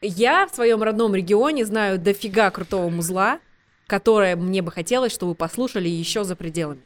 я 0.00 0.46
в 0.46 0.54
своем 0.54 0.80
родном 0.80 1.16
регионе 1.16 1.64
знаю 1.64 1.98
дофига 1.98 2.52
крутого 2.52 2.90
музла, 2.90 3.40
которое 3.88 4.36
мне 4.36 4.62
бы 4.62 4.70
хотелось, 4.70 5.10
чтобы 5.10 5.30
вы 5.30 5.34
послушали 5.34 5.88
еще 5.88 6.22
за 6.22 6.36
пределами. 6.36 6.80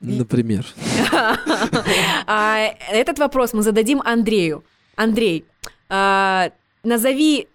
Например. 0.00 0.66
А, 2.26 2.60
Этот 2.90 3.18
вопрос 3.18 3.52
мы 3.52 3.60
зададим 3.60 4.00
Андрею. 4.00 4.64
Андрей, 4.96 5.44
а, 5.90 6.50
назови 6.82 7.46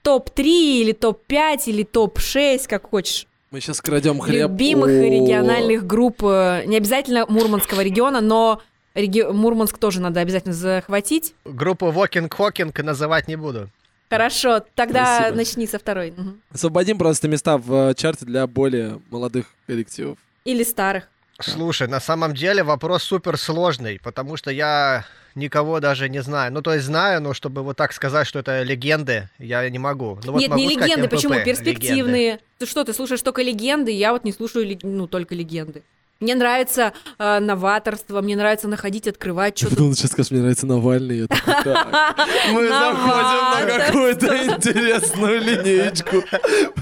топ-3 0.00 0.42
или 0.42 0.92
топ-5 0.92 1.64
или 1.66 1.82
топ-6, 1.82 2.66
как 2.66 2.88
хочешь, 2.88 3.26
Мы 3.54 3.60
сейчас 3.60 3.80
крадем 3.80 4.18
хлеб. 4.18 4.50
любимых 4.50 4.86
у- 4.88 5.04
региональных 5.04 5.86
групп, 5.86 6.24
э, 6.24 6.64
не 6.66 6.76
обязательно 6.76 7.24
Мурманского 7.28 7.82
региона, 7.82 8.20
но 8.20 8.60
реги- 8.96 9.30
Мурманск 9.30 9.78
тоже 9.78 10.00
надо 10.00 10.18
обязательно 10.18 10.52
захватить. 10.52 11.34
Группу 11.44 11.86
Walking 11.86 12.28
Hawking 12.28 12.82
называть 12.82 13.28
не 13.28 13.36
буду. 13.36 13.68
Хорошо, 14.10 14.60
тогда 14.74 15.18
Спасибо. 15.18 15.36
начни 15.36 15.66
со 15.68 15.78
второй. 15.78 16.12
Освободим 16.52 16.98
просто 16.98 17.28
места 17.28 17.56
в 17.56 17.90
э, 17.90 17.94
чарте 17.94 18.24
для 18.24 18.48
более 18.48 19.00
молодых 19.08 19.46
коллективов. 19.68 20.18
Или 20.44 20.64
старых. 20.64 21.04
Слушай, 21.40 21.86
на 21.86 22.00
самом 22.00 22.34
деле 22.34 22.64
вопрос 22.64 23.04
супер 23.04 23.36
сложный, 23.38 24.00
потому 24.02 24.36
что 24.36 24.50
я 24.50 25.04
никого 25.34 25.80
даже 25.80 26.08
не 26.08 26.22
знаю. 26.22 26.52
Ну, 26.52 26.62
то 26.62 26.74
есть 26.74 26.86
знаю, 26.86 27.20
но 27.20 27.34
чтобы 27.34 27.62
вот 27.62 27.76
так 27.76 27.92
сказать, 27.92 28.26
что 28.26 28.38
это 28.38 28.62
легенды, 28.62 29.28
я 29.38 29.68
не 29.68 29.78
могу. 29.78 30.18
Ну, 30.24 30.32
вот 30.32 30.40
Нет, 30.40 30.50
могу 30.50 30.62
не 30.62 30.70
сказать 30.70 30.90
легенды, 30.90 31.06
МПП, 31.06 31.14
почему? 31.14 31.32
легенды. 31.34 31.50
Перспективные. 31.50 32.40
Ты 32.58 32.66
что, 32.66 32.84
ты 32.84 32.92
слушаешь 32.92 33.22
только 33.22 33.42
легенды, 33.42 33.90
я 33.90 34.12
вот 34.12 34.24
не 34.24 34.32
слушаю, 34.32 34.78
ну, 34.82 35.06
только 35.06 35.34
легенды. 35.34 35.82
Мне 36.24 36.36
нравится 36.36 36.94
э, 37.18 37.38
новаторство, 37.38 38.22
мне 38.22 38.34
нравится 38.34 38.66
находить, 38.66 39.06
открывать 39.06 39.58
что-то. 39.58 39.74
подумал, 39.74 39.94
сейчас 39.94 40.12
скажешь, 40.12 40.30
мне 40.30 40.40
нравится 40.40 40.66
Навальный. 40.66 41.18
Я 41.18 41.26
такой, 41.26 41.64
так, 41.64 42.16
Мы 42.50 42.66
заходим 42.68 43.50
на 43.50 43.78
какую-то 43.78 44.44
интересную 44.54 45.38
линеечку 45.42 46.22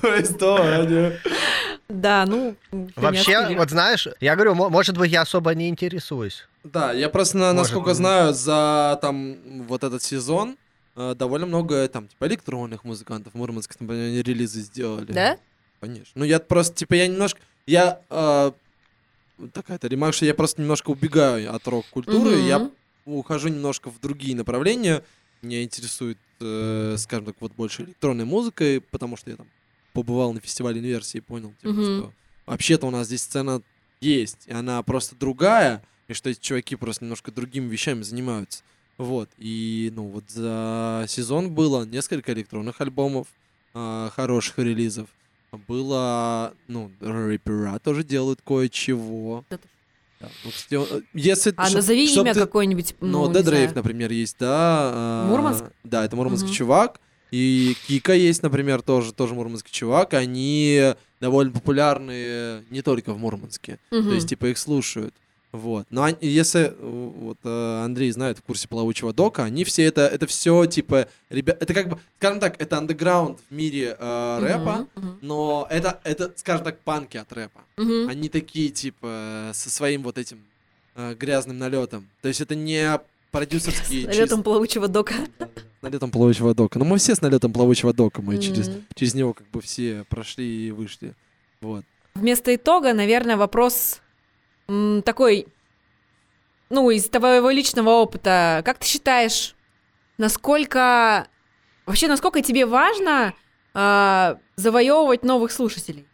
повествования. 0.01 1.19
Да, 1.89 2.25
ну, 2.25 2.55
Вообще, 2.95 3.57
вот 3.57 3.71
знаешь, 3.71 4.07
я 4.21 4.37
говорю, 4.37 4.55
мо- 4.55 4.69
может 4.69 4.97
быть, 4.97 5.11
я 5.11 5.23
особо 5.23 5.53
не 5.57 5.69
интересуюсь. 5.69 6.47
Да, 6.63 6.93
я 6.93 7.09
просто, 7.09 7.53
насколько 7.53 7.89
быть. 7.89 7.97
знаю, 7.97 8.35
за 8.35 8.97
там 9.03 9.65
вот 9.67 9.83
этот 9.83 10.05
сезон 10.05 10.57
э, 10.95 11.17
довольно 11.19 11.47
много 11.47 11.89
там 11.89 12.07
типа 12.07 12.29
электронных 12.29 12.85
музыкантов. 12.85 13.35
Мурманск, 13.35 13.75
например, 13.81 14.07
они 14.07 14.23
релизы 14.23 14.61
сделали. 14.61 15.11
Да? 15.11 15.37
Конечно. 15.81 16.13
Ну, 16.15 16.25
я 16.25 16.39
просто, 16.39 16.77
типа, 16.77 16.95
я 16.95 17.09
немножко... 17.09 17.41
Я... 17.67 17.99
э, 18.09 18.53
такая-то 19.49 19.89
ремарка, 19.89 20.17
что 20.17 20.27
я 20.27 20.35
просто 20.35 20.61
немножко 20.61 20.91
убегаю 20.91 21.55
от 21.55 21.67
рок-культуры. 21.67 22.37
Мгм. 22.37 22.47
Я 22.47 22.71
ухожу 23.05 23.49
немножко 23.49 23.91
в 23.91 24.01
другие 24.01 24.37
направления. 24.37 25.05
Меня 25.43 25.63
интересует, 25.63 26.19
э, 26.41 26.97
скажем 26.99 27.27
так, 27.27 27.37
вот 27.41 27.53
больше 27.53 27.83
электронной 27.83 28.25
музыкой, 28.25 28.81
потому 28.81 29.17
что 29.17 29.31
я 29.31 29.37
там 29.37 29.49
побывал 29.93 30.33
на 30.33 30.41
фестивале 30.41 30.81
инверсии 30.81 31.19
и 31.19 31.21
понял, 31.21 31.53
типа, 31.61 31.73
Мгм. 31.73 31.83
что 31.85 32.15
вообще-то 32.47 32.87
у 32.87 32.91
нас 32.91 33.09
здесь 33.09 33.23
сцена 33.23 33.63
есть, 34.01 34.47
и 34.47 34.53
она 34.53 34.83
просто 34.83 35.17
другая, 35.17 35.83
и 36.09 36.13
что 36.15 36.31
эти 36.31 36.41
чуваки 36.41 36.77
просто 36.77 37.05
немножко 37.05 37.31
другими 37.31 37.69
вещами 37.69 38.03
занимаются. 38.03 38.63
Вот, 38.99 39.31
и, 39.37 39.91
ну, 39.95 40.09
вот 40.09 40.31
за 40.31 41.05
сезон 41.09 41.53
было 41.55 41.85
несколько 41.85 42.33
электронных 42.33 42.81
альбомов, 42.81 43.27
а, 43.75 44.11
хороших 44.15 44.59
релизов. 44.59 45.09
Было, 45.57 46.55
ну, 46.67 46.91
рэпера 47.01 47.79
тоже 47.79 48.05
делают 48.05 48.41
кое-чего. 48.43 49.45
Да 49.51 49.59
ты- 49.59 49.69
Да. 50.21 50.29
Ну, 50.71 50.87
э, 50.89 51.01
если, 51.15 51.53
А 51.57 51.65
чтоб- 51.67 51.77
назови 51.77 52.07
чтоб 52.09 52.25
имя 52.25 52.33
ты- 52.35 52.41
какое-нибудь. 52.41 52.95
Ну, 53.01 53.27
не 53.29 53.35
Dead. 53.35 53.43
Rave, 53.45 53.75
например, 53.75 54.13
есть, 54.13 54.37
да. 54.39 54.49
а, 54.95 55.27
Мурманск? 55.29 55.65
Да, 55.85 56.05
это 56.05 56.15
мурманский 56.17 56.47
Мгм. 56.49 56.55
чувак. 56.57 57.01
И 57.33 57.75
Кика 57.89 58.15
есть, 58.15 58.43
например, 58.43 58.83
тоже, 58.83 59.13
тоже 59.13 59.35
мурманский 59.35 59.73
чувак. 59.73 60.15
Они 60.15 60.95
довольно 61.21 61.51
популярны 61.53 62.63
не 62.71 62.83
только 62.83 63.13
в 63.13 63.19
Мурманске. 63.19 63.79
Мгм. 63.91 64.09
То 64.11 64.15
есть, 64.15 64.29
типа, 64.29 64.47
их 64.47 64.59
слушают. 64.59 65.15
Вот. 65.53 65.87
Но 65.91 66.05
они- 66.05 66.17
если 66.23 66.69
э, 66.69 66.75
вот 66.81 67.37
э, 67.45 67.83
Андрей 67.85 68.11
знает 68.11 68.39
в 68.39 68.43
курсе 68.43 68.69
плавучего 68.69 69.13
дока, 69.13 69.45
они 69.45 69.65
все 69.65 69.85
это, 69.85 70.07
это 70.07 70.27
все 70.27 70.65
типа, 70.65 71.09
ребят, 71.29 71.63
это 71.63 71.75
как 71.75 71.89
бы, 71.91 71.99
скажем 72.19 72.41
так, 72.41 72.61
это 72.61 72.79
андеграунд 72.79 73.39
в 73.51 73.55
мире 73.55 73.95
э, 73.99 74.39
рэпа, 74.41 74.87
мгм, 74.95 75.19
но 75.21 75.67
это, 75.71 76.01
это, 76.05 76.33
скажем 76.37 76.65
так, 76.65 76.79
панки 76.81 77.19
от 77.19 77.31
рэпа. 77.33 77.61
мгм. 77.77 78.09
Они 78.09 78.29
такие, 78.31 78.71
типа, 78.71 79.51
со 79.53 79.69
своим 79.69 80.03
вот 80.05 80.17
этим 80.17 80.39
э, 80.97 81.15
грязным 81.15 81.59
налетом. 81.59 82.09
То 82.23 82.29
есть 82.29 82.41
это 82.41 82.55
не 82.55 82.99
продюсерские... 83.31 84.05
С 84.05 84.07
налетом 84.07 84.43
плавучего 84.43 84.89
дока. 84.89 85.15
с 85.39 85.83
налетом 85.83 86.11
плавучего 86.11 86.55
дока. 86.55 86.79
Ну, 86.79 86.85
мы 86.87 86.97
все 86.99 87.15
с 87.15 87.21
налетом 87.21 87.53
плавучего 87.53 87.93
дока, 87.93 88.23
мы 88.23 88.39
через, 88.39 88.69
Мгм. 88.69 88.85
через 88.95 89.15
него 89.15 89.33
как 89.35 89.47
бы 89.51 89.61
все 89.61 90.05
прошли 90.09 90.69
и 90.69 90.71
вышли. 90.71 91.15
Вот. 91.61 91.85
Вместо 92.15 92.55
итога, 92.55 92.93
наверное, 92.95 93.37
вопрос 93.37 94.01
такой, 94.67 95.47
ну, 96.71 96.91
из 96.91 97.09
твоего 97.09 97.51
личного 97.51 97.91
опыта, 97.91 98.63
как 98.65 98.79
ты 98.79 98.87
считаешь, 98.87 99.55
насколько 100.19 101.27
вообще, 101.87 102.09
насколько 102.09 102.43
тебе 102.43 102.67
важно 102.67 103.35
а, 103.75 104.39
завоевывать 104.57 105.23
новых 105.23 105.53
слушателей? 105.53 106.07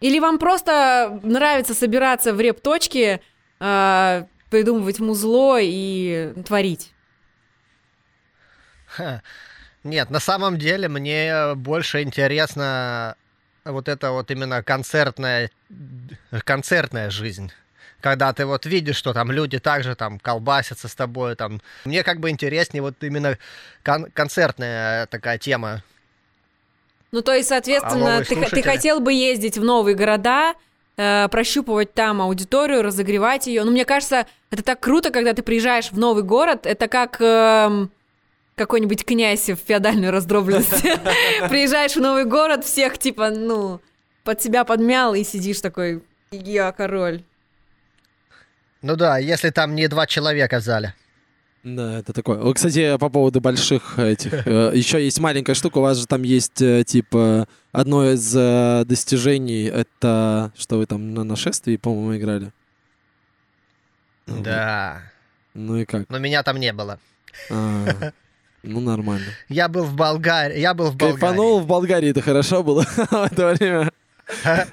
Или 0.00 0.18
вам 0.18 0.38
просто 0.38 1.20
нравится 1.22 1.74
собираться 1.74 2.34
в 2.34 2.40
реп-точке, 2.40 3.20
а, 3.60 4.26
придумывать 4.50 4.98
музло 4.98 5.58
и 5.60 6.32
творить? 6.44 6.92
Ха. 8.86 9.22
Нет, 9.84 10.10
на 10.10 10.20
самом 10.20 10.58
деле 10.58 10.88
мне 10.88 11.54
больше 11.54 12.02
интересно 12.02 13.16
вот 13.64 13.88
это 13.88 14.10
вот 14.10 14.30
именно 14.30 14.62
концертная, 14.62 15.50
концертная 16.44 17.10
жизнь. 17.10 17.52
Когда 18.00 18.32
ты 18.32 18.46
вот 18.46 18.66
видишь, 18.66 18.96
что 18.96 19.12
там 19.12 19.30
люди 19.30 19.60
также 19.60 19.94
там 19.94 20.18
колбасятся 20.18 20.88
с 20.88 20.94
тобой, 20.94 21.36
там. 21.36 21.62
Мне 21.84 22.02
как 22.02 22.18
бы 22.18 22.30
интереснее 22.30 22.82
вот 22.82 22.94
именно 23.02 23.38
кон- 23.84 24.10
концертная 24.12 25.06
такая 25.06 25.38
тема. 25.38 25.84
Ну, 27.12 27.22
то 27.22 27.32
есть, 27.32 27.48
соответственно, 27.48 27.98
новые 27.98 28.24
ты, 28.24 28.34
ты 28.50 28.62
хотел 28.62 28.98
бы 28.98 29.12
ездить 29.12 29.56
в 29.56 29.62
новые 29.62 29.94
города, 29.94 30.54
э, 30.96 31.28
прощупывать 31.28 31.94
там 31.94 32.20
аудиторию, 32.22 32.82
разогревать 32.82 33.46
ее. 33.46 33.62
Ну, 33.62 33.70
мне 33.70 33.84
кажется, 33.84 34.26
это 34.50 34.64
так 34.64 34.80
круто, 34.80 35.10
когда 35.10 35.32
ты 35.32 35.42
приезжаешь 35.42 35.92
в 35.92 35.98
новый 35.98 36.24
город. 36.24 36.66
Это 36.66 36.88
как 36.88 37.20
эм, 37.20 37.92
какой-нибудь 38.62 39.04
князь 39.04 39.50
в 39.50 39.56
феодальной 39.56 40.10
раздробленности. 40.10 40.92
Приезжаешь 41.48 41.96
в 41.96 42.00
новый 42.00 42.24
город, 42.24 42.64
всех 42.64 42.96
типа, 42.96 43.30
ну, 43.30 43.80
под 44.22 44.40
себя 44.40 44.64
подмял 44.64 45.14
и 45.14 45.24
сидишь 45.24 45.60
такой, 45.60 46.02
я 46.30 46.70
король. 46.70 47.24
Ну 48.80 48.94
да, 48.94 49.18
если 49.18 49.50
там 49.50 49.74
не 49.74 49.88
два 49.88 50.06
человека 50.06 50.60
в 50.60 50.62
зале. 50.62 50.94
Да, 51.64 51.98
это 51.98 52.12
такое. 52.12 52.54
Кстати, 52.54 52.96
по 52.98 53.08
поводу 53.08 53.40
больших 53.40 53.98
этих. 53.98 54.46
Еще 54.74 55.04
есть 55.04 55.18
маленькая 55.18 55.54
штука. 55.54 55.78
У 55.78 55.82
вас 55.82 55.98
же 55.98 56.06
там 56.06 56.22
есть, 56.22 56.60
э, 56.60 56.82
типа, 56.84 57.46
одно 57.70 58.10
из 58.10 58.34
э, 58.36 58.84
достижений. 58.84 59.64
Это 59.64 60.52
что 60.56 60.78
вы 60.78 60.86
там 60.86 61.14
на 61.14 61.22
нашествии, 61.22 61.76
по-моему, 61.76 62.16
играли. 62.16 62.52
Да. 64.26 65.02
Ну 65.54 65.76
и 65.76 65.84
как? 65.84 66.08
Но 66.08 66.18
меня 66.18 66.42
там 66.42 66.58
не 66.58 66.72
было. 66.72 66.98
А, 67.50 68.12
ну, 68.62 68.80
нормально. 68.80 69.26
Я 69.48 69.68
был 69.68 69.84
в 69.84 69.94
Болгарии. 69.94 70.58
Я 70.58 70.74
был 70.74 70.90
в 70.90 70.96
Болгарии. 70.96 71.20
Кайфанул 71.20 71.60
в 71.60 71.66
Болгарии, 71.66 72.10
это 72.10 72.22
хорошо 72.22 72.62
было 72.62 72.82
в 72.96 73.12
это 73.12 73.54
время. 73.54 73.90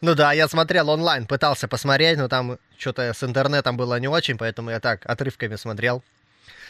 Ну 0.00 0.14
да, 0.14 0.32
я 0.32 0.46
смотрел 0.46 0.88
онлайн, 0.88 1.26
пытался 1.26 1.66
посмотреть, 1.66 2.16
но 2.16 2.28
там 2.28 2.58
что-то 2.78 3.12
с 3.12 3.24
интернетом 3.24 3.76
было 3.76 3.98
не 3.98 4.06
очень, 4.06 4.38
поэтому 4.38 4.70
я 4.70 4.78
так 4.78 5.04
отрывками 5.04 5.56
смотрел. 5.56 6.04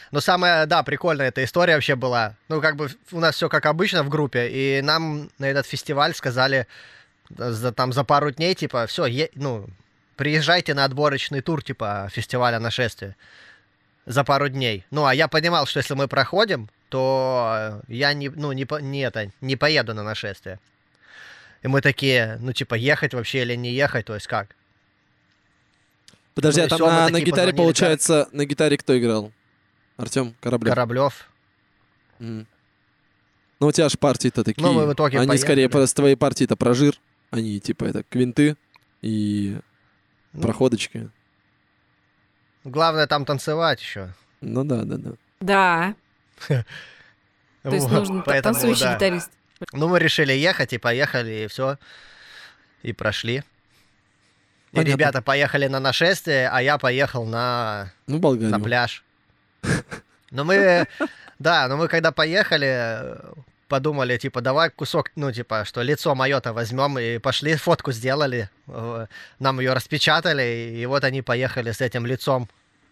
Но 0.09 0.21
самая, 0.21 0.65
да, 0.65 0.81
прикольная 0.81 1.27
эта 1.27 1.43
история 1.43 1.75
вообще 1.75 1.95
была. 1.95 2.35
Ну, 2.49 2.61
как 2.61 2.75
бы 2.75 2.89
у 3.11 3.19
нас 3.19 3.35
все 3.35 3.47
как 3.47 3.67
обычно 3.67 4.01
в 4.01 4.09
группе, 4.09 4.47
и 4.49 4.81
нам 4.81 5.29
на 5.37 5.45
этот 5.45 5.67
фестиваль 5.67 6.15
сказали 6.15 6.65
за, 7.29 7.71
там 7.71 7.93
за 7.93 8.03
пару 8.03 8.31
дней, 8.31 8.55
типа, 8.55 8.87
все, 8.87 9.29
ну, 9.35 9.67
приезжайте 10.15 10.73
на 10.73 10.85
отборочный 10.85 11.41
тур, 11.41 11.63
типа, 11.63 12.09
фестиваля 12.11 12.59
нашествия 12.59 13.15
за 14.05 14.23
пару 14.23 14.49
дней. 14.49 14.85
Ну, 14.91 15.05
а 15.05 15.13
я 15.15 15.27
понимал, 15.27 15.65
что 15.65 15.79
если 15.79 15.93
мы 15.93 16.07
проходим, 16.07 16.69
то 16.89 17.81
я 17.87 18.13
не, 18.13 18.29
ну, 18.29 18.51
не, 18.51 18.67
не, 18.81 19.01
это, 19.01 19.31
не 19.41 19.55
поеду 19.55 19.93
на 19.93 20.03
нашествие. 20.03 20.59
И 21.61 21.67
мы 21.67 21.81
такие, 21.81 22.37
ну, 22.41 22.51
типа, 22.53 22.75
ехать 22.75 23.13
вообще 23.13 23.41
или 23.41 23.55
не 23.55 23.71
ехать, 23.71 24.05
то 24.05 24.13
есть 24.15 24.27
как? 24.27 24.55
Подожди, 26.35 26.61
Ну 26.61 26.65
а 26.65 26.69
там 26.69 26.79
на, 26.79 27.09
на 27.09 27.21
гитаре, 27.21 27.53
получается, 27.53 28.27
на 28.31 28.45
гитаре 28.45 28.77
кто 28.77 28.97
играл? 28.97 29.31
Артем 29.97 30.35
Кораблев. 30.41 30.73
Кораблев. 30.73 31.29
Мгм. 32.19 32.47
Ну, 33.59 33.67
у 33.67 33.71
тебя 33.71 33.87
же 33.87 33.97
партии-то 33.97 34.43
такие. 34.43 34.61
Ну, 34.65 34.73
мы 34.73 34.87
в 34.87 34.93
итоге 34.93 35.19
Они 35.19 35.27
поехали. 35.27 35.45
скорее 35.45 35.69
просто 35.69 35.95
твои 35.97 36.15
партии-то 36.15 36.55
прожир. 36.57 36.99
Они 37.29 37.59
типа 37.59 37.85
это 37.85 38.03
квинты 38.03 38.57
и 39.01 39.57
Ну. 40.33 40.41
проходочки. 40.41 41.09
Главное 42.63 43.07
там 43.07 43.25
танцевать 43.25 43.81
еще. 43.81 44.09
Ну 44.41 44.63
да, 44.63 44.83
да, 44.83 44.97
да. 44.97 45.11
Да, 45.41 45.95
то 46.47 47.69
есть 47.69 47.89
нужен 47.89 48.21
та- 48.23 48.41
танцующий 48.41 48.93
гитарист. 48.93 49.31
Ну, 49.71 49.87
мы 49.87 49.99
решили 49.99 50.33
ехать, 50.33 50.73
и 50.73 50.77
поехали, 50.77 51.43
и 51.43 51.47
все. 51.47 51.77
И 52.81 52.91
прошли. 52.93 53.43
И 54.71 54.75
Понятно. 54.75 54.91
ребята 54.91 55.21
поехали 55.21 55.67
на 55.67 55.79
нашествие, 55.79 56.49
а 56.49 56.61
я 56.61 56.77
поехал 56.77 57.25
на, 57.25 57.91
Ну, 58.07 58.19
Болгарию. 58.19 58.49
на 58.49 58.59
пляж. 58.59 59.03
Но 60.31 60.43
мы, 60.43 60.87
да, 61.39 61.67
но 61.67 61.77
мы 61.77 61.87
когда 61.87 62.11
поехали, 62.11 63.15
подумали, 63.73 64.17
типа, 64.17 64.41
давай 64.41 64.69
кусок, 64.69 65.09
ну, 65.15 65.31
типа, 65.31 65.65
что 65.65 65.81
лицо 65.81 66.13
мое-то 66.13 66.53
возьмем, 66.53 66.99
и 66.99 67.17
пошли, 67.17 67.55
фотку 67.55 67.91
сделали, 67.91 68.47
э, 68.67 69.07
нам 69.39 69.59
ее 69.59 69.73
распечатали, 69.73 70.75
и 70.79 70.85
вот 70.85 71.03
они 71.03 71.23
поехали 71.23 71.71
с 71.71 71.81
этим 71.81 72.05
лицом. 72.05 72.47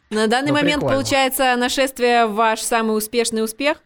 На 0.09 0.25
данный 0.25 0.47
Ну, 0.47 0.55
момент, 0.55 0.81
прикольно. 0.81 0.95
получается, 0.97 1.55
нашествие 1.55 2.25
ваш 2.25 2.61
самый 2.61 2.97
успешный 2.97 3.43
успех? 3.43 3.77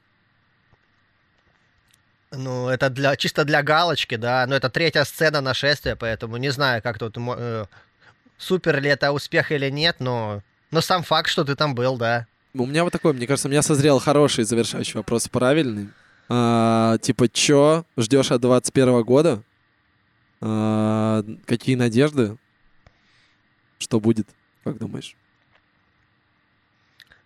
Ну, 2.31 2.69
это 2.69 2.89
для, 2.89 3.17
чисто 3.17 3.43
для 3.43 3.61
галочки, 3.61 4.15
да, 4.15 4.45
но 4.47 4.55
это 4.55 4.69
третья 4.69 5.03
сцена 5.03 5.41
нашествия, 5.41 5.97
поэтому 5.97 6.37
не 6.37 6.49
знаю, 6.51 6.81
как 6.81 6.97
тут, 6.97 7.17
э, 7.17 7.65
супер 8.37 8.79
ли 8.81 8.89
это 8.89 9.11
успех 9.11 9.51
или 9.51 9.69
нет, 9.69 9.97
но, 9.99 10.41
но 10.71 10.79
сам 10.79 11.03
факт, 11.03 11.29
что 11.29 11.43
ты 11.43 11.55
там 11.55 11.75
был, 11.75 11.97
да. 11.97 12.25
У 12.53 12.65
меня 12.65 12.85
вот 12.85 12.93
такой, 12.93 13.11
мне 13.11 13.27
кажется, 13.27 13.49
у 13.49 13.51
меня 13.51 13.61
созрел 13.61 13.99
хороший 13.99 14.45
завершающий 14.45 14.93
вопрос, 14.97 15.27
правильный. 15.27 15.89
А, 16.27 16.97
типа, 16.99 17.29
чё 17.29 17.85
ждешь 17.97 18.31
от 18.31 18.41
21 18.41 19.03
года? 19.03 19.43
А, 20.41 21.23
какие 21.45 21.75
надежды? 21.75 22.37
Что 23.77 23.99
будет? 23.99 24.27
Как 24.63 24.77
думаешь? 24.77 25.15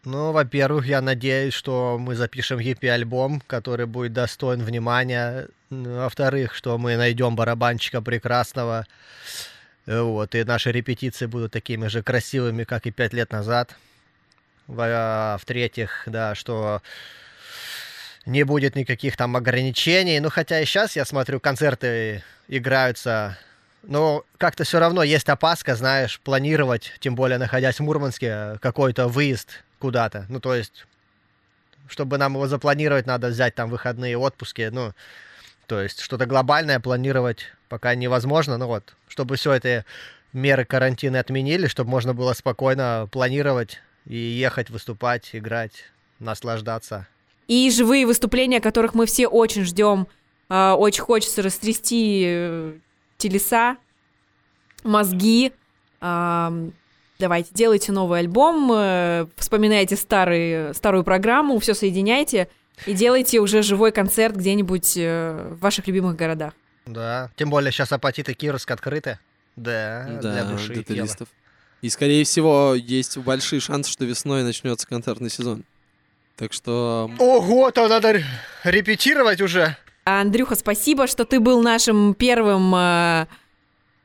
Ну, 0.05 0.31
во-первых, 0.31 0.87
я 0.87 1.01
надеюсь, 1.01 1.53
что 1.53 1.97
мы 1.99 2.15
запишем 2.15 2.59
EP-альбом, 2.59 3.41
который 3.45 3.85
будет 3.85 4.13
достоин 4.13 4.61
внимания. 4.63 5.49
Ну, 5.69 5.97
Во-вторых, 5.97 6.55
что 6.55 6.77
мы 6.77 6.95
найдем 6.95 7.35
барабанщика 7.35 8.01
прекрасного. 8.01 8.87
Вот, 9.85 10.35
и 10.35 10.43
наши 10.43 10.71
репетиции 10.71 11.25
будут 11.25 11.51
такими 11.51 11.87
же 11.87 12.01
красивыми, 12.01 12.63
как 12.63 12.85
и 12.85 12.91
пять 12.91 13.13
лет 13.13 13.31
назад. 13.31 13.75
В-третьих, 14.67 16.03
да, 16.05 16.35
что 16.35 16.81
не 18.29 18.43
будет 18.43 18.75
никаких 18.75 19.17
там 19.17 19.35
ограничений. 19.35 20.19
Ну, 20.19 20.29
хотя 20.29 20.61
и 20.61 20.65
сейчас 20.65 20.95
я 20.95 21.03
смотрю, 21.03 21.39
концерты 21.39 22.23
играются. 22.47 23.37
Но 23.83 24.23
как-то 24.37 24.63
все 24.63 24.79
равно 24.79 25.03
есть 25.03 25.27
опаска, 25.29 25.75
знаешь, 25.75 26.19
планировать, 26.19 26.93
тем 26.99 27.15
более 27.15 27.37
находясь 27.37 27.77
в 27.77 27.83
Мурманске, 27.83 28.57
какой-то 28.61 29.07
выезд 29.07 29.63
куда-то. 29.79 30.25
Ну, 30.29 30.39
то 30.39 30.53
есть, 30.53 30.85
чтобы 31.87 32.17
нам 32.17 32.33
его 32.33 32.47
запланировать, 32.47 33.07
надо 33.07 33.29
взять 33.29 33.55
там 33.55 33.69
выходные 33.69 34.17
отпуски. 34.17 34.69
Ну, 34.71 34.93
то 35.65 35.81
есть, 35.81 36.01
что-то 36.01 36.25
глобальное 36.25 36.79
планировать 36.79 37.47
пока 37.67 37.95
невозможно. 37.95 38.57
Ну 38.57 38.67
вот, 38.67 38.95
чтобы 39.07 39.37
все 39.37 39.53
это 39.53 39.85
меры 40.33 40.65
карантина 40.65 41.19
отменили, 41.19 41.67
чтобы 41.67 41.89
можно 41.89 42.13
было 42.13 42.33
спокойно 42.33 43.07
планировать 43.11 43.79
и 44.05 44.17
ехать, 44.17 44.69
выступать, 44.69 45.29
играть, 45.33 45.85
наслаждаться. 46.19 47.07
И 47.49 47.69
живые 47.71 48.05
выступления, 48.05 48.61
которых 48.61 48.93
мы 48.93 49.05
все 49.05 49.27
очень 49.27 49.65
ждем. 49.65 50.07
А, 50.49 50.75
Очень 50.75 51.01
хочется 51.01 51.41
растрясти 51.41 52.23
э, 52.25 52.73
телеса. 53.17 53.75
мозги. 54.83 55.51
Ам, 55.99 56.71
Давайте, 57.19 57.49
делайте 57.53 57.91
новый 57.91 58.19
альбом, 58.19 58.71
э, 58.73 59.25
вспоминайте 59.35 59.97
старый, 59.97 60.73
старую 60.73 61.03
программу, 61.03 61.59
все 61.59 61.73
соединяйте 61.73 62.47
и 62.85 62.93
делайте 62.93 63.39
уже 63.41 63.61
живой 63.61 63.91
концерт 63.91 64.37
где-нибудь 64.37 64.93
э, 64.95 65.49
в 65.51 65.59
ваших 65.59 65.87
любимых 65.87 66.15
городах. 66.15 66.53
Да. 66.85 67.29
Тем 67.35 67.49
более 67.49 67.73
сейчас 67.73 67.91
апатиты 67.91 68.33
Кировск 68.33 68.71
открыты. 68.71 69.19
Да, 69.57 70.07
Да, 70.21 70.31
для 70.31 70.43
души 70.45 70.71
для 70.71 70.81
и 70.81 70.83
тела. 70.85 70.97
туристов. 70.99 71.27
И, 71.81 71.89
скорее 71.89 72.23
всего, 72.23 72.73
есть 72.73 73.17
большие 73.17 73.59
шансы, 73.59 73.91
что 73.91 74.05
весной 74.05 74.43
начнется 74.43 74.87
концертный 74.87 75.29
сезон. 75.29 75.63
Так 76.39 76.53
что... 76.53 77.11
Ого, 77.19 77.69
то 77.71 77.89
надо 77.89 78.13
ре- 78.13 78.25
репетировать 78.63 79.41
уже. 79.41 79.75
Андрюха, 80.05 80.55
спасибо, 80.55 81.05
что 81.05 81.25
ты 81.25 81.41
был 81.41 81.61
нашим 81.61 82.13
первым, 82.13 82.73
э, 82.73 83.27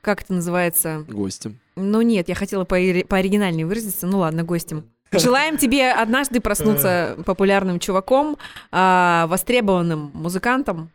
как 0.01 0.23
это 0.23 0.35
называется? 0.35 1.05
Гостем. 1.07 1.61
Ну 1.77 2.03
нет, 2.03 2.29
я 2.29 2.35
хотела 2.35 2.65
по 2.65 2.75
пооригинальнее 3.09 3.65
выразиться, 3.65 4.09
ну 4.09 4.19
ладно, 4.19 4.43
гостем. 4.43 4.91
Желаем 5.13 5.59
тебе 5.59 5.93
однажды 5.93 6.41
проснуться 6.41 7.17
популярным 7.25 7.79
чуваком, 7.79 8.37
а, 8.73 9.29
востребованным 9.29 10.11
музыкантом, 10.13 10.91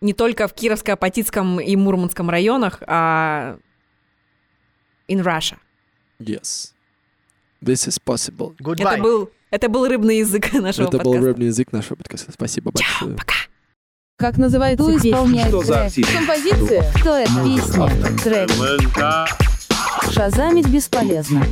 не 0.00 0.12
только 0.12 0.46
в 0.46 0.54
Кировско-Апатитском 0.54 1.60
и 1.60 1.74
Мурманском 1.74 2.30
районах, 2.30 2.80
а 2.86 3.58
in 5.08 5.24
Russia. 5.24 5.56
Yes. 6.20 6.72
This 7.60 7.88
is 7.88 7.98
possible. 8.00 8.54
Goodbye. 8.62 8.94
Это 8.94 9.02
был, 9.02 9.30
это 9.52 9.68
был 9.68 9.86
рыбный 9.86 10.18
язык 10.18 10.52
нашего 10.54 10.88
Это 10.88 10.98
был 10.98 11.04
подкаста. 11.12 11.26
рыбный 11.28 11.46
язык 11.46 11.72
нашего 11.72 11.94
подкаста. 11.96 12.32
Спасибо 12.32 12.72
большое. 12.72 13.16
Как 14.16 14.36
называется 14.38 14.82
Кто 14.84 14.92
песня? 14.94 15.10
исполняет 15.10 15.48
Что 15.48 15.62
за 15.62 15.72
трек? 15.74 15.84
артист? 15.86 16.12
Композиция? 16.12 16.92
Кто 16.94 17.16
это? 17.16 17.32
Песня. 17.44 18.18
Трек. 18.22 20.12
Шазамить 20.12 20.68
бесполезно. 20.68 21.44